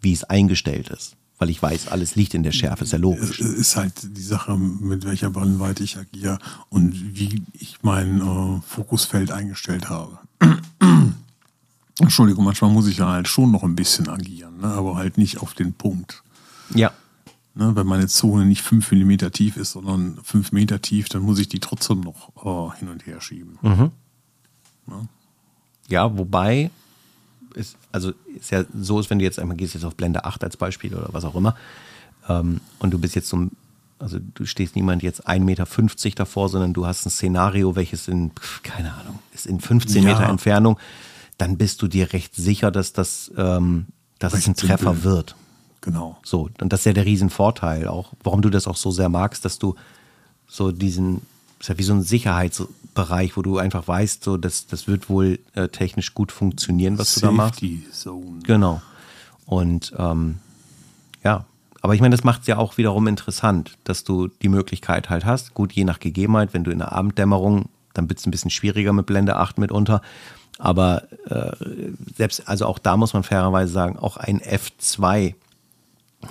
wie 0.00 0.12
es 0.12 0.24
eingestellt 0.24 0.88
ist. 0.88 1.16
Weil 1.38 1.50
ich 1.50 1.60
weiß, 1.60 1.88
alles 1.88 2.14
liegt 2.14 2.34
in 2.34 2.44
der 2.44 2.52
Schärfe, 2.52 2.84
ist 2.84 2.92
ja 2.92 2.98
logisch. 2.98 3.40
Es 3.40 3.52
ist 3.52 3.76
halt 3.76 3.94
die 4.16 4.22
Sache, 4.22 4.56
mit 4.56 5.04
welcher 5.04 5.28
Brennweite 5.28 5.82
ich 5.82 5.98
agiere 5.98 6.38
und 6.70 7.18
wie 7.18 7.42
ich 7.52 7.82
mein 7.82 8.20
äh, 8.20 8.60
Fokusfeld 8.66 9.32
eingestellt 9.32 9.90
habe. 9.90 10.18
Entschuldigung, 12.02 12.44
manchmal 12.44 12.70
muss 12.70 12.86
ich 12.88 12.98
ja 12.98 13.08
halt 13.08 13.28
schon 13.28 13.50
noch 13.50 13.62
ein 13.62 13.76
bisschen 13.76 14.08
agieren, 14.08 14.58
ne? 14.60 14.68
aber 14.68 14.96
halt 14.96 15.18
nicht 15.18 15.38
auf 15.38 15.54
den 15.54 15.72
Punkt. 15.72 16.22
Ja. 16.74 16.92
Ne? 17.54 17.74
Wenn 17.74 17.86
meine 17.86 18.08
Zone 18.08 18.44
nicht 18.46 18.62
5 18.62 18.92
mm 18.92 19.16
tief 19.32 19.56
ist, 19.56 19.72
sondern 19.72 20.18
5 20.22 20.52
Meter 20.52 20.80
tief, 20.80 21.08
dann 21.08 21.22
muss 21.22 21.38
ich 21.38 21.48
die 21.48 21.60
trotzdem 21.60 22.00
noch 22.00 22.30
äh, 22.44 22.78
hin 22.78 22.88
und 22.88 23.06
her 23.06 23.20
schieben. 23.20 23.58
Mhm. 23.62 23.90
Ne? 24.86 25.08
Ja, 25.88 26.16
wobei 26.16 26.70
es 27.54 27.76
also 27.90 28.12
ist 28.34 28.50
ja 28.50 28.64
so 28.74 28.98
ist, 28.98 29.10
wenn 29.10 29.18
du 29.18 29.24
jetzt 29.24 29.38
einmal 29.38 29.56
gehst 29.56 29.74
jetzt 29.74 29.84
auf 29.84 29.94
Blende 29.94 30.24
8 30.24 30.42
als 30.42 30.56
Beispiel 30.56 30.94
oder 30.94 31.08
was 31.12 31.24
auch 31.24 31.34
immer 31.34 31.54
ähm, 32.28 32.60
und 32.78 32.92
du 32.92 32.98
bist 32.98 33.14
jetzt 33.14 33.28
so 33.28 33.48
also 33.98 34.18
du 34.18 34.46
stehst 34.46 34.74
niemand 34.74 35.02
jetzt 35.04 35.28
1,50 35.28 35.40
Meter 35.40 35.66
davor, 36.16 36.48
sondern 36.48 36.72
du 36.72 36.86
hast 36.86 37.06
ein 37.06 37.10
Szenario, 37.10 37.76
welches 37.76 38.08
in, 38.08 38.32
keine 38.64 38.92
Ahnung, 38.94 39.20
ist 39.32 39.46
in 39.46 39.60
15 39.60 40.02
ja. 40.02 40.10
Meter 40.10 40.28
Entfernung 40.28 40.76
dann 41.42 41.56
bist 41.56 41.82
du 41.82 41.88
dir 41.88 42.12
recht 42.12 42.36
sicher, 42.36 42.70
dass 42.70 42.92
das, 42.92 43.32
ähm, 43.36 43.86
dass 44.20 44.32
es 44.32 44.46
ein 44.46 44.54
Treffer 44.54 44.92
simpel. 44.92 45.02
wird. 45.02 45.36
Genau. 45.80 46.16
So, 46.22 46.48
und 46.60 46.72
das 46.72 46.82
ist 46.82 46.86
ja 46.86 46.92
der 46.92 47.04
Riesenvorteil 47.04 47.88
auch, 47.88 48.12
warum 48.22 48.42
du 48.42 48.48
das 48.48 48.68
auch 48.68 48.76
so 48.76 48.92
sehr 48.92 49.08
magst, 49.08 49.44
dass 49.44 49.58
du 49.58 49.74
so 50.46 50.70
diesen, 50.70 51.22
ist 51.58 51.68
ja 51.68 51.76
wie 51.78 51.82
so 51.82 51.94
ein 51.94 52.02
Sicherheitsbereich, 52.02 53.36
wo 53.36 53.42
du 53.42 53.58
einfach 53.58 53.88
weißt, 53.88 54.22
so, 54.22 54.36
das, 54.36 54.68
das 54.68 54.86
wird 54.86 55.08
wohl 55.08 55.40
äh, 55.54 55.66
technisch 55.66 56.14
gut 56.14 56.30
funktionieren, 56.30 56.96
was 56.96 57.16
Safety 57.16 57.20
du 57.20 57.26
da 57.26 57.32
machst. 57.32 58.00
Zone. 58.00 58.38
Genau. 58.44 58.80
Und 59.44 59.92
ähm, 59.98 60.38
ja, 61.24 61.44
aber 61.80 61.96
ich 61.96 62.00
meine, 62.00 62.14
das 62.14 62.22
macht 62.22 62.42
es 62.42 62.46
ja 62.46 62.58
auch 62.58 62.78
wiederum 62.78 63.08
interessant, 63.08 63.76
dass 63.82 64.04
du 64.04 64.28
die 64.28 64.48
Möglichkeit 64.48 65.10
halt 65.10 65.24
hast. 65.24 65.54
Gut, 65.54 65.72
je 65.72 65.82
nach 65.82 65.98
Gegebenheit, 65.98 66.54
wenn 66.54 66.62
du 66.62 66.70
in 66.70 66.78
der 66.78 66.92
Abenddämmerung, 66.92 67.68
dann 67.94 68.08
wird 68.08 68.20
es 68.20 68.26
ein 68.26 68.30
bisschen 68.30 68.50
schwieriger 68.50 68.92
mit 68.92 69.06
Blende 69.06 69.34
8 69.34 69.58
mitunter. 69.58 70.02
Aber 70.62 71.02
äh, 71.28 71.50
selbst, 72.16 72.48
also 72.48 72.66
auch 72.66 72.78
da 72.78 72.96
muss 72.96 73.14
man 73.14 73.24
fairerweise 73.24 73.72
sagen, 73.72 73.98
auch 73.98 74.16
ein 74.16 74.40
F2, 74.40 75.34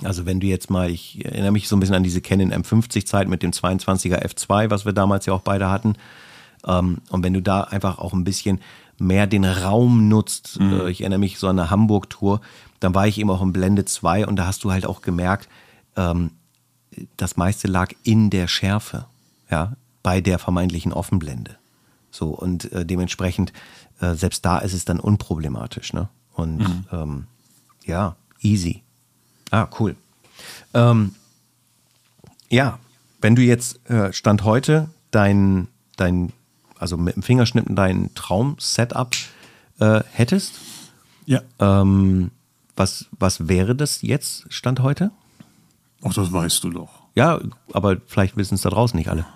also 0.02 0.24
wenn 0.24 0.40
du 0.40 0.46
jetzt 0.46 0.70
mal, 0.70 0.88
ich 0.88 1.22
erinnere 1.22 1.52
mich 1.52 1.68
so 1.68 1.76
ein 1.76 1.80
bisschen 1.80 1.96
an 1.96 2.02
diese 2.02 2.22
Canon 2.22 2.50
M50-Zeit 2.50 3.28
mit 3.28 3.42
dem 3.42 3.50
22er 3.50 4.24
F2, 4.24 4.70
was 4.70 4.86
wir 4.86 4.94
damals 4.94 5.26
ja 5.26 5.34
auch 5.34 5.42
beide 5.42 5.68
hatten. 5.68 5.96
Ähm, 6.66 7.02
und 7.10 7.22
wenn 7.22 7.34
du 7.34 7.42
da 7.42 7.60
einfach 7.64 7.98
auch 7.98 8.14
ein 8.14 8.24
bisschen 8.24 8.62
mehr 8.96 9.26
den 9.26 9.44
Raum 9.44 10.08
nutzt, 10.08 10.58
mhm. 10.58 10.80
äh, 10.80 10.90
ich 10.90 11.02
erinnere 11.02 11.18
mich 11.18 11.38
so 11.38 11.46
an 11.48 11.58
eine 11.58 11.68
Hamburg-Tour, 11.68 12.40
dann 12.80 12.94
war 12.94 13.06
ich 13.06 13.18
eben 13.18 13.28
auch 13.28 13.42
im 13.42 13.52
Blende 13.52 13.84
2 13.84 14.26
und 14.26 14.36
da 14.36 14.46
hast 14.46 14.64
du 14.64 14.72
halt 14.72 14.86
auch 14.86 15.02
gemerkt, 15.02 15.50
ähm, 15.94 16.30
das 17.18 17.36
meiste 17.36 17.68
lag 17.68 17.92
in 18.02 18.30
der 18.30 18.48
Schärfe, 18.48 19.04
ja, 19.50 19.74
bei 20.02 20.22
der 20.22 20.38
vermeintlichen 20.38 20.94
Offenblende. 20.94 21.58
So, 22.12 22.28
und 22.28 22.70
äh, 22.72 22.86
dementsprechend 22.86 23.52
äh, 24.00 24.14
selbst 24.14 24.44
da 24.44 24.58
ist 24.58 24.74
es 24.74 24.84
dann 24.84 25.00
unproblematisch. 25.00 25.92
Ne? 25.92 26.08
Und 26.34 26.58
mhm. 26.58 26.84
ähm, 26.92 27.26
ja, 27.84 28.14
easy. 28.40 28.82
Ah, 29.50 29.66
cool. 29.80 29.96
Ähm, 30.74 31.16
ja, 32.48 32.78
wenn 33.20 33.34
du 33.34 33.42
jetzt 33.42 33.84
äh, 33.90 34.12
Stand 34.12 34.44
heute 34.44 34.88
dein, 35.10 35.66
dein, 35.96 36.32
also 36.78 36.96
mit 36.96 37.16
dem 37.16 37.24
Fingerschnippen 37.24 37.74
dein 37.74 38.14
Traum-Setup 38.14 39.10
äh, 39.80 40.02
hättest, 40.12 40.54
ja. 41.26 41.40
Ähm, 41.58 42.30
was, 42.76 43.06
was 43.12 43.48
wäre 43.48 43.74
das 43.74 44.02
jetzt 44.02 44.52
Stand 44.52 44.80
heute? 44.80 45.10
Ach, 46.02 46.12
das 46.12 46.32
weißt 46.32 46.64
du 46.64 46.70
doch. 46.70 46.90
Ja, 47.14 47.40
aber 47.72 47.98
vielleicht 48.06 48.36
wissen 48.36 48.54
es 48.54 48.62
da 48.62 48.70
draußen 48.70 48.98
nicht 48.98 49.08
alle. 49.08 49.26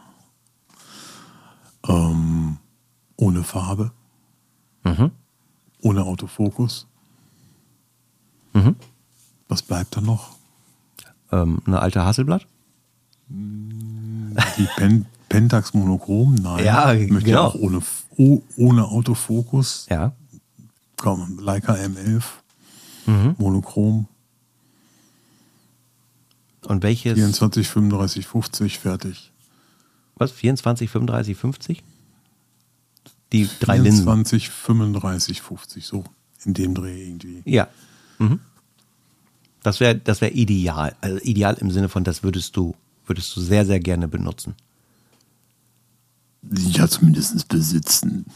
Ähm, 1.86 2.58
ohne 3.16 3.42
Farbe. 3.44 3.92
Mhm. 4.84 5.10
Ohne 5.82 6.04
Autofokus. 6.04 6.86
Mhm. 8.52 8.76
Was 9.48 9.62
bleibt 9.62 9.96
da 9.96 10.00
noch? 10.00 10.36
Ähm, 11.32 11.60
eine 11.66 11.80
alte 11.80 12.04
Hasselblatt? 12.04 12.46
Die 13.28 14.68
Pen 14.76 15.06
Pentax 15.28 15.74
Monochrom? 15.74 16.36
Nein. 16.36 16.64
Ja, 16.64 16.94
ich 16.94 17.10
möchte 17.10 17.30
genau. 17.30 17.46
auch 17.46 17.54
ohne, 17.56 17.80
oh, 18.16 18.42
ohne 18.56 18.84
Autofokus. 18.84 19.86
Ja. 19.90 20.12
Komm, 20.96 21.38
Leica 21.40 21.74
M11. 21.74 22.22
Mhm. 23.06 23.34
Monochrom. 23.38 24.08
Und 26.66 26.82
welches? 26.82 27.14
24, 27.14 27.68
35, 27.68 28.26
50, 28.26 28.78
fertig. 28.78 29.32
Was? 30.16 30.32
24, 30.32 30.90
35, 30.90 31.36
50? 31.36 31.84
Die 33.32 33.48
drei 33.60 33.80
24, 33.80 34.42
Linsen. 34.44 34.64
35, 34.64 35.42
50, 35.42 35.86
so 35.86 36.04
in 36.44 36.54
dem 36.54 36.74
Dreh 36.74 37.08
irgendwie. 37.08 37.42
Ja. 37.44 37.68
Mhm. 38.18 38.40
Das 39.62 39.80
wäre 39.80 39.96
das 39.96 40.20
wär 40.20 40.34
ideal. 40.34 40.94
Also 41.00 41.18
ideal 41.22 41.56
im 41.60 41.70
Sinne 41.70 41.88
von, 41.88 42.04
das 42.04 42.22
würdest 42.22 42.56
du, 42.56 42.76
würdest 43.04 43.34
du 43.34 43.40
sehr, 43.40 43.66
sehr 43.66 43.80
gerne 43.80 44.06
benutzen. 44.06 44.54
Ja, 46.52 46.86
zumindest 46.86 47.48
besitzen. 47.48 48.26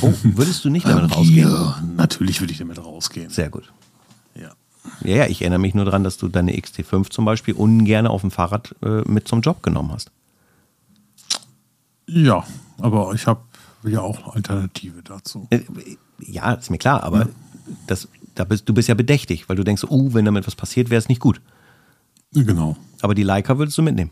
Oh, 0.00 0.14
würdest 0.22 0.64
du 0.64 0.70
nicht 0.70 0.86
damit 0.88 1.14
rausgehen? 1.14 1.50
Ja, 1.50 1.82
natürlich 1.96 2.40
würde 2.40 2.52
ich 2.52 2.58
damit 2.58 2.78
rausgehen. 2.78 3.30
Sehr 3.30 3.50
gut. 3.50 3.72
Ja. 4.36 4.52
Ja, 5.02 5.16
ja, 5.16 5.26
ich 5.26 5.42
erinnere 5.42 5.58
mich 5.58 5.74
nur 5.74 5.84
daran, 5.84 6.04
dass 6.04 6.16
du 6.16 6.28
deine 6.28 6.56
XT5 6.56 7.10
zum 7.10 7.24
Beispiel 7.24 7.54
ungern 7.54 8.06
auf 8.06 8.20
dem 8.20 8.30
Fahrrad 8.30 8.74
äh, 8.82 9.02
mit 9.02 9.26
zum 9.26 9.40
Job 9.40 9.62
genommen 9.62 9.90
hast. 9.92 10.12
Ja, 12.06 12.44
aber 12.78 13.12
ich 13.14 13.26
habe 13.26 13.40
ja 13.84 14.00
auch 14.00 14.34
Alternative 14.34 15.02
dazu. 15.02 15.46
Äh, 15.50 15.60
ja, 16.20 16.52
ist 16.52 16.70
mir 16.70 16.78
klar, 16.78 17.02
aber 17.02 17.20
ja. 17.20 17.28
das, 17.86 18.08
da 18.34 18.44
bist, 18.44 18.68
du 18.68 18.74
bist 18.74 18.88
ja 18.88 18.94
bedächtig, 18.94 19.48
weil 19.48 19.56
du 19.56 19.64
denkst, 19.64 19.84
oh, 19.88 20.14
wenn 20.14 20.24
damit 20.24 20.46
was 20.46 20.54
passiert, 20.54 20.90
wäre 20.90 20.98
es 20.98 21.08
nicht 21.08 21.20
gut. 21.20 21.40
Genau. 22.32 22.76
Aber 23.00 23.14
die 23.14 23.22
Leica 23.22 23.58
würdest 23.58 23.78
du 23.78 23.82
mitnehmen. 23.82 24.10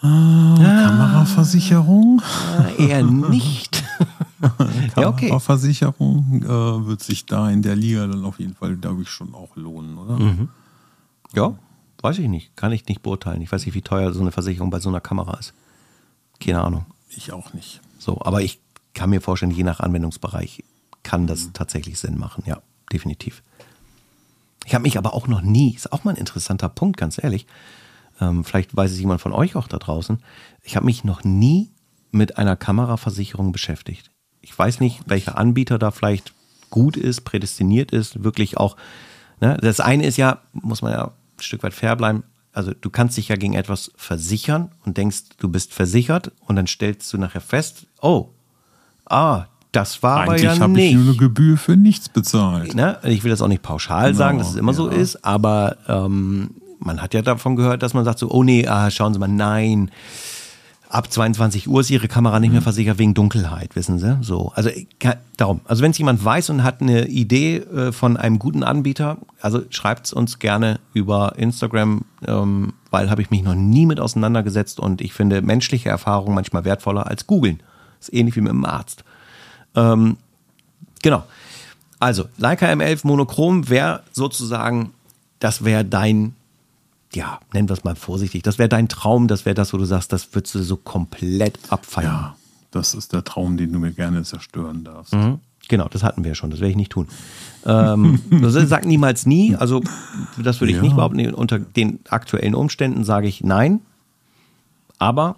Ah, 0.00 0.54
Kameraversicherung? 0.56 2.22
Ah, 2.22 2.68
eher 2.78 3.02
nicht. 3.02 3.82
ja, 4.96 5.08
okay. 5.08 5.26
Kameraversicherung 5.28 6.42
äh, 6.42 6.86
wird 6.86 7.02
sich 7.02 7.26
da 7.26 7.50
in 7.50 7.62
der 7.62 7.76
Liga 7.76 8.06
dann 8.06 8.24
auf 8.24 8.38
jeden 8.38 8.54
Fall, 8.54 8.76
glaube 8.76 9.02
ich, 9.02 9.08
schon 9.08 9.34
auch 9.34 9.56
lohnen, 9.56 9.96
oder? 9.96 10.18
Mhm. 10.18 10.48
Ja, 11.34 11.54
weiß 12.02 12.18
ich 12.18 12.28
nicht. 12.28 12.56
Kann 12.56 12.72
ich 12.72 12.86
nicht 12.86 13.02
beurteilen. 13.02 13.40
Ich 13.42 13.50
weiß 13.50 13.64
nicht, 13.64 13.74
wie 13.74 13.82
teuer 13.82 14.12
so 14.12 14.20
eine 14.20 14.32
Versicherung 14.32 14.70
bei 14.70 14.80
so 14.80 14.88
einer 14.88 15.00
Kamera 15.00 15.38
ist. 15.38 15.54
Keine 16.40 16.62
Ahnung. 16.62 16.86
Ich 17.10 17.32
auch 17.32 17.52
nicht. 17.52 17.80
So, 17.98 18.20
aber 18.22 18.42
ich 18.42 18.60
kann 18.94 19.10
mir 19.10 19.20
vorstellen, 19.20 19.52
je 19.52 19.64
nach 19.64 19.80
Anwendungsbereich 19.80 20.64
kann 21.02 21.26
das 21.26 21.52
tatsächlich 21.52 21.98
Sinn 21.98 22.18
machen. 22.18 22.42
Ja, 22.46 22.60
definitiv. 22.92 23.42
Ich 24.64 24.74
habe 24.74 24.82
mich 24.82 24.98
aber 24.98 25.14
auch 25.14 25.28
noch 25.28 25.42
nie, 25.42 25.74
ist 25.74 25.92
auch 25.92 26.04
mal 26.04 26.12
ein 26.12 26.16
interessanter 26.16 26.68
Punkt, 26.68 26.96
ganz 26.96 27.22
ehrlich. 27.22 27.46
Ähm, 28.20 28.44
vielleicht 28.44 28.76
weiß 28.76 28.90
es 28.90 28.98
jemand 28.98 29.20
von 29.20 29.32
euch 29.32 29.54
auch 29.54 29.68
da 29.68 29.78
draußen. 29.78 30.18
Ich 30.62 30.76
habe 30.76 30.86
mich 30.86 31.04
noch 31.04 31.22
nie 31.22 31.70
mit 32.10 32.38
einer 32.38 32.56
Kameraversicherung 32.56 33.52
beschäftigt. 33.52 34.10
Ich 34.40 34.56
weiß 34.58 34.80
nicht, 34.80 35.02
welcher 35.06 35.38
Anbieter 35.38 35.78
da 35.78 35.90
vielleicht 35.90 36.32
gut 36.70 36.96
ist, 36.96 37.22
prädestiniert 37.22 37.92
ist, 37.92 38.24
wirklich 38.24 38.56
auch. 38.56 38.76
Ne? 39.40 39.56
Das 39.60 39.80
eine 39.80 40.06
ist 40.06 40.16
ja, 40.16 40.40
muss 40.52 40.82
man 40.82 40.92
ja 40.92 41.04
ein 41.06 41.42
Stück 41.42 41.62
weit 41.62 41.74
fair 41.74 41.94
bleiben. 41.96 42.24
Also 42.56 42.72
du 42.72 42.88
kannst 42.88 43.18
dich 43.18 43.28
ja 43.28 43.36
gegen 43.36 43.52
etwas 43.52 43.92
versichern 43.96 44.70
und 44.86 44.96
denkst, 44.96 45.24
du 45.36 45.50
bist 45.50 45.74
versichert 45.74 46.32
und 46.46 46.56
dann 46.56 46.66
stellst 46.66 47.12
du 47.12 47.18
nachher 47.18 47.42
fest, 47.42 47.86
oh, 48.00 48.30
ah, 49.04 49.44
das 49.72 50.02
war 50.02 50.20
Eigentlich 50.20 50.48
aber 50.48 50.54
ja 50.56 50.60
habe 50.62 50.72
nicht. 50.72 50.88
ich 50.88 50.94
nur 50.94 51.04
eine 51.04 51.16
Gebühr 51.16 51.58
für 51.58 51.76
nichts 51.76 52.08
bezahlt. 52.08 52.74
Ne? 52.74 52.98
Ich 53.02 53.24
will 53.24 53.30
das 53.30 53.42
auch 53.42 53.48
nicht 53.48 53.60
pauschal 53.60 54.06
Genau, 54.06 54.16
sagen, 54.16 54.38
dass 54.38 54.48
es 54.48 54.56
immer 54.56 54.72
so 54.72 54.90
ja. 54.90 54.96
ist, 54.96 55.22
aber 55.22 55.76
ähm, 55.86 56.52
man 56.78 57.02
hat 57.02 57.12
ja 57.12 57.20
davon 57.20 57.56
gehört, 57.56 57.82
dass 57.82 57.92
man 57.92 58.06
sagt 58.06 58.18
so, 58.18 58.30
oh 58.30 58.42
nee, 58.42 58.66
ah, 58.66 58.90
schauen 58.90 59.12
Sie 59.12 59.18
mal, 59.18 59.28
nein, 59.28 59.90
ab 60.88 61.12
22 61.12 61.68
Uhr 61.68 61.80
ist 61.80 61.90
Ihre 61.90 62.08
Kamera 62.08 62.40
nicht 62.40 62.52
mehr 62.52 62.62
versichert 62.62 62.98
wegen 62.98 63.14
Dunkelheit, 63.14 63.76
wissen 63.76 63.98
Sie? 63.98 64.18
So, 64.22 64.52
also 64.54 64.70
kann- 64.98 65.16
darum. 65.36 65.60
Also 65.64 65.82
wenn 65.82 65.90
es 65.90 65.98
jemand 65.98 66.24
weiß 66.24 66.50
und 66.50 66.62
hat 66.62 66.80
eine 66.80 67.06
Idee 67.08 67.56
äh, 67.58 67.92
von 67.92 68.16
einem 68.16 68.38
guten 68.38 68.62
Anbieter, 68.62 69.18
also 69.40 69.62
schreibt 69.70 70.06
es 70.06 70.12
uns 70.12 70.38
gerne 70.38 70.78
über 70.94 71.34
Instagram, 71.36 72.02
ähm, 72.26 72.72
weil 72.90 73.10
habe 73.10 73.22
ich 73.22 73.30
mich 73.30 73.42
noch 73.42 73.54
nie 73.54 73.86
mit 73.86 74.00
auseinandergesetzt 74.00 74.80
und 74.80 75.00
ich 75.00 75.12
finde 75.12 75.42
menschliche 75.42 75.88
Erfahrung 75.88 76.34
manchmal 76.34 76.64
wertvoller 76.64 77.06
als 77.06 77.26
googeln. 77.26 77.60
Ist 78.00 78.12
ähnlich 78.12 78.36
wie 78.36 78.40
mit 78.42 78.52
dem 78.52 78.64
Arzt. 78.64 79.04
Ähm, 79.74 80.16
genau. 81.02 81.24
Also, 81.98 82.26
Leica 82.36 82.66
M11 82.66 83.06
Monochrom 83.06 83.68
wäre 83.70 84.02
sozusagen, 84.12 84.92
das 85.38 85.64
wäre 85.64 85.84
dein, 85.84 86.34
ja, 87.14 87.40
nennen 87.52 87.68
wir 87.68 87.74
es 87.74 87.84
mal 87.84 87.96
vorsichtig, 87.96 88.42
das 88.42 88.58
wäre 88.58 88.68
dein 88.68 88.88
Traum, 88.88 89.28
das 89.28 89.44
wäre 89.44 89.54
das, 89.54 89.72
wo 89.72 89.78
du 89.78 89.84
sagst, 89.84 90.12
das 90.12 90.34
würdest 90.34 90.54
du 90.54 90.62
so 90.62 90.76
komplett 90.76 91.58
abfeiern. 91.70 92.10
Ja, 92.12 92.36
das 92.70 92.94
ist 92.94 93.12
der 93.12 93.24
Traum, 93.24 93.56
den 93.56 93.72
du 93.72 93.78
mir 93.78 93.92
gerne 93.92 94.22
zerstören 94.22 94.84
darfst. 94.84 95.14
Mhm. 95.14 95.38
Genau, 95.68 95.88
das 95.88 96.02
hatten 96.04 96.22
wir 96.24 96.34
schon, 96.34 96.50
das 96.50 96.60
werde 96.60 96.70
ich 96.70 96.76
nicht 96.76 96.92
tun. 96.92 97.08
Ähm, 97.64 98.20
sag 98.50 98.84
niemals 98.86 99.26
nie, 99.26 99.56
also 99.56 99.82
das 100.38 100.60
würde 100.60 100.70
ich 100.72 100.76
Ja. 100.76 100.82
nicht 100.82 100.94
behaupten. 100.96 101.32
Unter 101.34 101.58
den 101.58 102.00
aktuellen 102.08 102.54
Umständen 102.54 103.02
sage 103.04 103.26
ich 103.28 103.42
nein, 103.42 103.80
aber 104.98 105.36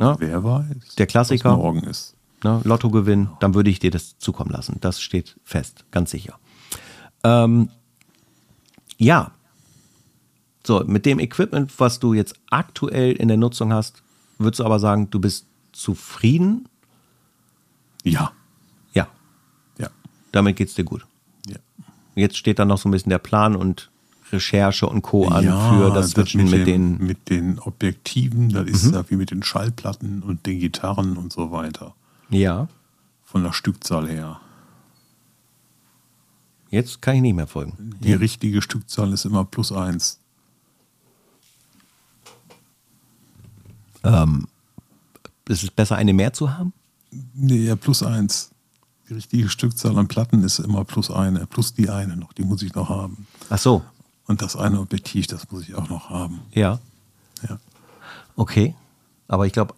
Ja. 0.00 0.16
Wer 0.18 0.42
weiß, 0.44 0.94
Der 0.98 1.06
Klassiker. 1.06 1.50
was 1.52 1.56
morgen 1.58 1.82
ist. 1.84 2.14
ne, 2.44 2.60
Lottogewinn, 2.64 3.30
dann 3.40 3.54
würde 3.54 3.70
ich 3.70 3.78
dir 3.78 3.90
das 3.90 4.18
zukommen 4.18 4.50
lassen. 4.50 4.76
Das 4.80 5.00
steht 5.00 5.36
fest, 5.44 5.84
ganz 5.90 6.10
sicher. 6.10 6.38
Ähm, 7.24 7.70
ja. 8.98 9.30
So, 10.66 10.82
mit 10.84 11.06
dem 11.06 11.20
Equipment, 11.20 11.72
was 11.78 12.00
du 12.00 12.12
jetzt 12.12 12.34
aktuell 12.50 13.12
in 13.12 13.28
der 13.28 13.36
Nutzung 13.36 13.72
hast, 13.72 14.02
würdest 14.38 14.58
du 14.60 14.64
aber 14.64 14.80
sagen, 14.80 15.08
du 15.10 15.20
bist 15.20 15.46
zufrieden? 15.72 16.68
Ja, 18.02 18.32
Ja, 18.92 19.06
ja, 19.78 19.88
damit 20.32 20.56
geht's 20.56 20.74
dir 20.74 20.84
gut. 20.84 21.06
ja. 21.46 21.56
Jetzt 22.16 22.36
steht 22.36 22.58
dann 22.58 22.68
noch 22.68 22.78
so 22.78 22.88
ein 22.88 22.92
bisschen 22.92 23.10
der 23.10 23.18
Plan 23.18 23.54
und 23.54 23.90
Recherche 24.32 24.88
und 24.88 25.02
Co. 25.02 25.28
an 25.28 25.44
ja, 25.44 25.70
für 25.70 25.90
das 25.94 26.10
Switchen 26.10 26.44
mit, 26.50 26.52
dem, 26.52 26.64
den. 26.66 26.98
Mhm. 26.98 27.06
mit 27.06 27.30
den 27.30 27.58
Objektiven, 27.60 28.48
das 28.48 28.66
ist 28.68 28.92
ja 28.92 29.08
wie 29.08 29.14
mit 29.16 29.30
den 29.30 29.44
Schallplatten 29.44 30.22
und 30.24 30.46
den 30.46 30.58
Gitarren 30.58 31.16
und 31.16 31.32
so 31.32 31.52
weiter. 31.52 31.94
Ja, 32.28 32.66
Von 33.24 33.44
der 33.44 33.52
Stückzahl 33.52 34.08
her. 34.08 34.40
jetzt 36.70 37.00
kann 37.02 37.14
ich 37.16 37.22
nicht 37.22 37.34
mehr 37.36 37.46
folgen. 37.46 37.94
Die 38.00 38.14
richtige 38.14 38.62
Stückzahl 38.62 39.12
ist 39.12 39.24
immer 39.24 39.44
plus 39.44 39.70
eins. 39.70 40.18
Ist 45.48 45.62
es 45.62 45.70
besser, 45.70 45.96
eine 45.96 46.12
mehr 46.12 46.32
zu 46.32 46.56
haben? 46.56 46.72
Nee, 47.34 47.64
ja, 47.66 47.76
plus 47.76 48.02
eins. 48.02 48.50
Die 49.08 49.14
richtige 49.14 49.48
Stückzahl 49.48 49.96
an 49.96 50.08
Platten 50.08 50.42
ist 50.42 50.58
immer 50.58 50.84
plus 50.84 51.10
eine, 51.10 51.46
plus 51.46 51.74
die 51.74 51.88
eine 51.88 52.16
noch, 52.16 52.32
die 52.32 52.42
muss 52.42 52.62
ich 52.62 52.74
noch 52.74 52.88
haben. 52.88 53.26
Ach 53.48 53.58
so, 53.58 53.82
Und 54.26 54.42
das 54.42 54.56
eine 54.56 54.80
Objektiv, 54.80 55.28
das 55.28 55.48
muss 55.52 55.62
ich 55.68 55.74
auch 55.76 55.88
noch 55.88 56.10
haben. 56.10 56.40
ja. 56.52 56.80
Ja. 57.48 57.58
Okay. 58.34 58.74
Aber 59.28 59.46
ich 59.46 59.52
glaube, 59.52 59.74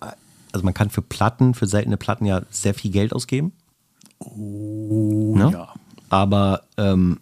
also 0.53 0.65
man 0.65 0.75
kann 0.75 0.91
für 0.91 1.03
Platten, 1.03 1.55
für 1.55 1.67
seltene 1.67 1.97
Platten 1.97 2.25
ja 2.25 2.43
sehr 2.51 2.73
viel 2.75 2.91
Geld 2.91 3.13
ausgeben. 3.13 3.53
Oh 4.19 5.35
Ne? 5.37 5.51
ja. 5.53 5.69
Aber 6.09 6.63
ähm, 6.77 7.21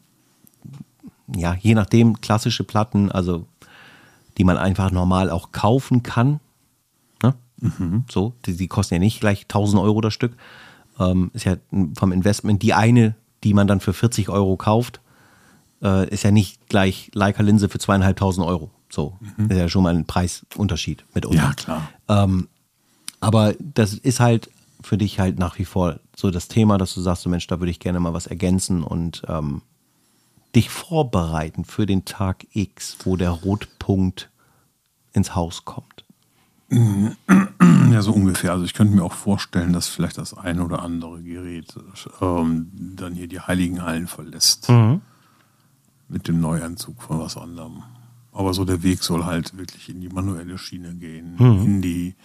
ja, 1.35 1.55
je 1.55 1.75
nachdem, 1.75 2.21
klassische 2.21 2.65
Platten, 2.65 3.11
also 3.11 3.47
die 4.39 4.45
man 4.45 4.57
einfach 4.59 4.91
normal 4.93 5.31
auch 5.31 5.51
kaufen 5.53 6.03
kann. 6.03 6.39
Ne? 7.61 8.05
So, 8.11 8.35
die, 8.45 8.57
die 8.57 8.69
kosten 8.69 8.95
ja 8.95 9.01
nicht 9.01 9.21
gleich 9.21 9.43
1000 9.43 9.83
Euro 9.83 10.01
das 10.01 10.15
Stück. 10.15 10.37
Ähm, 10.99 11.31
ist 11.35 11.45
ja 11.45 11.57
vom 11.97 12.13
Investment 12.13 12.63
die 12.63 12.75
eine, 12.75 13.15
die 13.45 13.55
man 13.55 13.67
dann 13.67 13.81
für 13.81 13.93
40 13.93 14.29
Euro 14.29 14.57
kauft, 14.57 15.01
äh, 15.83 16.09
ist 16.09 16.25
ja 16.25 16.31
nicht 16.31 16.69
gleich 16.69 17.11
Leica-Linse 17.15 17.69
für 17.69 17.79
zweieinhalbtausend 17.79 18.47
Euro. 18.47 18.71
So, 18.89 19.19
ist 19.49 19.57
ja 19.57 19.69
schon 19.69 19.83
mal 19.83 19.95
ein 19.95 20.07
Preisunterschied 20.07 21.05
mitunter. 21.13 21.37
Ja, 21.37 21.53
klar. 21.55 21.89
Ähm, 22.09 22.49
aber 23.21 23.55
das 23.59 23.95
ist 23.95 24.21
halt 24.21 24.51
für 24.81 24.97
dich 24.97 25.19
halt 25.19 25.39
nach 25.39 25.59
wie 25.59 25.65
vor 25.65 25.99
so 26.15 26.31
das 26.31 26.49
Thema, 26.49 26.79
dass 26.79 26.95
du 26.95 27.01
sagst, 27.01 27.23
so 27.23 27.31
Mensch, 27.31 27.47
da 27.47 27.61
würde 27.61 27.71
ich 27.71 27.81
gerne 27.81 27.99
mal 27.99 28.15
was 28.15 28.27
ergänzen 28.27 28.83
und 28.83 29.23
ähm, 29.29 29.63
dich 30.55 30.71
vorbereiten 30.71 31.65
für 31.65 31.87
den 31.87 32.05
Tag 32.05 32.47
X, 32.53 32.97
wo 33.05 33.17
der 33.17 33.31
Rotpunkt 33.31 34.31
ins 35.13 35.35
Haus 35.35 35.65
kommt. 35.65 35.96
Ja, 37.93 38.03
so 38.03 38.13
ungefähr. 38.13 38.53
Also 38.53 38.65
ich 38.65 38.75
könnte 38.75 38.95
mir 38.95 39.05
auch 39.05 39.13
vorstellen, 39.13 39.73
dass 39.73 39.89
vielleicht 39.89 40.19
das 40.19 40.35
ein 40.35 40.61
oder 40.61 40.83
andere 40.83 41.23
Gerät 41.23 41.75
ähm, 42.21 42.71
dann 42.75 43.15
hier 43.15 43.29
die 43.29 43.41
Heiligen 43.41 43.83
Hallen 43.83 44.07
verlässt. 44.09 44.69
Mit 46.09 46.29
dem 46.29 46.41
Neuanzug 46.41 47.01
von 47.03 47.21
was 47.21 47.37
anderem. 47.37 47.85
Aber 48.33 48.53
so 48.53 48.65
der 48.65 48.83
Weg 48.83 49.03
soll 49.03 49.25
halt 49.25 49.57
wirklich 49.57 49.89
in 49.89 50.01
die 50.01 50.09
manuelle 50.09 50.59
Schiene 50.59 50.95
gehen, 50.95 51.37
in 51.65 51.81
die 51.81 52.17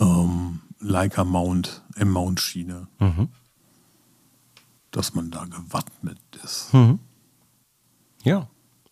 ähm, 0.00 0.60
Leica 0.78 1.24
Mount, 1.24 1.82
M-Mount 1.96 2.40
Schiene. 2.40 2.86
Dass 4.90 5.14
man 5.14 5.30
da 5.30 5.44
gewappnet 5.44 6.18
ist. 6.42 6.70
Ja. 8.22 8.48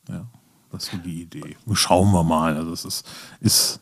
Ja, 0.09 0.27
das 0.71 0.85
ist 0.85 0.91
so 0.93 0.99
die 0.99 1.23
Idee. 1.23 1.57
Schauen 1.73 2.13
wir 2.13 2.23
mal. 2.23 2.57
Also 2.57 2.73
es 2.73 2.85
ist, 2.85 3.09
ist 3.41 3.81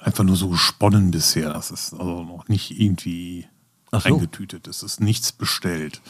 einfach 0.00 0.24
nur 0.24 0.36
so 0.36 0.48
gesponnen 0.48 1.10
bisher. 1.10 1.52
Das 1.52 1.70
ist 1.70 1.92
also 1.92 2.24
noch 2.24 2.48
nicht 2.48 2.78
irgendwie 2.80 3.46
so. 3.90 3.98
eingetütet. 3.98 4.66
Es 4.66 4.82
ist 4.82 5.00
nichts 5.00 5.32
bestellt. 5.32 6.00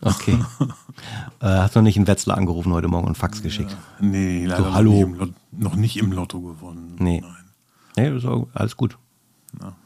Okay. 0.00 0.38
äh, 1.40 1.46
hast 1.46 1.74
noch 1.76 1.82
nicht 1.82 1.96
einen 1.96 2.06
Wetzlar 2.06 2.36
angerufen 2.36 2.72
heute 2.72 2.88
Morgen 2.88 3.06
und 3.06 3.16
Fax 3.16 3.42
geschickt? 3.42 3.76
Nee, 4.00 4.46
leider 4.46 4.64
So, 4.64 4.74
hallo. 4.74 4.92
Noch, 4.92 5.06
nicht 5.06 5.06
im 5.06 5.14
Lot, 5.14 5.34
noch 5.52 5.74
nicht 5.76 5.96
im 5.96 6.12
Lotto 6.12 6.40
gewonnen. 6.40 6.96
Nee. 6.98 7.20
Nein. 7.20 7.44
Nee, 7.96 8.16
ist 8.16 8.24
auch 8.24 8.48
alles 8.54 8.76
gut. 8.76 8.98
Ja. 9.60 9.76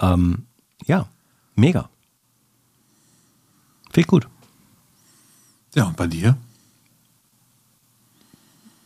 Ähm, 0.00 0.46
ja, 0.86 1.08
mega. 1.56 1.90
Viel 3.92 4.04
gut. 4.04 4.28
ja, 5.74 5.84
und 5.84 5.96
bei 5.96 6.06
dir? 6.06 6.36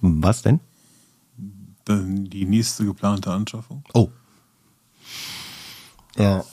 Was 0.01 0.43
denn? 0.43 0.61
Dann 1.85 2.25
die 2.25 2.45
nächste 2.47 2.85
geplante 2.85 3.31
Anschaffung? 3.31 3.85
Oh. 3.93 4.09
Ja. 6.17 6.45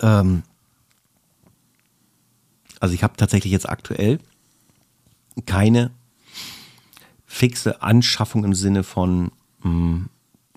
Ähm, 0.00 0.42
also 2.80 2.94
ich 2.94 3.02
habe 3.02 3.16
tatsächlich 3.16 3.52
jetzt 3.52 3.68
aktuell 3.68 4.20
keine 5.44 5.90
fixe 7.26 7.82
Anschaffung 7.82 8.44
im 8.44 8.54
Sinne 8.54 8.82
von, 8.82 9.32
mh, 9.62 10.06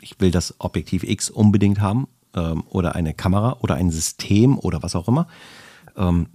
ich 0.01 0.19
will 0.19 0.31
das 0.31 0.55
Objektiv 0.59 1.03
X 1.03 1.29
unbedingt 1.29 1.81
haben 1.81 2.07
ähm, 2.35 2.63
oder 2.69 2.95
eine 2.95 3.13
Kamera 3.13 3.57
oder 3.61 3.75
ein 3.75 3.91
System 3.91 4.57
oder 4.57 4.81
was 4.83 4.95
auch 4.95 5.07
immer. 5.07 5.27
Ähm, 5.97 6.27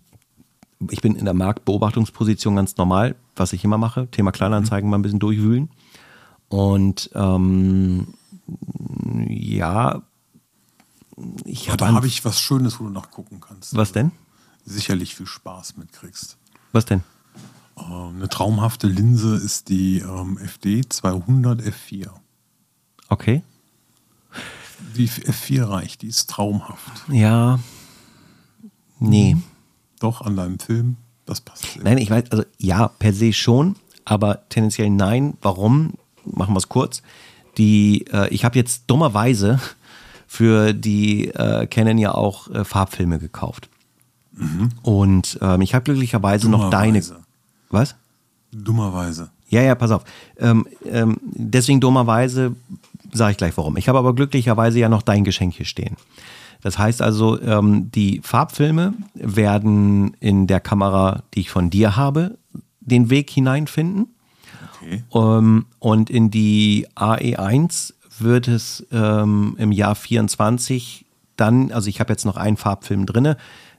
ich 0.91 1.01
bin 1.01 1.15
in 1.15 1.25
der 1.25 1.35
Marktbeobachtungsposition 1.35 2.57
ganz 2.57 2.77
normal, 2.77 3.15
was 3.37 3.53
ich 3.53 3.65
immer 3.65 3.79
mache. 3.79 4.09
Thema 4.11 4.33
Kleinanzeigen 4.33 4.91
mal 4.91 4.99
ein 4.99 5.03
bisschen 5.03 5.21
durchwühlen. 5.21 5.71
Und 6.55 7.11
ähm, 7.15 8.15
ja, 9.29 10.03
ich 11.45 11.67
Ja, 11.67 11.73
habe 11.73 11.79
da 11.79 11.93
habe 11.93 12.07
ich 12.07 12.25
was 12.25 12.39
Schönes, 12.41 12.79
wo 12.79 12.85
du 12.85 12.91
nachgucken 12.91 13.41
kannst. 13.41 13.77
Was 13.77 13.91
denn? 13.91 14.13
Sicherlich 14.65 15.17
viel 15.17 15.27
Spaß 15.27 15.77
mitkriegst. 15.79 16.37
Was 16.71 16.85
denn? 16.85 17.03
Ähm, 17.77 18.15
eine 18.17 18.29
traumhafte 18.29 18.87
Linse 18.87 19.35
ist 19.35 19.69
die 19.69 19.99
ähm, 19.99 20.39
FD 20.39 20.89
200 20.89 21.61
F4. 21.61 22.11
Okay. 23.09 23.43
Die 24.97 25.09
F4 25.09 25.69
reicht, 25.69 26.03
die 26.03 26.09
ist 26.09 26.31
traumhaft. 26.31 27.03
Ja. 27.09 27.59
Nee. 29.01 29.37
Doch, 29.99 30.21
an 30.21 30.37
deinem 30.37 30.61
Film, 30.61 30.99
das 31.27 31.41
passt. 31.41 31.83
Nein, 31.83 31.99
ich 31.99 32.11
weiß, 32.11 32.31
also 32.31 32.45
ja, 32.59 32.87
per 32.87 33.13
se 33.13 33.33
schon, 33.33 33.75
aber 34.05 34.49
tendenziell 34.51 34.91
nein. 34.91 35.37
Warum? 35.43 35.95
Machen 36.25 36.55
wir 36.55 36.59
es 36.59 36.69
kurz. 36.69 37.03
Die, 37.59 38.07
äh, 38.13 38.29
ich 38.29 38.45
habe 38.45 38.59
jetzt 38.59 38.85
dummerweise 38.87 39.61
für 40.27 40.73
die 40.73 41.29
äh, 41.29 41.67
Canon 41.67 41.99
ja 41.99 42.13
auch 42.13 42.51
äh, 42.51 42.65
Farbfilme 42.65 43.19
gekauft. 43.19 43.69
Mhm. 44.33 44.71
Und 44.83 45.39
ähm, 45.41 45.61
ich 45.61 45.75
habe 45.75 45.85
glücklicherweise 45.85 46.51
noch 46.51 46.71
deine. 46.71 47.03
Was? 47.71 47.95
Dummerweise. 48.53 49.31
Ja, 49.49 49.63
ja, 49.63 49.75
pass 49.75 49.91
auf. 49.91 50.05
Ähm, 50.39 50.67
ähm, 50.85 51.19
deswegen 51.23 51.81
dummerweise 51.81 52.57
sage 53.13 53.33
ich 53.33 53.37
gleich 53.37 53.57
warum. 53.57 53.77
Ich 53.77 53.89
habe 53.89 53.99
aber 53.99 54.15
glücklicherweise 54.15 54.79
ja 54.79 54.89
noch 54.89 55.03
dein 55.03 55.25
Geschenk 55.25 55.55
hier 55.55 55.67
stehen. 55.67 55.97
Das 56.63 56.79
heißt 56.79 57.03
also, 57.03 57.41
ähm, 57.43 57.91
die 57.93 58.21
Farbfilme 58.25 58.95
werden 59.15 60.17
in 60.19 60.47
der 60.47 60.61
Kamera, 60.61 61.23
die 61.35 61.41
ich 61.41 61.51
von 61.51 61.71
dir 61.71 61.95
habe, 61.95 62.39
den 62.81 63.11
Weg 63.11 63.31
hineinfinden. 63.31 64.09
Okay. 64.85 65.05
Ähm, 65.15 65.67
und 65.79 66.11
in 66.11 66.31
die 66.31 66.87
AE1 66.97 67.95
wird 68.19 68.49
es 68.49 68.87
ähm, 68.93 69.57
im 69.59 69.73
Jahr 69.73 69.95
24 69.95 71.05
dann, 71.37 71.73
also 71.73 71.89
ich 71.89 72.01
habe 72.01 72.13
jetzt 72.13 72.25
noch 72.25 72.37
einen 72.37 72.57
Farbfilm 72.57 73.07
drinne. 73.07 73.37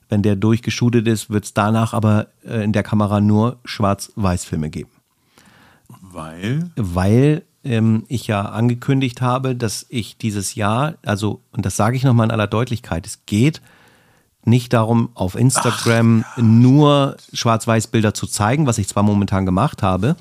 Wenn 0.10 0.22
der 0.22 0.36
durchgeschootet 0.36 1.08
ist, 1.08 1.30
wird 1.30 1.45
es 1.45 1.53
danach 1.53 1.93
aber 1.93 2.28
äh, 2.45 2.64
in 2.64 2.74
der 2.74 2.84
Kamera 2.84 3.22
nur 3.22 3.60
Schwarz-Weiß-Filme 3.66 4.70
geben. 4.70 4.91
Weil? 6.01 6.70
Weil 6.76 7.43
ähm, 7.64 8.03
ich 8.08 8.28
ja 8.28 8.41
angekündigt 8.43 9.22
habe, 9.22 9.56
dass 9.56 9.86
ich 9.89 10.18
dieses 10.18 10.56
Jahr, 10.56 10.95
also, 11.03 11.41
und 11.51 11.66
das 11.66 11.76
sage 11.76 11.97
ich 11.97 12.03
nochmal 12.03 12.26
in 12.26 12.32
aller 12.32 12.47
Deutlichkeit, 12.47 13.08
es 13.08 13.26
geht 13.26 13.62
nicht 14.43 14.74
darum, 14.74 15.10
auf 15.16 15.36
Instagram 15.36 16.24
Ach, 16.28 16.38
ja. 16.38 16.43
nur 16.43 17.18
Schwarz-Weiß-Bilder 17.34 18.14
zu 18.14 18.28
zeigen, 18.28 18.68
was 18.68 18.78
ich 18.78 18.88
zwar 18.88 19.01
momentan 19.01 19.45
gemacht 19.45 19.82
habe, 19.82 20.16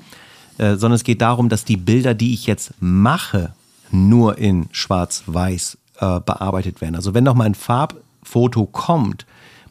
äh, 0.57 0.75
sondern 0.75 0.95
es 0.95 1.03
geht 1.03 1.21
darum, 1.21 1.49
dass 1.49 1.65
die 1.65 1.77
Bilder, 1.77 2.13
die 2.13 2.33
ich 2.33 2.45
jetzt 2.45 2.73
mache, 2.79 3.53
nur 3.91 4.37
in 4.37 4.67
Schwarz-Weiß 4.71 5.77
äh, 5.99 6.19
bearbeitet 6.19 6.81
werden. 6.81 6.95
Also 6.95 7.13
wenn 7.13 7.23
noch 7.23 7.35
mal 7.35 7.45
ein 7.45 7.55
Farbfoto 7.55 8.65
kommt, 8.65 9.25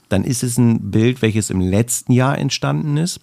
dann 0.09 0.25
ist 0.25 0.43
es 0.43 0.59
ein 0.59 0.91
Bild, 0.91 1.23
welches 1.23 1.51
im 1.51 1.61
letzten 1.61 2.13
Jahr 2.13 2.39
entstanden 2.39 2.97
ist 2.97 3.21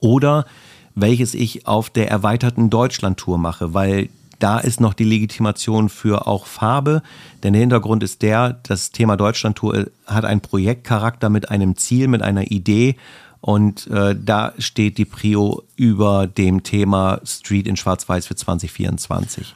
oder 0.00 0.46
welches 0.94 1.34
ich 1.34 1.66
auf 1.66 1.90
der 1.90 2.10
erweiterten 2.10 2.70
Deutschland-Tour 2.70 3.38
mache, 3.38 3.74
weil 3.74 4.10
da 4.38 4.58
ist 4.58 4.80
noch 4.80 4.94
die 4.94 5.04
Legitimation 5.04 5.88
für 5.88 6.26
auch 6.26 6.46
Farbe, 6.46 7.02
denn 7.42 7.52
der 7.52 7.60
Hintergrund 7.60 8.02
ist 8.02 8.22
der, 8.22 8.58
das 8.64 8.90
Thema 8.90 9.16
Deutschland-Tour 9.16 9.86
hat 10.06 10.24
einen 10.24 10.40
Projektcharakter 10.40 11.30
mit 11.30 11.50
einem 11.50 11.76
Ziel, 11.76 12.08
mit 12.08 12.22
einer 12.22 12.50
Idee 12.50 12.96
und 13.44 13.88
äh, 13.88 14.16
da 14.18 14.54
steht 14.56 14.96
die 14.96 15.04
Prio 15.04 15.64
über 15.76 16.26
dem 16.26 16.62
Thema 16.62 17.20
Street 17.26 17.66
in 17.66 17.76
Schwarz-Weiß 17.76 18.26
für 18.26 18.36
2024. 18.36 19.54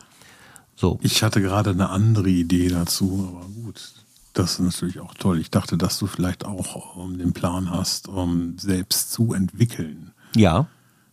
So. 0.76 0.99
Ich 1.01 1.22
hatte 1.22 1.41
gerade 1.41 1.70
eine 1.70 1.89
andere 1.89 2.28
Idee 2.28 2.68
dazu, 2.68 3.32
aber 3.34 3.47
gut. 3.49 3.95
Das 4.34 4.53
ist 4.53 4.59
natürlich 4.61 5.01
auch 5.01 5.14
toll. 5.14 5.41
Ich 5.41 5.51
dachte, 5.51 5.78
dass 5.78 5.99
du 5.99 6.07
vielleicht 6.07 6.45
auch 6.45 6.97
um, 6.97 7.12
ähm, 7.12 7.18
den 7.18 7.32
Plan 7.32 7.70
hast, 7.70 8.09
um 8.09 8.59
selbst 8.59 9.11
zu 9.11 9.32
entwickeln. 9.32 10.11
Ja. 10.36 10.66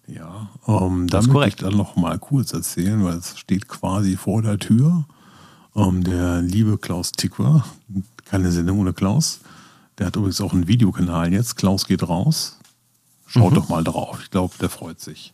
Ja, 0.07 0.49
ähm, 0.67 1.07
da 1.07 1.21
möchte 1.21 1.47
ich 1.47 1.55
dann 1.55 1.77
noch 1.77 1.95
mal 1.95 2.19
kurz 2.19 2.51
erzählen, 2.51 3.01
weil 3.05 3.15
es 3.15 3.39
steht 3.39 3.69
quasi 3.69 4.17
vor 4.17 4.41
der 4.41 4.59
Tür. 4.59 5.05
Ähm, 5.77 6.03
der 6.03 6.41
liebe 6.41 6.77
Klaus 6.77 7.13
Tickwer, 7.13 7.63
keine 8.25 8.51
Sendung 8.51 8.79
ohne 8.79 8.91
Klaus, 8.91 9.39
der 9.97 10.07
hat 10.07 10.17
übrigens 10.17 10.41
auch 10.41 10.51
einen 10.51 10.67
Videokanal 10.67 11.31
jetzt. 11.31 11.55
Klaus 11.55 11.87
geht 11.87 12.03
raus. 12.03 12.59
Schaut 13.25 13.51
mhm. 13.51 13.55
doch 13.55 13.69
mal 13.69 13.83
drauf. 13.83 14.19
Ich 14.21 14.31
glaube, 14.31 14.53
der 14.59 14.69
freut 14.69 14.99
sich. 14.99 15.31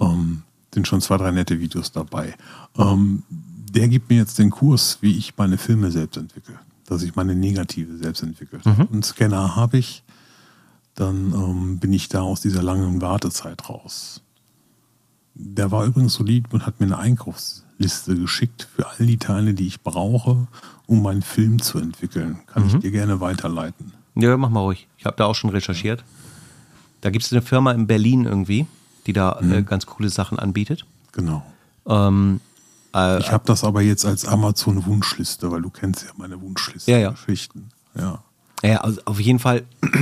Ähm, 0.00 0.42
sind 0.72 0.88
schon 0.88 1.00
zwei, 1.00 1.16
drei 1.16 1.30
nette 1.30 1.60
Videos 1.60 1.92
dabei. 1.92 2.34
Ähm, 2.78 3.22
der 3.30 3.88
gibt 3.88 4.10
mir 4.10 4.16
jetzt 4.16 4.38
den 4.38 4.50
Kurs, 4.50 4.98
wie 5.00 5.16
ich 5.16 5.36
meine 5.36 5.58
Filme 5.58 5.90
selbst 5.90 6.16
entwickle. 6.16 6.58
Dass 6.86 7.02
ich 7.02 7.14
meine 7.14 7.34
Negative 7.34 7.96
selbst 7.96 8.22
entwickle. 8.22 8.60
Mhm. 8.64 8.88
Einen 8.92 9.02
Scanner 9.02 9.56
habe 9.56 9.78
ich 9.78 10.02
dann 10.94 11.32
ähm, 11.32 11.78
bin 11.78 11.92
ich 11.92 12.08
da 12.08 12.22
aus 12.22 12.40
dieser 12.40 12.62
langen 12.62 13.00
Wartezeit 13.00 13.68
raus. 13.68 14.22
Der 15.34 15.70
war 15.70 15.84
übrigens 15.86 16.14
so 16.14 16.24
lieb 16.24 16.52
und 16.52 16.66
hat 16.66 16.80
mir 16.80 16.86
eine 16.86 16.98
Einkaufsliste 16.98 18.14
geschickt 18.16 18.68
für 18.74 18.86
all 18.86 19.06
die 19.06 19.16
Teile, 19.16 19.54
die 19.54 19.66
ich 19.66 19.80
brauche, 19.80 20.46
um 20.86 21.02
meinen 21.02 21.22
Film 21.22 21.62
zu 21.62 21.78
entwickeln. 21.78 22.40
Kann 22.46 22.64
mhm. 22.64 22.68
ich 22.68 22.76
dir 22.76 22.90
gerne 22.90 23.20
weiterleiten. 23.20 23.92
Ja, 24.14 24.36
mach 24.36 24.50
mal 24.50 24.60
ruhig. 24.60 24.88
Ich 24.98 25.06
habe 25.06 25.16
da 25.16 25.24
auch 25.24 25.34
schon 25.34 25.50
recherchiert. 25.50 26.04
Da 27.02 27.10
gibt 27.10 27.24
es 27.24 27.32
eine 27.32 27.42
Firma 27.42 27.72
in 27.72 27.86
Berlin 27.86 28.24
irgendwie, 28.24 28.66
die 29.06 29.12
da 29.12 29.32
äh, 29.32 29.44
mhm. 29.44 29.52
äh, 29.52 29.62
ganz 29.62 29.84
coole 29.84 30.08
Sachen 30.08 30.38
anbietet. 30.38 30.86
Genau. 31.12 31.42
Ähm, 31.86 32.40
äh, 32.94 33.18
ich 33.20 33.30
habe 33.30 33.44
das 33.46 33.64
aber 33.64 33.82
jetzt 33.82 34.06
als 34.06 34.24
Amazon-Wunschliste, 34.24 35.50
weil 35.50 35.60
du 35.60 35.70
kennst 35.70 36.04
ja 36.04 36.10
meine 36.16 36.40
Wunschliste. 36.40 36.90
Ja, 36.90 36.98
ja. 36.98 37.10
Geschichten. 37.10 37.68
Ja. 37.94 38.22
Ja, 38.62 38.78
also 38.78 39.00
auf 39.04 39.20
jeden 39.20 39.40
Fall 39.40 39.64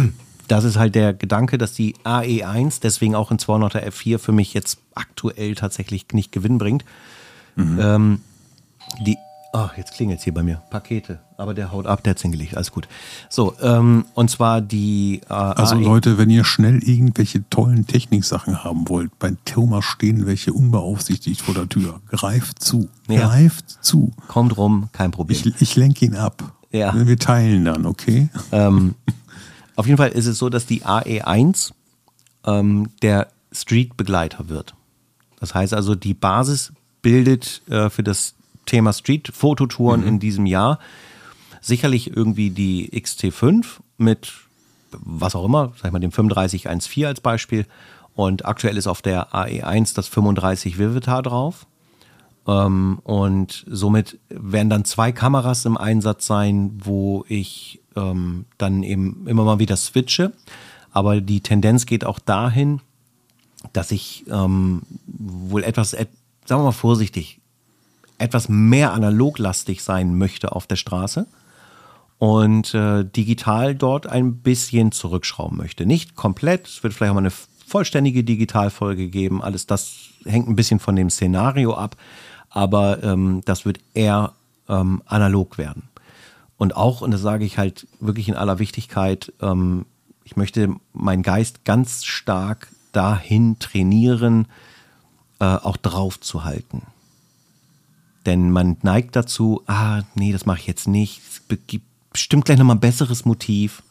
das 0.51 0.64
ist 0.64 0.76
halt 0.76 0.96
der 0.96 1.14
Gedanke, 1.14 1.59
dass 1.59 1.72
die 1.74 1.94
AE1 2.05 2.80
deswegen 2.82 3.14
auch 3.14 3.30
in 3.30 3.38
200er 3.38 3.86
F4 3.86 4.18
für 4.18 4.32
mich 4.32 4.53
jetzt 4.53 4.78
aktuell 4.94 5.55
tatsächlich 5.55 6.07
nicht 6.12 6.32
Gewinn 6.32 6.59
bringt. 6.59 6.84
Mhm. 7.55 7.78
Ähm, 7.80 8.20
die, 9.07 9.16
oh, 9.53 9.68
jetzt 9.76 9.94
klingelt 9.94 10.18
es 10.18 10.24
hier 10.24 10.34
bei 10.34 10.42
mir. 10.42 10.61
Pakete. 10.70 11.20
Aber 11.41 11.55
der 11.55 11.72
haut 11.72 11.86
ab, 11.86 12.05
der 12.05 12.12
hat's 12.12 12.22
hingelegt. 12.22 12.57
Alles 12.57 12.70
gut. 12.70 12.86
So, 13.28 13.55
ähm, 13.62 14.05
und 14.14 14.30
zwar 14.30 14.61
die. 14.61 15.22
Äh, 15.28 15.32
also 15.32 15.74
AE 15.74 15.82
Leute, 15.82 16.18
wenn 16.18 16.30
ihr 16.30 16.45
schnell 16.45 16.82
irgendwelche 16.82 17.49
tollen 17.49 17.86
Techniksachen 17.86 18.62
haben 18.62 18.88
wollt, 18.88 19.18
bei 19.18 19.32
Thomas 19.45 19.84
stehen 19.84 20.26
welche 20.26 20.53
unbeaufsichtigt 20.53 21.41
vor 21.41 21.55
der 21.55 21.68
Tür. 21.68 22.01
Greift 22.11 22.62
zu. 22.62 22.88
Ja. 23.09 23.28
Greift 23.28 23.78
zu. 23.80 24.12
Kommt 24.28 24.57
rum, 24.57 24.88
kein 24.93 25.11
Problem. 25.11 25.38
Ich, 25.45 25.62
ich 25.62 25.76
lenke 25.76 26.05
ihn 26.05 26.14
ab. 26.14 26.53
Ja. 26.72 26.95
Wir 26.95 27.18
teilen 27.18 27.64
dann, 27.64 27.86
okay? 27.86 28.28
Ähm, 28.53 28.95
Auf 29.76 29.86
jeden 29.86 29.97
Fall 29.97 30.11
ist 30.11 30.26
es 30.26 30.38
so, 30.38 30.51
dass 30.51 30.66
die 30.66 30.84
AE1 30.84 31.72
ähm, 32.45 32.91
der 33.01 33.28
Street-Begleiter 33.51 34.51
wird. 34.51 34.74
Das 35.38 35.55
heißt 35.55 35.72
also, 35.72 35.95
die 35.95 36.12
Basis 36.12 36.72
bildet 37.01 37.62
äh, 37.70 37.88
für 37.88 38.03
das 38.03 38.34
Thema 38.66 38.93
Street-Fototouren 38.93 40.03
mhm. 40.03 40.07
in 40.07 40.20
diesem 40.20 40.45
Jahr 40.45 40.78
sicherlich 41.61 42.16
irgendwie 42.16 42.50
die 42.50 42.90
XT5 42.92 43.64
mit 43.98 44.32
was 44.92 45.34
auch 45.34 45.44
immer, 45.44 45.72
sag 45.76 45.86
ich 45.86 45.92
mal 45.92 45.98
dem 45.98 46.11
3514 46.11 47.06
als 47.06 47.20
Beispiel. 47.20 47.66
Und 48.14 48.44
aktuell 48.44 48.76
ist 48.76 48.86
auf 48.86 49.02
der 49.02 49.32
AE1 49.34 49.94
das 49.94 50.08
35 50.08 50.78
Vivitar 50.78 51.22
drauf. 51.22 51.66
Ähm, 52.46 52.98
und 53.04 53.64
somit 53.68 54.18
werden 54.28 54.70
dann 54.70 54.84
zwei 54.84 55.12
Kameras 55.12 55.64
im 55.64 55.76
Einsatz 55.76 56.26
sein, 56.26 56.80
wo 56.82 57.24
ich 57.28 57.80
ähm, 57.96 58.46
dann 58.58 58.82
eben 58.82 59.26
immer 59.26 59.44
mal 59.44 59.58
wieder 59.58 59.76
switche. 59.76 60.32
Aber 60.92 61.20
die 61.20 61.40
Tendenz 61.40 61.86
geht 61.86 62.04
auch 62.04 62.18
dahin, 62.18 62.80
dass 63.72 63.92
ich 63.92 64.24
ähm, 64.28 64.82
wohl 65.06 65.62
etwas, 65.62 65.92
et, 65.92 66.08
sagen 66.46 66.62
wir 66.62 66.66
mal 66.66 66.72
vorsichtig, 66.72 67.40
etwas 68.18 68.48
mehr 68.48 68.92
analoglastig 68.92 69.82
sein 69.82 70.18
möchte 70.18 70.52
auf 70.52 70.66
der 70.66 70.76
Straße 70.76 71.26
und 72.20 72.74
äh, 72.74 73.02
digital 73.02 73.74
dort 73.74 74.06
ein 74.06 74.36
bisschen 74.36 74.92
zurückschrauben 74.92 75.56
möchte. 75.56 75.86
Nicht 75.86 76.16
komplett, 76.16 76.66
es 76.66 76.82
wird 76.82 76.92
vielleicht 76.92 77.12
auch 77.12 77.14
mal 77.14 77.20
eine 77.20 77.32
vollständige 77.66 78.22
Digitalfolge 78.22 79.08
geben. 79.08 79.42
Alles 79.42 79.66
das 79.66 80.10
hängt 80.26 80.46
ein 80.46 80.54
bisschen 80.54 80.80
von 80.80 80.96
dem 80.96 81.08
Szenario 81.08 81.72
ab, 81.72 81.96
aber 82.50 83.02
ähm, 83.02 83.40
das 83.46 83.64
wird 83.64 83.80
eher 83.94 84.34
ähm, 84.68 85.02
analog 85.06 85.56
werden. 85.56 85.84
Und 86.58 86.76
auch, 86.76 87.00
und 87.00 87.10
das 87.12 87.22
sage 87.22 87.46
ich 87.46 87.56
halt 87.56 87.86
wirklich 88.00 88.28
in 88.28 88.36
aller 88.36 88.58
Wichtigkeit, 88.58 89.32
ähm, 89.40 89.86
ich 90.22 90.36
möchte 90.36 90.76
meinen 90.92 91.22
Geist 91.22 91.64
ganz 91.64 92.04
stark 92.04 92.68
dahin 92.92 93.58
trainieren, 93.60 94.46
äh, 95.38 95.46
auch 95.46 95.78
drauf 95.78 96.20
zu 96.20 96.44
halten. 96.44 96.82
Denn 98.26 98.50
man 98.50 98.76
neigt 98.82 99.16
dazu, 99.16 99.62
ah, 99.66 100.02
nee, 100.14 100.32
das 100.32 100.44
mache 100.44 100.58
ich 100.58 100.66
jetzt 100.66 100.86
nicht. 100.86 101.22
Es 101.26 101.42
gibt 101.66 101.89
bestimmt 102.12 102.44
gleich 102.44 102.58
nochmal 102.58 102.76
ein 102.76 102.80
besseres 102.80 103.24
Motiv 103.24 103.82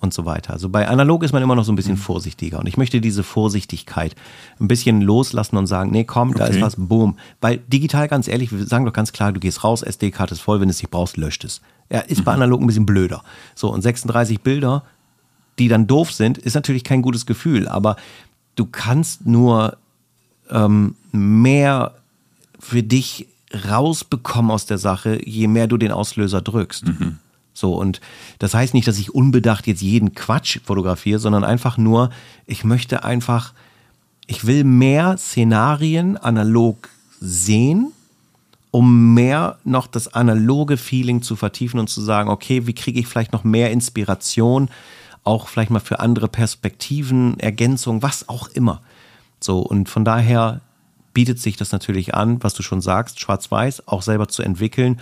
und 0.00 0.12
so 0.12 0.26
weiter. 0.26 0.52
Also 0.52 0.68
bei 0.68 0.88
analog 0.88 1.22
ist 1.22 1.32
man 1.32 1.42
immer 1.42 1.54
noch 1.54 1.64
so 1.64 1.72
ein 1.72 1.76
bisschen 1.76 1.94
mhm. 1.94 1.98
vorsichtiger. 1.98 2.58
Und 2.58 2.66
ich 2.66 2.76
möchte 2.76 3.00
diese 3.00 3.22
Vorsichtigkeit 3.22 4.14
ein 4.60 4.68
bisschen 4.68 5.00
loslassen 5.00 5.56
und 5.56 5.66
sagen, 5.66 5.90
nee, 5.90 6.04
komm, 6.04 6.30
okay. 6.30 6.38
da 6.38 6.46
ist 6.46 6.60
was, 6.60 6.76
boom. 6.76 7.16
Weil 7.40 7.58
digital, 7.58 8.08
ganz 8.08 8.28
ehrlich, 8.28 8.52
wir 8.52 8.66
sagen 8.66 8.84
doch 8.84 8.92
ganz 8.92 9.12
klar, 9.12 9.32
du 9.32 9.40
gehst 9.40 9.64
raus, 9.64 9.82
SD-Karte 9.82 10.34
ist 10.34 10.40
voll, 10.40 10.60
wenn 10.60 10.68
du 10.68 10.72
es 10.72 10.82
nicht 10.82 10.90
brauchst, 10.90 11.16
löscht 11.16 11.44
es. 11.44 11.60
Ja, 11.90 12.00
ist 12.00 12.24
bei 12.24 12.32
mhm. 12.32 12.42
analog 12.42 12.60
ein 12.60 12.66
bisschen 12.66 12.86
blöder. 12.86 13.22
So, 13.54 13.72
und 13.72 13.80
36 13.82 14.40
Bilder, 14.40 14.82
die 15.58 15.68
dann 15.68 15.86
doof 15.86 16.12
sind, 16.12 16.36
ist 16.36 16.54
natürlich 16.54 16.84
kein 16.84 17.00
gutes 17.00 17.24
Gefühl, 17.24 17.66
aber 17.68 17.96
du 18.56 18.66
kannst 18.66 19.26
nur 19.26 19.76
ähm, 20.50 20.96
mehr 21.12 21.94
für 22.58 22.82
dich 22.82 23.28
rausbekommen 23.68 24.50
aus 24.50 24.66
der 24.66 24.78
Sache, 24.78 25.20
je 25.24 25.46
mehr 25.46 25.66
du 25.66 25.76
den 25.76 25.92
Auslöser 25.92 26.42
drückst. 26.42 26.86
Mhm. 26.86 27.18
So, 27.56 27.74
und 27.74 28.02
das 28.38 28.52
heißt 28.52 28.74
nicht, 28.74 28.86
dass 28.86 28.98
ich 28.98 29.14
unbedacht 29.14 29.66
jetzt 29.66 29.80
jeden 29.80 30.14
Quatsch 30.14 30.58
fotografiere, 30.62 31.18
sondern 31.18 31.42
einfach 31.42 31.78
nur, 31.78 32.10
ich 32.44 32.64
möchte 32.64 33.02
einfach, 33.02 33.54
ich 34.26 34.46
will 34.46 34.62
mehr 34.62 35.16
Szenarien 35.16 36.18
analog 36.18 36.90
sehen, 37.18 37.92
um 38.72 39.14
mehr 39.14 39.58
noch 39.64 39.86
das 39.86 40.12
analoge 40.12 40.76
Feeling 40.76 41.22
zu 41.22 41.34
vertiefen 41.34 41.80
und 41.80 41.88
zu 41.88 42.02
sagen, 42.02 42.28
okay, 42.28 42.66
wie 42.66 42.74
kriege 42.74 43.00
ich 43.00 43.06
vielleicht 43.06 43.32
noch 43.32 43.42
mehr 43.42 43.70
Inspiration, 43.70 44.68
auch 45.24 45.48
vielleicht 45.48 45.70
mal 45.70 45.80
für 45.80 45.98
andere 45.98 46.28
Perspektiven, 46.28 47.40
Ergänzungen, 47.40 48.02
was 48.02 48.28
auch 48.28 48.48
immer. 48.48 48.82
So, 49.40 49.60
und 49.60 49.88
von 49.88 50.04
daher 50.04 50.60
bietet 51.14 51.40
sich 51.40 51.56
das 51.56 51.72
natürlich 51.72 52.14
an, 52.14 52.42
was 52.42 52.52
du 52.52 52.62
schon 52.62 52.82
sagst, 52.82 53.18
schwarz-weiß, 53.18 53.88
auch 53.88 54.02
selber 54.02 54.28
zu 54.28 54.42
entwickeln, 54.42 55.00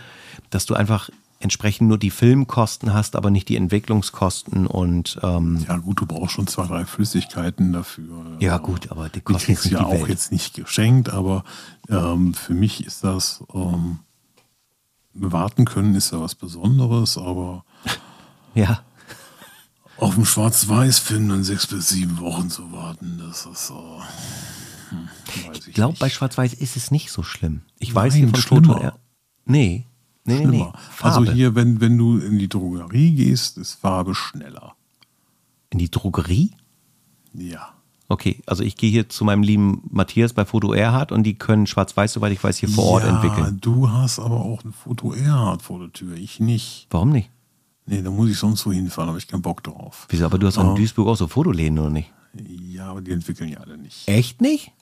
dass 0.51 0.67
du 0.67 0.75
einfach 0.75 1.11
entsprechend 1.45 1.89
nur 1.89 1.99
die 1.99 2.11
Filmkosten 2.11 2.93
hast, 2.93 3.15
aber 3.15 3.31
nicht 3.31 3.49
die 3.49 3.57
Entwicklungskosten 3.57 4.67
und 4.67 5.19
ähm 5.23 5.65
ja 5.69 5.77
gut, 5.77 6.01
du 6.01 6.07
brauchst 6.07 6.35
schon 6.35 6.47
zwei, 6.47 6.67
drei 6.67 6.85
Flüssigkeiten 6.85 7.73
dafür. 7.73 8.37
Ja 8.41 8.59
gut, 8.59 8.91
aber 8.91 9.09
die 9.09 9.21
kosten 9.21 9.41
die 9.41 9.47
kriegst 9.47 9.71
ja 9.71 9.85
auch 9.85 9.93
Welt. 9.93 10.09
jetzt 10.09 10.33
nicht 10.33 10.55
geschenkt, 10.55 11.11
aber 11.11 11.45
ähm, 11.89 12.35
für 12.35 12.55
mich 12.55 12.85
ist 12.85 13.05
das 13.05 13.45
ähm, 13.55 14.01
warten 15.13 15.65
können 15.65 15.95
ist 15.95 16.11
ja 16.13 16.21
was 16.21 16.35
Besonderes, 16.35 17.17
aber 17.17 17.65
ja 18.55 18.83
auf 19.99 20.15
dem 20.15 20.25
Schwarz-Weiß-Film 20.25 21.29
dann 21.29 21.45
sechs 21.45 21.67
bis 21.67 21.89
sieben 21.89 22.19
Wochen 22.19 22.51
zu 22.51 22.73
warten, 22.73 23.19
das 23.19 23.47
ist 23.47 23.69
so. 23.69 24.03
Hm, 24.91 25.09
ich, 25.53 25.69
ich 25.69 25.75
glaube, 25.75 25.97
bei 25.99 26.11
Schwarz-Weiß 26.11 26.55
ist 26.55 26.77
es 26.77 26.91
nicht 26.91 27.11
so 27.11 27.23
schlimm. 27.23 27.63
Ich 27.79 27.91
Nein, 27.91 27.97
weiß 27.97 28.15
hier 28.15 28.29
von 28.29 28.41
schlimmer. 28.41 28.75
Foto. 28.75 28.93
Nee, 30.25 30.39
nee, 30.39 30.47
nee, 30.47 30.59
nee. 30.59 30.73
Also 31.03 31.25
hier, 31.25 31.55
wenn, 31.55 31.81
wenn 31.81 31.99
du 31.99 32.19
in 32.19 32.39
die 32.39 32.49
Drogerie 32.49 33.15
gehst, 33.15 33.59
ist 33.59 33.75
Farbe 33.75 34.15
schneller. 34.15 34.75
In 35.71 35.79
die 35.79 35.91
Drogerie? 35.91 36.53
Ja. 37.35 37.75
Okay, 38.09 38.43
also 38.47 38.63
ich 38.63 38.77
gehe 38.77 38.91
hier 38.91 39.09
zu 39.09 39.25
meinem 39.25 39.43
lieben 39.43 39.83
Matthias 39.91 40.33
bei 40.33 40.45
Foto 40.45 40.73
Erhard 40.73 41.11
und 41.11 41.25
die 41.25 41.35
können 41.35 41.67
schwarz-weiß, 41.67 42.13
soweit 42.13 42.33
ich 42.33 42.43
weiß, 42.43 42.59
hier 42.59 42.69
vor 42.69 42.85
Ort 42.85 43.05
ja, 43.05 43.11
entwickeln. 43.11 43.59
Du 43.61 43.91
hast 43.91 44.19
aber 44.19 44.41
auch 44.41 44.63
ein 44.65 44.73
Foto 44.73 45.13
Erhard 45.13 45.63
vor 45.63 45.79
der 45.79 45.93
Tür, 45.93 46.15
ich 46.15 46.39
nicht. 46.39 46.87
Warum 46.91 47.11
nicht? 47.11 47.31
Nee, 47.87 48.03
da 48.03 48.11
muss 48.11 48.31
ich 48.31 48.39
sonst 48.39 48.65
wo 48.67 48.73
hinfahren, 48.73 49.09
habe 49.09 49.19
ich 49.19 49.27
keinen 49.27 49.43
Bock 49.43 49.63
drauf. 49.63 50.07
Wieso? 50.11 50.25
Aber 50.25 50.39
du 50.39 50.47
hast 50.47 50.59
auch 50.59 50.71
in 50.71 50.77
Duisburg 50.77 51.09
auch 51.09 51.17
so 51.17 51.29
Fotoläden, 51.29 51.79
oder 51.79 51.91
nicht? 51.91 52.11
Ja, 52.33 52.91
aber 52.91 53.01
die 53.01 53.13
entwickeln 53.13 53.51
ja 53.51 53.59
alle 53.59 53.77
nicht. 53.77 54.09
Echt 54.09 54.41
nicht? 54.41 54.73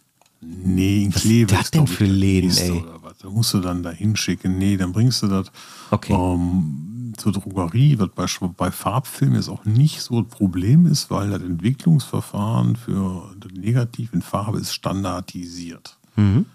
Nee, 0.42 1.04
in 1.04 1.12
Kleve. 1.12 1.52
Was 1.52 1.58
ist 1.58 1.64
das 1.64 1.70
denn 1.70 1.86
für 1.86 2.04
Läden, 2.04 2.50
ey? 2.50 2.84
Da 3.20 3.30
musst 3.30 3.54
du 3.54 3.60
dann 3.60 3.84
da 3.84 3.90
hinschicken. 3.90 4.58
Nee, 4.58 4.76
dann 4.76 4.92
bringst 4.92 5.22
du 5.22 5.28
das 5.28 5.52
okay. 5.92 6.12
ähm, 6.12 7.14
zur 7.16 7.32
Drogerie, 7.32 7.98
was 7.98 8.10
bei, 8.10 8.26
bei 8.48 8.70
Farbfilmen 8.72 9.36
jetzt 9.36 9.48
auch 9.48 9.64
nicht 9.64 10.00
so 10.00 10.18
ein 10.18 10.26
Problem 10.26 10.86
ist, 10.86 11.10
weil 11.10 11.30
das 11.30 11.42
Entwicklungsverfahren 11.42 12.74
für 12.74 13.32
das 13.38 13.52
Negativ 13.52 14.12
in 14.12 14.22
Farbe 14.22 14.58
ist 14.58 14.72
standardisiert. 14.72 15.96
Mhm. 16.16 16.46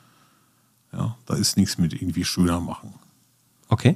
Ja, 0.91 1.15
da 1.25 1.35
ist 1.35 1.55
nichts 1.55 1.77
mit 1.77 1.93
irgendwie 1.93 2.25
schöner 2.25 2.59
machen. 2.59 2.93
Okay. 3.69 3.95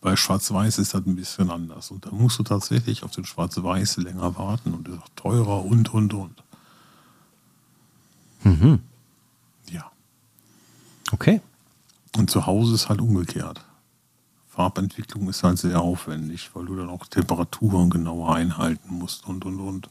Bei 0.00 0.16
Schwarz-Weiß 0.16 0.78
ist 0.78 0.94
das 0.94 1.06
ein 1.06 1.16
bisschen 1.16 1.50
anders. 1.50 1.90
Und 1.90 2.06
da 2.06 2.10
musst 2.10 2.38
du 2.38 2.42
tatsächlich 2.42 3.02
auf 3.02 3.12
den 3.12 3.24
Schwarz-Weiß 3.24 3.96
länger 3.98 4.36
warten 4.36 4.74
und 4.74 4.88
ist 4.88 4.98
auch 4.98 5.08
teurer 5.16 5.64
und, 5.64 5.92
und, 5.92 6.14
und. 6.14 6.42
Mhm. 8.44 8.80
Ja. 9.70 9.90
Okay. 11.12 11.40
Und 12.16 12.30
zu 12.30 12.46
Hause 12.46 12.74
ist 12.74 12.88
halt 12.88 13.00
umgekehrt. 13.00 13.64
Farbentwicklung 14.48 15.28
ist 15.30 15.42
halt 15.42 15.58
sehr 15.58 15.80
aufwendig, 15.80 16.50
weil 16.54 16.66
du 16.66 16.76
dann 16.76 16.90
auch 16.90 17.06
Temperaturen 17.06 17.88
genauer 17.88 18.34
einhalten 18.34 18.94
musst 18.94 19.26
und, 19.26 19.44
und, 19.46 19.60
und. 19.60 19.88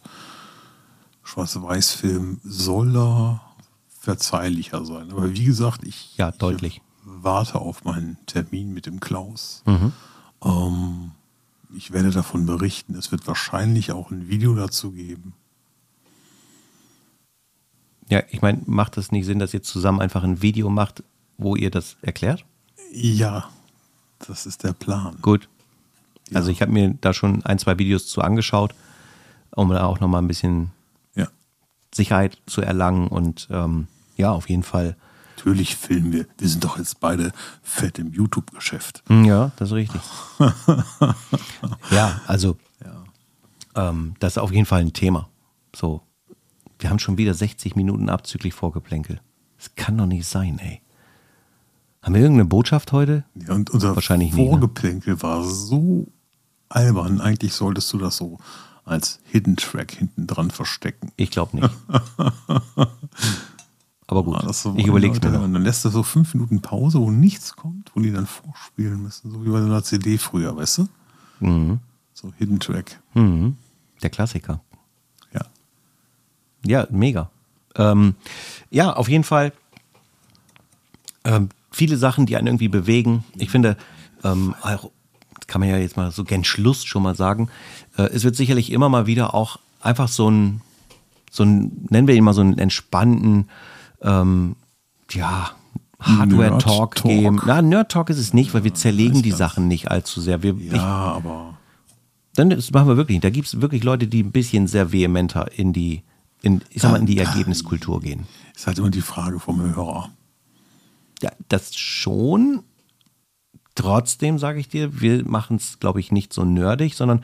Schwarz-Weiß-Film 1.23 2.41
soll 2.43 2.93
da 2.93 3.41
verzeihlicher 3.89 4.85
sein. 4.85 5.11
Aber 5.11 5.33
wie 5.33 5.43
gesagt, 5.43 5.83
ich, 5.83 6.17
ja, 6.17 6.31
deutlich. 6.31 6.77
Ich 6.77 6.81
warte 7.03 7.59
auf 7.59 7.83
meinen 7.85 8.17
Termin 8.25 8.73
mit 8.73 8.85
dem 8.85 8.99
Klaus. 8.99 9.63
Mhm. 9.65 9.93
Ähm, 10.43 11.11
ich 11.75 11.91
werde 11.91 12.11
davon 12.11 12.45
berichten. 12.45 12.95
Es 12.95 13.11
wird 13.11 13.27
wahrscheinlich 13.27 13.91
auch 13.91 14.11
ein 14.11 14.27
Video 14.27 14.55
dazu 14.55 14.91
geben. 14.91 15.33
Ja, 18.11 18.21
ich 18.29 18.41
meine, 18.41 18.61
macht 18.65 18.97
es 18.97 19.13
nicht 19.13 19.25
Sinn, 19.25 19.39
dass 19.39 19.53
ihr 19.53 19.63
zusammen 19.63 20.01
einfach 20.01 20.23
ein 20.23 20.41
Video 20.41 20.69
macht, 20.69 21.01
wo 21.37 21.55
ihr 21.55 21.71
das 21.71 21.95
erklärt? 22.01 22.43
Ja, 22.91 23.49
das 24.27 24.45
ist 24.45 24.65
der 24.65 24.73
Plan. 24.73 25.15
Gut. 25.21 25.47
Ja. 26.29 26.35
Also 26.35 26.51
ich 26.51 26.61
habe 26.61 26.73
mir 26.73 26.93
da 26.99 27.13
schon 27.13 27.45
ein, 27.45 27.57
zwei 27.57 27.79
Videos 27.79 28.07
zu 28.07 28.19
angeschaut, 28.21 28.75
um 29.55 29.69
da 29.69 29.85
auch 29.85 30.01
nochmal 30.01 30.21
ein 30.21 30.27
bisschen 30.27 30.71
ja. 31.15 31.29
Sicherheit 31.95 32.37
zu 32.47 32.61
erlangen 32.61 33.07
und 33.07 33.47
ähm, 33.49 33.87
ja, 34.17 34.31
auf 34.31 34.49
jeden 34.49 34.63
Fall 34.63 34.97
Natürlich 35.37 35.77
filmen 35.77 36.11
wir. 36.11 36.27
Wir 36.37 36.49
sind 36.49 36.63
doch 36.63 36.77
jetzt 36.77 36.99
beide 36.99 37.31
fett 37.63 37.97
im 37.97 38.11
YouTube-Geschäft. 38.11 39.03
Hm, 39.07 39.23
ja, 39.23 39.51
das 39.55 39.69
ist 39.69 39.75
richtig. 39.75 40.01
ja, 41.89 42.21
also 42.27 42.57
ja. 42.83 43.89
Ähm, 43.89 44.15
das 44.19 44.33
ist 44.33 44.37
auf 44.37 44.51
jeden 44.51 44.67
Fall 44.67 44.81
ein 44.81 44.93
Thema. 44.93 45.29
So, 45.73 46.01
wir 46.81 46.89
haben 46.89 46.99
schon 46.99 47.17
wieder 47.17 47.33
60 47.33 47.75
Minuten 47.75 48.09
abzüglich 48.09 48.53
Vorgeplänkel. 48.53 49.21
Das 49.57 49.75
kann 49.75 49.97
doch 49.97 50.05
nicht 50.07 50.27
sein, 50.27 50.59
ey. 50.59 50.81
Haben 52.01 52.15
wir 52.15 52.21
irgendeine 52.21 52.49
Botschaft 52.49 52.91
heute? 52.91 53.23
Ja, 53.35 53.53
und 53.53 53.69
unser 53.69 53.95
Wahrscheinlich 53.95 54.33
Vorgeplänkel 54.33 55.13
nie, 55.13 55.17
ne? 55.17 55.23
war 55.23 55.43
so 55.43 56.07
albern. 56.69 57.21
Eigentlich 57.21 57.53
solltest 57.53 57.93
du 57.93 57.99
das 57.99 58.17
so 58.17 58.39
als 58.85 59.19
Hidden 59.25 59.57
Track 59.57 59.91
hinten 59.91 60.25
dran 60.25 60.49
verstecken. 60.49 61.11
Ich 61.15 61.29
glaube 61.29 61.57
nicht. 61.57 61.69
Aber 64.07 64.23
gut, 64.23 64.41
ja, 64.43 64.51
so 64.51 64.73
ich 64.75 64.87
überlege 64.87 65.13
mir 65.23 65.31
noch. 65.31 65.41
Dann 65.41 65.61
lässt 65.63 65.85
du 65.85 65.89
so 65.89 66.01
fünf 66.03 66.33
Minuten 66.33 66.61
Pause, 66.61 66.99
wo 66.99 67.11
nichts 67.11 67.55
kommt, 67.55 67.91
wo 67.95 68.01
die 68.01 68.11
dann 68.11 68.25
vorspielen 68.25 69.03
müssen, 69.03 69.31
so 69.31 69.45
wie 69.45 69.49
bei 69.49 69.59
einer 69.59 69.83
CD 69.83 70.17
früher, 70.17 70.55
weißt 70.57 70.79
du? 70.79 70.87
Mhm. 71.39 71.79
So 72.13 72.33
Hidden 72.37 72.59
Track. 72.59 72.99
Mhm. 73.13 73.55
Der 74.01 74.09
Klassiker. 74.09 74.61
Ja. 76.65 76.81
Ja, 76.81 76.87
mega. 76.91 77.29
Ähm, 77.75 78.15
ja, 78.69 78.93
auf 78.93 79.09
jeden 79.09 79.23
Fall 79.23 79.53
ähm, 81.23 81.49
viele 81.71 81.97
Sachen, 81.97 82.25
die 82.25 82.35
einen 82.37 82.47
irgendwie 82.47 82.67
bewegen. 82.67 83.23
Ich 83.35 83.49
finde, 83.49 83.77
ähm, 84.23 84.55
kann 85.47 85.61
man 85.61 85.69
ja 85.69 85.77
jetzt 85.77 85.97
mal 85.97 86.11
so 86.11 86.23
gen 86.23 86.43
Schluss 86.43 86.83
schon 86.83 87.03
mal 87.03 87.15
sagen, 87.15 87.49
äh, 87.97 88.03
es 88.03 88.23
wird 88.23 88.35
sicherlich 88.35 88.71
immer 88.71 88.89
mal 88.89 89.07
wieder 89.07 89.33
auch 89.33 89.59
einfach 89.81 90.07
so 90.07 90.29
ein, 90.29 90.61
so 91.29 91.43
ein, 91.43 91.87
nennen 91.89 92.07
wir 92.07 92.15
ihn 92.15 92.23
mal 92.23 92.33
so 92.33 92.41
einen 92.41 92.57
entspannten, 92.57 93.49
ähm, 94.01 94.55
ja, 95.09 95.51
Hardware-Talk 95.99 96.95
geben. 97.03 97.41
Na, 97.45 97.61
Nerd-Talk 97.61 98.09
ist 98.09 98.17
es 98.17 98.33
nicht, 98.33 98.53
weil 98.53 98.63
wir 98.63 98.73
zerlegen 98.73 99.21
die 99.21 99.31
Sachen 99.31 99.67
nicht 99.67 99.91
allzu 99.91 100.19
sehr. 100.19 100.41
Wir, 100.41 100.53
ja, 100.53 100.73
ich, 100.73 100.81
aber. 100.81 101.57
Dann 102.35 102.49
das 102.49 102.71
machen 102.71 102.87
wir 102.87 102.97
wirklich 102.97 103.15
nicht. 103.15 103.23
Da 103.23 103.29
gibt 103.29 103.47
es 103.47 103.61
wirklich 103.61 103.83
Leute, 103.83 104.07
die 104.07 104.23
ein 104.23 104.31
bisschen 104.31 104.67
sehr 104.67 104.91
vehementer 104.91 105.51
in 105.57 105.73
die, 105.73 106.01
in, 106.41 106.61
ich 106.69 106.81
sag 106.81 106.91
mal, 106.91 106.99
in 106.99 107.05
die 107.05 107.17
Ergebniskultur 107.17 108.01
gehen. 108.01 108.25
Ist 108.55 108.67
halt 108.67 108.79
immer 108.79 108.89
die 108.89 109.01
Frage 109.01 109.39
vom 109.39 109.61
Hörer. 109.61 110.09
Ja, 111.21 111.31
das 111.49 111.75
schon. 111.75 112.63
Trotzdem 113.75 114.37
sage 114.37 114.59
ich 114.59 114.67
dir, 114.67 115.01
wir 115.01 115.25
machen 115.25 115.55
es, 115.57 115.79
glaube 115.79 115.99
ich, 115.99 116.11
nicht 116.11 116.33
so 116.33 116.43
nerdig, 116.43 116.95
sondern 116.95 117.21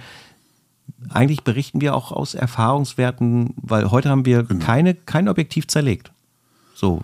eigentlich 1.10 1.44
berichten 1.44 1.82
wir 1.82 1.96
auch 1.96 2.12
aus 2.12 2.34
Erfahrungswerten, 2.34 3.54
weil 3.58 3.92
heute 3.92 4.10
haben 4.10 4.26
wir 4.26 4.44
genau. 4.44 4.64
keine, 4.64 4.94
kein 4.94 5.28
Objektiv 5.28 5.68
zerlegt. 5.68 6.12
So, 6.74 7.02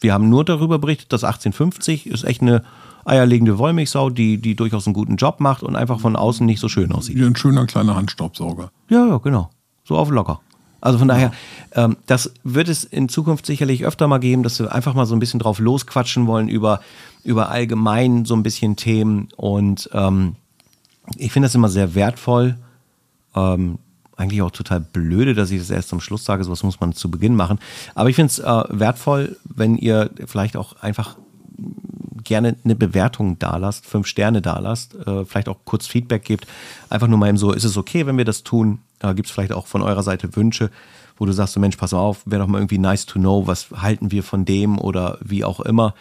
wir 0.00 0.14
haben 0.14 0.28
nur 0.28 0.44
darüber 0.44 0.78
berichtet, 0.78 1.12
dass 1.12 1.24
1850 1.24 2.06
ist 2.06 2.24
echt 2.24 2.40
eine 2.40 2.64
eierlegende 3.04 3.58
Wollmilchsau, 3.58 4.10
die, 4.10 4.38
die 4.38 4.54
durchaus 4.54 4.86
einen 4.86 4.94
guten 4.94 5.16
Job 5.16 5.40
macht 5.40 5.62
und 5.62 5.76
einfach 5.76 6.00
von 6.00 6.16
außen 6.16 6.46
nicht 6.46 6.60
so 6.60 6.68
schön 6.68 6.92
aussieht. 6.92 7.16
Wie 7.16 7.24
ein 7.24 7.36
schöner 7.36 7.66
kleiner 7.66 7.96
Handstaubsauger. 7.96 8.70
Ja, 8.88 9.06
ja, 9.06 9.18
genau. 9.18 9.50
So 9.84 9.96
auf 9.96 10.10
locker. 10.10 10.40
Also 10.82 10.98
von 10.98 11.08
daher, 11.08 11.32
ähm, 11.74 11.96
das 12.06 12.34
wird 12.42 12.68
es 12.68 12.84
in 12.84 13.08
Zukunft 13.08 13.46
sicherlich 13.46 13.86
öfter 13.86 14.08
mal 14.08 14.18
geben, 14.18 14.42
dass 14.42 14.58
wir 14.58 14.72
einfach 14.72 14.94
mal 14.94 15.06
so 15.06 15.14
ein 15.14 15.20
bisschen 15.20 15.40
drauf 15.40 15.60
losquatschen 15.60 16.26
wollen 16.26 16.48
über, 16.48 16.80
über 17.24 17.50
allgemein 17.50 18.24
so 18.24 18.34
ein 18.34 18.42
bisschen 18.42 18.74
Themen. 18.76 19.28
Und 19.36 19.88
ähm, 19.92 20.34
ich 21.16 21.32
finde 21.32 21.46
das 21.46 21.54
immer 21.54 21.68
sehr 21.68 21.94
wertvoll, 21.94 22.56
ähm, 23.34 23.78
eigentlich 24.16 24.42
auch 24.42 24.50
total 24.50 24.80
blöde, 24.80 25.34
dass 25.34 25.52
ich 25.52 25.60
das 25.60 25.70
erst 25.70 25.88
zum 25.88 26.00
Schluss 26.00 26.24
sage, 26.24 26.44
sowas 26.44 26.64
muss 26.64 26.80
man 26.80 26.92
zu 26.92 27.10
Beginn 27.10 27.36
machen. 27.36 27.60
Aber 27.94 28.10
ich 28.10 28.16
finde 28.16 28.30
es 28.30 28.40
äh, 28.40 28.64
wertvoll, 28.68 29.36
wenn 29.44 29.76
ihr 29.76 30.10
vielleicht 30.26 30.56
auch 30.56 30.76
einfach 30.82 31.16
gerne 32.24 32.56
eine 32.64 32.74
Bewertung 32.74 33.38
da 33.38 33.56
lasst, 33.56 33.86
fünf 33.86 34.06
Sterne 34.06 34.42
da 34.42 34.58
lasst, 34.58 34.94
äh, 35.06 35.24
vielleicht 35.24 35.48
auch 35.48 35.58
kurz 35.64 35.86
Feedback 35.86 36.24
gebt. 36.24 36.46
Einfach 36.88 37.08
nur 37.08 37.18
mal 37.18 37.28
eben 37.28 37.38
so, 37.38 37.52
ist 37.52 37.64
es 37.64 37.76
okay, 37.76 38.06
wenn 38.06 38.18
wir 38.18 38.24
das 38.24 38.42
tun? 38.42 38.80
Äh, 39.00 39.14
Gibt 39.14 39.28
es 39.28 39.32
vielleicht 39.32 39.52
auch 39.52 39.66
von 39.66 39.82
eurer 39.82 40.02
Seite 40.02 40.34
Wünsche, 40.36 40.70
wo 41.16 41.26
du 41.26 41.32
sagst, 41.32 41.54
so 41.54 41.60
Mensch, 41.60 41.76
pass 41.76 41.94
auf, 41.94 42.22
wäre 42.24 42.42
doch 42.42 42.48
mal 42.48 42.58
irgendwie 42.58 42.78
nice 42.78 43.06
to 43.06 43.18
know, 43.18 43.46
was 43.46 43.70
halten 43.70 44.10
wir 44.10 44.22
von 44.22 44.44
dem 44.44 44.78
oder 44.78 45.18
wie 45.20 45.44
auch 45.44 45.60
immer. 45.60 45.94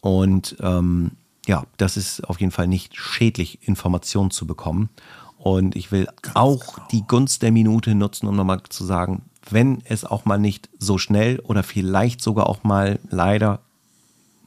Und 0.00 0.56
ähm, 0.60 1.12
ja, 1.46 1.64
das 1.76 1.96
ist 1.96 2.28
auf 2.28 2.40
jeden 2.40 2.52
Fall 2.52 2.68
nicht 2.68 2.96
schädlich, 2.96 3.66
Informationen 3.66 4.30
zu 4.30 4.46
bekommen. 4.46 4.90
Und 5.38 5.74
ich 5.74 5.90
will 5.90 6.06
Ganz 6.22 6.36
auch 6.36 6.74
genau. 6.74 6.86
die 6.92 7.02
Gunst 7.06 7.42
der 7.42 7.50
Minute 7.50 7.94
nutzen, 7.94 8.28
um 8.28 8.36
nochmal 8.36 8.62
zu 8.68 8.84
sagen, 8.84 9.22
wenn 9.50 9.82
es 9.84 10.04
auch 10.04 10.24
mal 10.24 10.38
nicht 10.38 10.68
so 10.78 10.98
schnell 10.98 11.40
oder 11.40 11.64
vielleicht 11.64 12.20
sogar 12.20 12.48
auch 12.48 12.62
mal 12.62 13.00
leider 13.10 13.60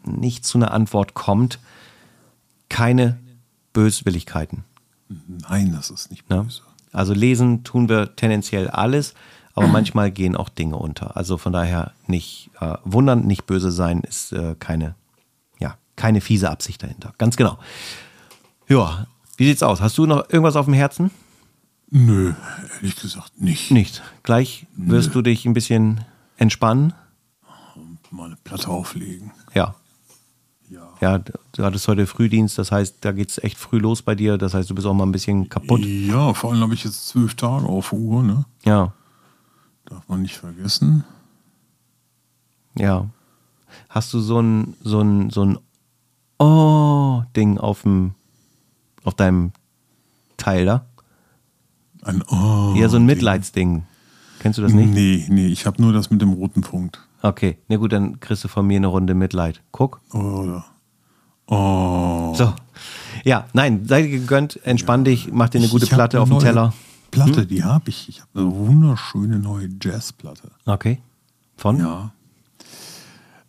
nicht 0.05 0.45
zu 0.45 0.57
einer 0.57 0.71
Antwort 0.71 1.13
kommt, 1.13 1.59
keine 2.69 3.19
Böswilligkeiten. 3.73 4.63
Nein, 5.49 5.73
das 5.73 5.89
ist 5.89 6.09
nicht 6.09 6.27
böse. 6.27 6.61
Ja? 6.61 6.65
Also 6.91 7.13
lesen 7.13 7.63
tun 7.63 7.89
wir 7.89 8.15
tendenziell 8.15 8.69
alles, 8.69 9.13
aber 9.53 9.67
manchmal 9.67 10.11
gehen 10.11 10.35
auch 10.35 10.49
Dinge 10.49 10.77
unter. 10.77 11.17
Also 11.17 11.37
von 11.37 11.53
daher 11.53 11.91
nicht 12.07 12.49
äh, 12.59 12.75
wundern, 12.83 13.25
nicht 13.25 13.45
böse 13.45 13.71
sein, 13.71 14.01
ist 14.01 14.31
äh, 14.31 14.55
keine, 14.57 14.95
ja, 15.59 15.77
keine 15.95 16.21
fiese 16.21 16.49
Absicht 16.49 16.81
dahinter. 16.83 17.13
Ganz 17.17 17.35
genau. 17.35 17.59
Ja, 18.67 19.07
wie 19.37 19.45
sieht's 19.45 19.63
aus? 19.63 19.81
Hast 19.81 19.97
du 19.97 20.05
noch 20.05 20.29
irgendwas 20.29 20.55
auf 20.55 20.65
dem 20.65 20.73
Herzen? 20.73 21.11
Nö, 21.89 22.33
ehrlich 22.75 22.95
gesagt 22.95 23.39
nicht. 23.39 23.71
Nicht. 23.71 24.01
Gleich 24.23 24.65
wirst 24.75 25.09
Nö. 25.09 25.13
du 25.15 25.21
dich 25.21 25.45
ein 25.45 25.53
bisschen 25.53 26.01
entspannen. 26.37 26.93
Mal 28.09 28.27
eine 28.27 28.37
Platte 28.37 28.69
auflegen. 28.69 29.31
Ja. 29.53 29.75
Ja. 30.69 30.89
Ja, 30.99 31.19
du 31.19 31.63
hattest 31.63 31.87
heute 31.87 32.07
Frühdienst, 32.07 32.57
das 32.57 32.71
heißt, 32.71 32.97
da 33.01 33.11
geht 33.11 33.29
es 33.29 33.37
echt 33.37 33.57
früh 33.57 33.77
los 33.77 34.01
bei 34.01 34.15
dir. 34.15 34.37
Das 34.37 34.53
heißt, 34.53 34.69
du 34.69 34.75
bist 34.75 34.87
auch 34.87 34.93
mal 34.93 35.05
ein 35.05 35.11
bisschen 35.11 35.47
kaputt. 35.49 35.81
Ja, 35.85 36.33
vor 36.33 36.51
allem 36.51 36.61
habe 36.61 36.73
ich 36.73 36.83
jetzt 36.83 37.07
zwölf 37.07 37.35
Tage 37.35 37.65
auf 37.65 37.93
Uhr, 37.93 38.23
ne? 38.23 38.45
Ja. 38.63 38.93
Darf 39.85 40.07
man 40.07 40.23
nicht 40.23 40.37
vergessen. 40.37 41.03
Ja. 42.77 43.07
Hast 43.89 44.13
du 44.13 44.19
so 44.19 44.39
ein, 44.39 44.75
so 44.81 45.01
ein, 45.01 45.29
so 45.29 45.45
ein 45.45 45.57
Oh-Ding 46.39 47.57
auf 47.57 47.83
dem, 47.83 48.15
auf 49.03 49.13
deinem 49.13 49.51
Teil 50.37 50.65
da? 50.65 50.85
Ein 52.01 52.23
Oh. 52.29 52.73
Ja, 52.75 52.89
so 52.89 52.97
ein 52.97 53.05
Mitleidsding. 53.05 53.83
Kennst 54.39 54.57
du 54.57 54.61
das 54.63 54.73
nicht? 54.73 54.93
Nee, 54.93 55.25
nee, 55.29 55.47
ich 55.47 55.65
habe 55.65 55.81
nur 55.81 55.93
das 55.93 56.11
mit 56.11 56.21
dem 56.21 56.33
roten 56.33 56.61
Punkt. 56.61 56.99
Okay, 57.21 57.57
na 57.67 57.77
gut, 57.77 57.91
dann 57.91 58.19
kriegst 58.19 58.43
du 58.43 58.47
von 58.47 58.67
mir 58.67 58.77
eine 58.77 58.87
Runde 58.87 59.15
Mitleid. 59.15 59.61
Guck. 59.71 60.01
Oh, 60.13 60.61
oh. 61.47 62.33
So. 62.35 62.53
Ja, 63.23 63.47
nein, 63.53 63.85
sei 63.87 64.03
dir 64.03 64.09
gegönnt, 64.09 64.59
entspann 64.63 65.01
ja. 65.01 65.11
dich, 65.11 65.31
mach 65.31 65.49
dir 65.49 65.59
eine 65.59 65.69
gute 65.69 65.85
ich 65.85 65.91
Platte 65.91 66.21
auf 66.21 66.29
dem 66.29 66.39
Teller. 66.39 66.73
Platte, 67.11 67.41
hm? 67.41 67.47
die 67.47 67.63
habe 67.63 67.89
ich. 67.89 68.09
Ich 68.09 68.21
habe 68.21 68.41
eine 68.41 68.55
wunderschöne 68.55 69.39
neue 69.39 69.69
Jazzplatte. 69.81 70.51
Okay. 70.65 71.01
Von? 71.57 71.79
Ja. 71.79 72.11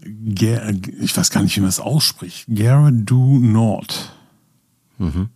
Ger 0.00 0.72
ich 1.00 1.16
weiß 1.16 1.30
gar 1.30 1.42
nicht, 1.42 1.56
wie 1.56 1.60
man 1.60 1.68
es 1.68 1.80
ausspricht. 1.80 2.46
Garadu 2.48 3.40
Nord. 3.40 4.12
Mhm. 4.98 5.30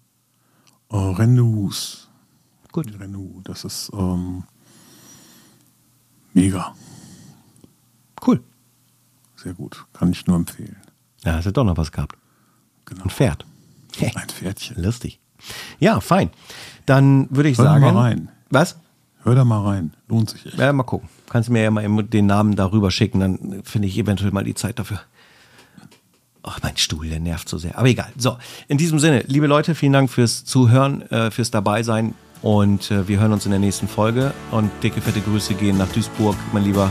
Uh, 0.92 1.10
Rendezvous. 1.10 2.08
Gut. 2.70 2.86
Rendezvous. 2.98 3.42
Das 3.44 3.64
ist 3.64 3.90
ähm, 3.92 4.44
mega. 6.32 6.74
Cool. 8.26 8.42
Sehr 9.36 9.54
gut. 9.54 9.84
Kann 9.92 10.10
ich 10.12 10.26
nur 10.26 10.36
empfehlen. 10.36 10.76
Ja, 11.24 11.34
hast 11.34 11.46
du 11.46 11.52
doch 11.52 11.64
noch 11.64 11.76
was 11.76 11.92
gehabt. 11.92 12.16
Genau. 12.84 13.04
Ein 13.04 13.10
Pferd. 13.10 13.44
Hey. 13.96 14.12
Ein 14.14 14.28
Pferdchen. 14.28 14.82
Lustig. 14.82 15.20
Ja, 15.78 16.00
fein. 16.00 16.30
Dann 16.86 17.28
würde 17.30 17.48
ich 17.48 17.58
Hör 17.58 17.64
sagen. 17.64 17.84
Hör 17.84 17.92
mal 17.92 18.02
rein. 18.02 18.28
Was? 18.50 18.76
Hör 19.22 19.34
da 19.34 19.44
mal 19.44 19.62
rein. 19.62 19.92
Lohnt 20.08 20.30
sich 20.30 20.46
echt. 20.46 20.58
Ja, 20.58 20.72
mal 20.72 20.82
gucken. 20.82 21.08
Kannst 21.28 21.48
du 21.48 21.52
mir 21.52 21.62
ja 21.62 21.70
mal 21.70 21.86
den 22.04 22.26
Namen 22.26 22.56
darüber 22.56 22.90
schicken, 22.90 23.20
dann 23.20 23.62
finde 23.64 23.86
ich 23.86 23.96
eventuell 23.98 24.32
mal 24.32 24.44
die 24.44 24.54
Zeit 24.54 24.78
dafür. 24.78 25.00
Ach, 26.42 26.58
mein 26.62 26.76
Stuhl, 26.78 27.08
der 27.08 27.20
nervt 27.20 27.48
so 27.48 27.58
sehr. 27.58 27.76
Aber 27.78 27.86
egal. 27.88 28.10
So, 28.16 28.38
in 28.66 28.78
diesem 28.78 28.98
Sinne, 28.98 29.24
liebe 29.26 29.46
Leute, 29.46 29.74
vielen 29.74 29.92
Dank 29.92 30.10
fürs 30.10 30.44
Zuhören, 30.44 31.02
äh, 31.10 31.30
fürs 31.30 31.50
Dabeisein. 31.50 32.14
Und 32.40 32.90
äh, 32.90 33.06
wir 33.06 33.20
hören 33.20 33.32
uns 33.32 33.44
in 33.44 33.50
der 33.50 33.60
nächsten 33.60 33.88
Folge. 33.88 34.32
Und 34.50 34.70
dicke, 34.82 35.02
fette 35.02 35.20
Grüße 35.20 35.54
gehen 35.54 35.76
nach 35.76 35.88
Duisburg, 35.88 36.36
mein 36.52 36.64
Lieber. 36.64 36.90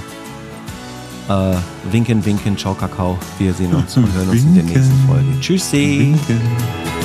Äh, 1.30 1.56
winken, 1.92 2.26
winken, 2.26 2.58
ciao, 2.58 2.74
Kakao. 2.74 3.18
Wir 3.38 3.54
sehen 3.54 3.74
uns 3.74 3.96
und 3.96 4.12
hören 4.14 4.30
uns 4.30 4.42
in 4.42 4.56
der 4.56 4.64
nächsten 4.64 5.08
Folge. 5.08 5.40
Tschüssi. 5.40 6.00
Winken. 6.00 6.99